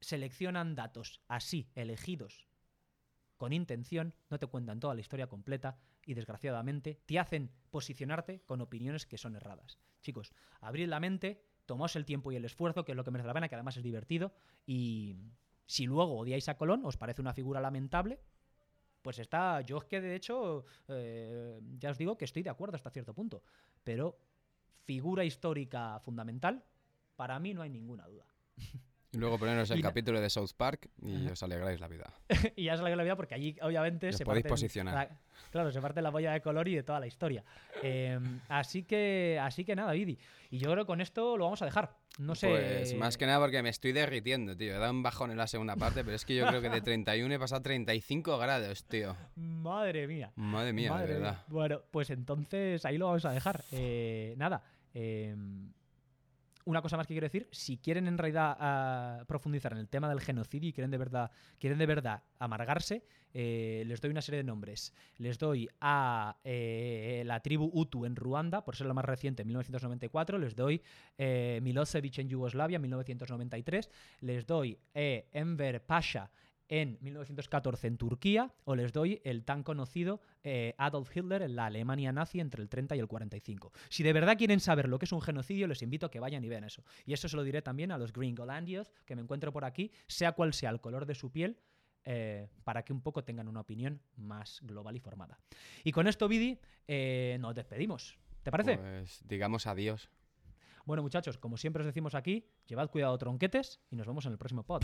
[0.00, 2.50] seleccionan datos así, elegidos
[3.40, 8.60] con intención, no te cuentan toda la historia completa y desgraciadamente te hacen posicionarte con
[8.60, 9.78] opiniones que son erradas.
[10.02, 13.28] Chicos, abrid la mente, tomaos el tiempo y el esfuerzo, que es lo que merece
[13.28, 14.34] la pena, que además es divertido,
[14.66, 15.16] y
[15.64, 18.20] si luego odiáis a Colón, os parece una figura lamentable,
[19.00, 22.76] pues está, yo es que de hecho, eh, ya os digo que estoy de acuerdo
[22.76, 23.42] hasta cierto punto,
[23.82, 24.18] pero
[24.84, 26.62] figura histórica fundamental,
[27.16, 28.26] para mí no hay ninguna duda.
[29.12, 32.12] Y luego poneros el Y capítulo de South Park y os alegráis la vida.
[32.56, 34.94] y ya la que la vida porque allí obviamente Os se podéis parten posicionar.
[34.94, 35.16] la-
[35.50, 37.42] claro, se parte la boya de color y de toda la historia.
[37.82, 40.16] Eh, así que así que nada, Vidi.
[40.52, 41.96] Y yo creo que con esto lo vamos a dejar.
[42.18, 42.48] No sé.
[42.50, 44.74] Pues más que nada porque me estoy derritiendo, tío.
[44.76, 46.80] He dado un bajón en la segunda parte, pero es que yo creo que de
[46.82, 49.16] 31 he pasado a 35 grados, tío.
[49.34, 50.30] Madre mía.
[50.36, 51.28] Madre mía, Madre de mía.
[51.30, 51.44] verdad.
[51.48, 53.64] Bueno, pues entonces ahí lo vamos a dejar.
[53.72, 54.62] Eh, nada.
[54.94, 55.34] eh,
[56.64, 60.08] una cosa más que quiero decir, si quieren en realidad ah, profundizar en el tema
[60.08, 64.38] del genocidio y quieren de verdad, quieren de verdad amargarse, eh, les doy una serie
[64.38, 64.92] de nombres.
[65.16, 69.48] Les doy a eh, la tribu Hutu en Ruanda, por ser la más reciente, en
[69.48, 70.38] 1994.
[70.38, 70.82] Les doy
[71.18, 73.90] eh, Milosevic en Yugoslavia, en 1993.
[74.20, 76.30] Les doy Enver Pasha
[76.70, 81.66] en 1914 en Turquía, o les doy el tan conocido eh, Adolf Hitler en la
[81.66, 83.72] Alemania nazi entre el 30 y el 45.
[83.88, 86.44] Si de verdad quieren saber lo que es un genocidio, les invito a que vayan
[86.44, 86.84] y vean eso.
[87.04, 90.32] Y eso se lo diré también a los gringolandios que me encuentro por aquí, sea
[90.32, 91.58] cual sea el color de su piel,
[92.04, 95.40] eh, para que un poco tengan una opinión más global y formada.
[95.82, 98.16] Y con esto, Vidi, eh, nos despedimos.
[98.44, 98.78] ¿Te parece?
[98.78, 100.08] Pues digamos adiós.
[100.86, 104.38] Bueno, muchachos, como siempre os decimos aquí, llevad cuidado tronquetes y nos vemos en el
[104.38, 104.82] próximo pod.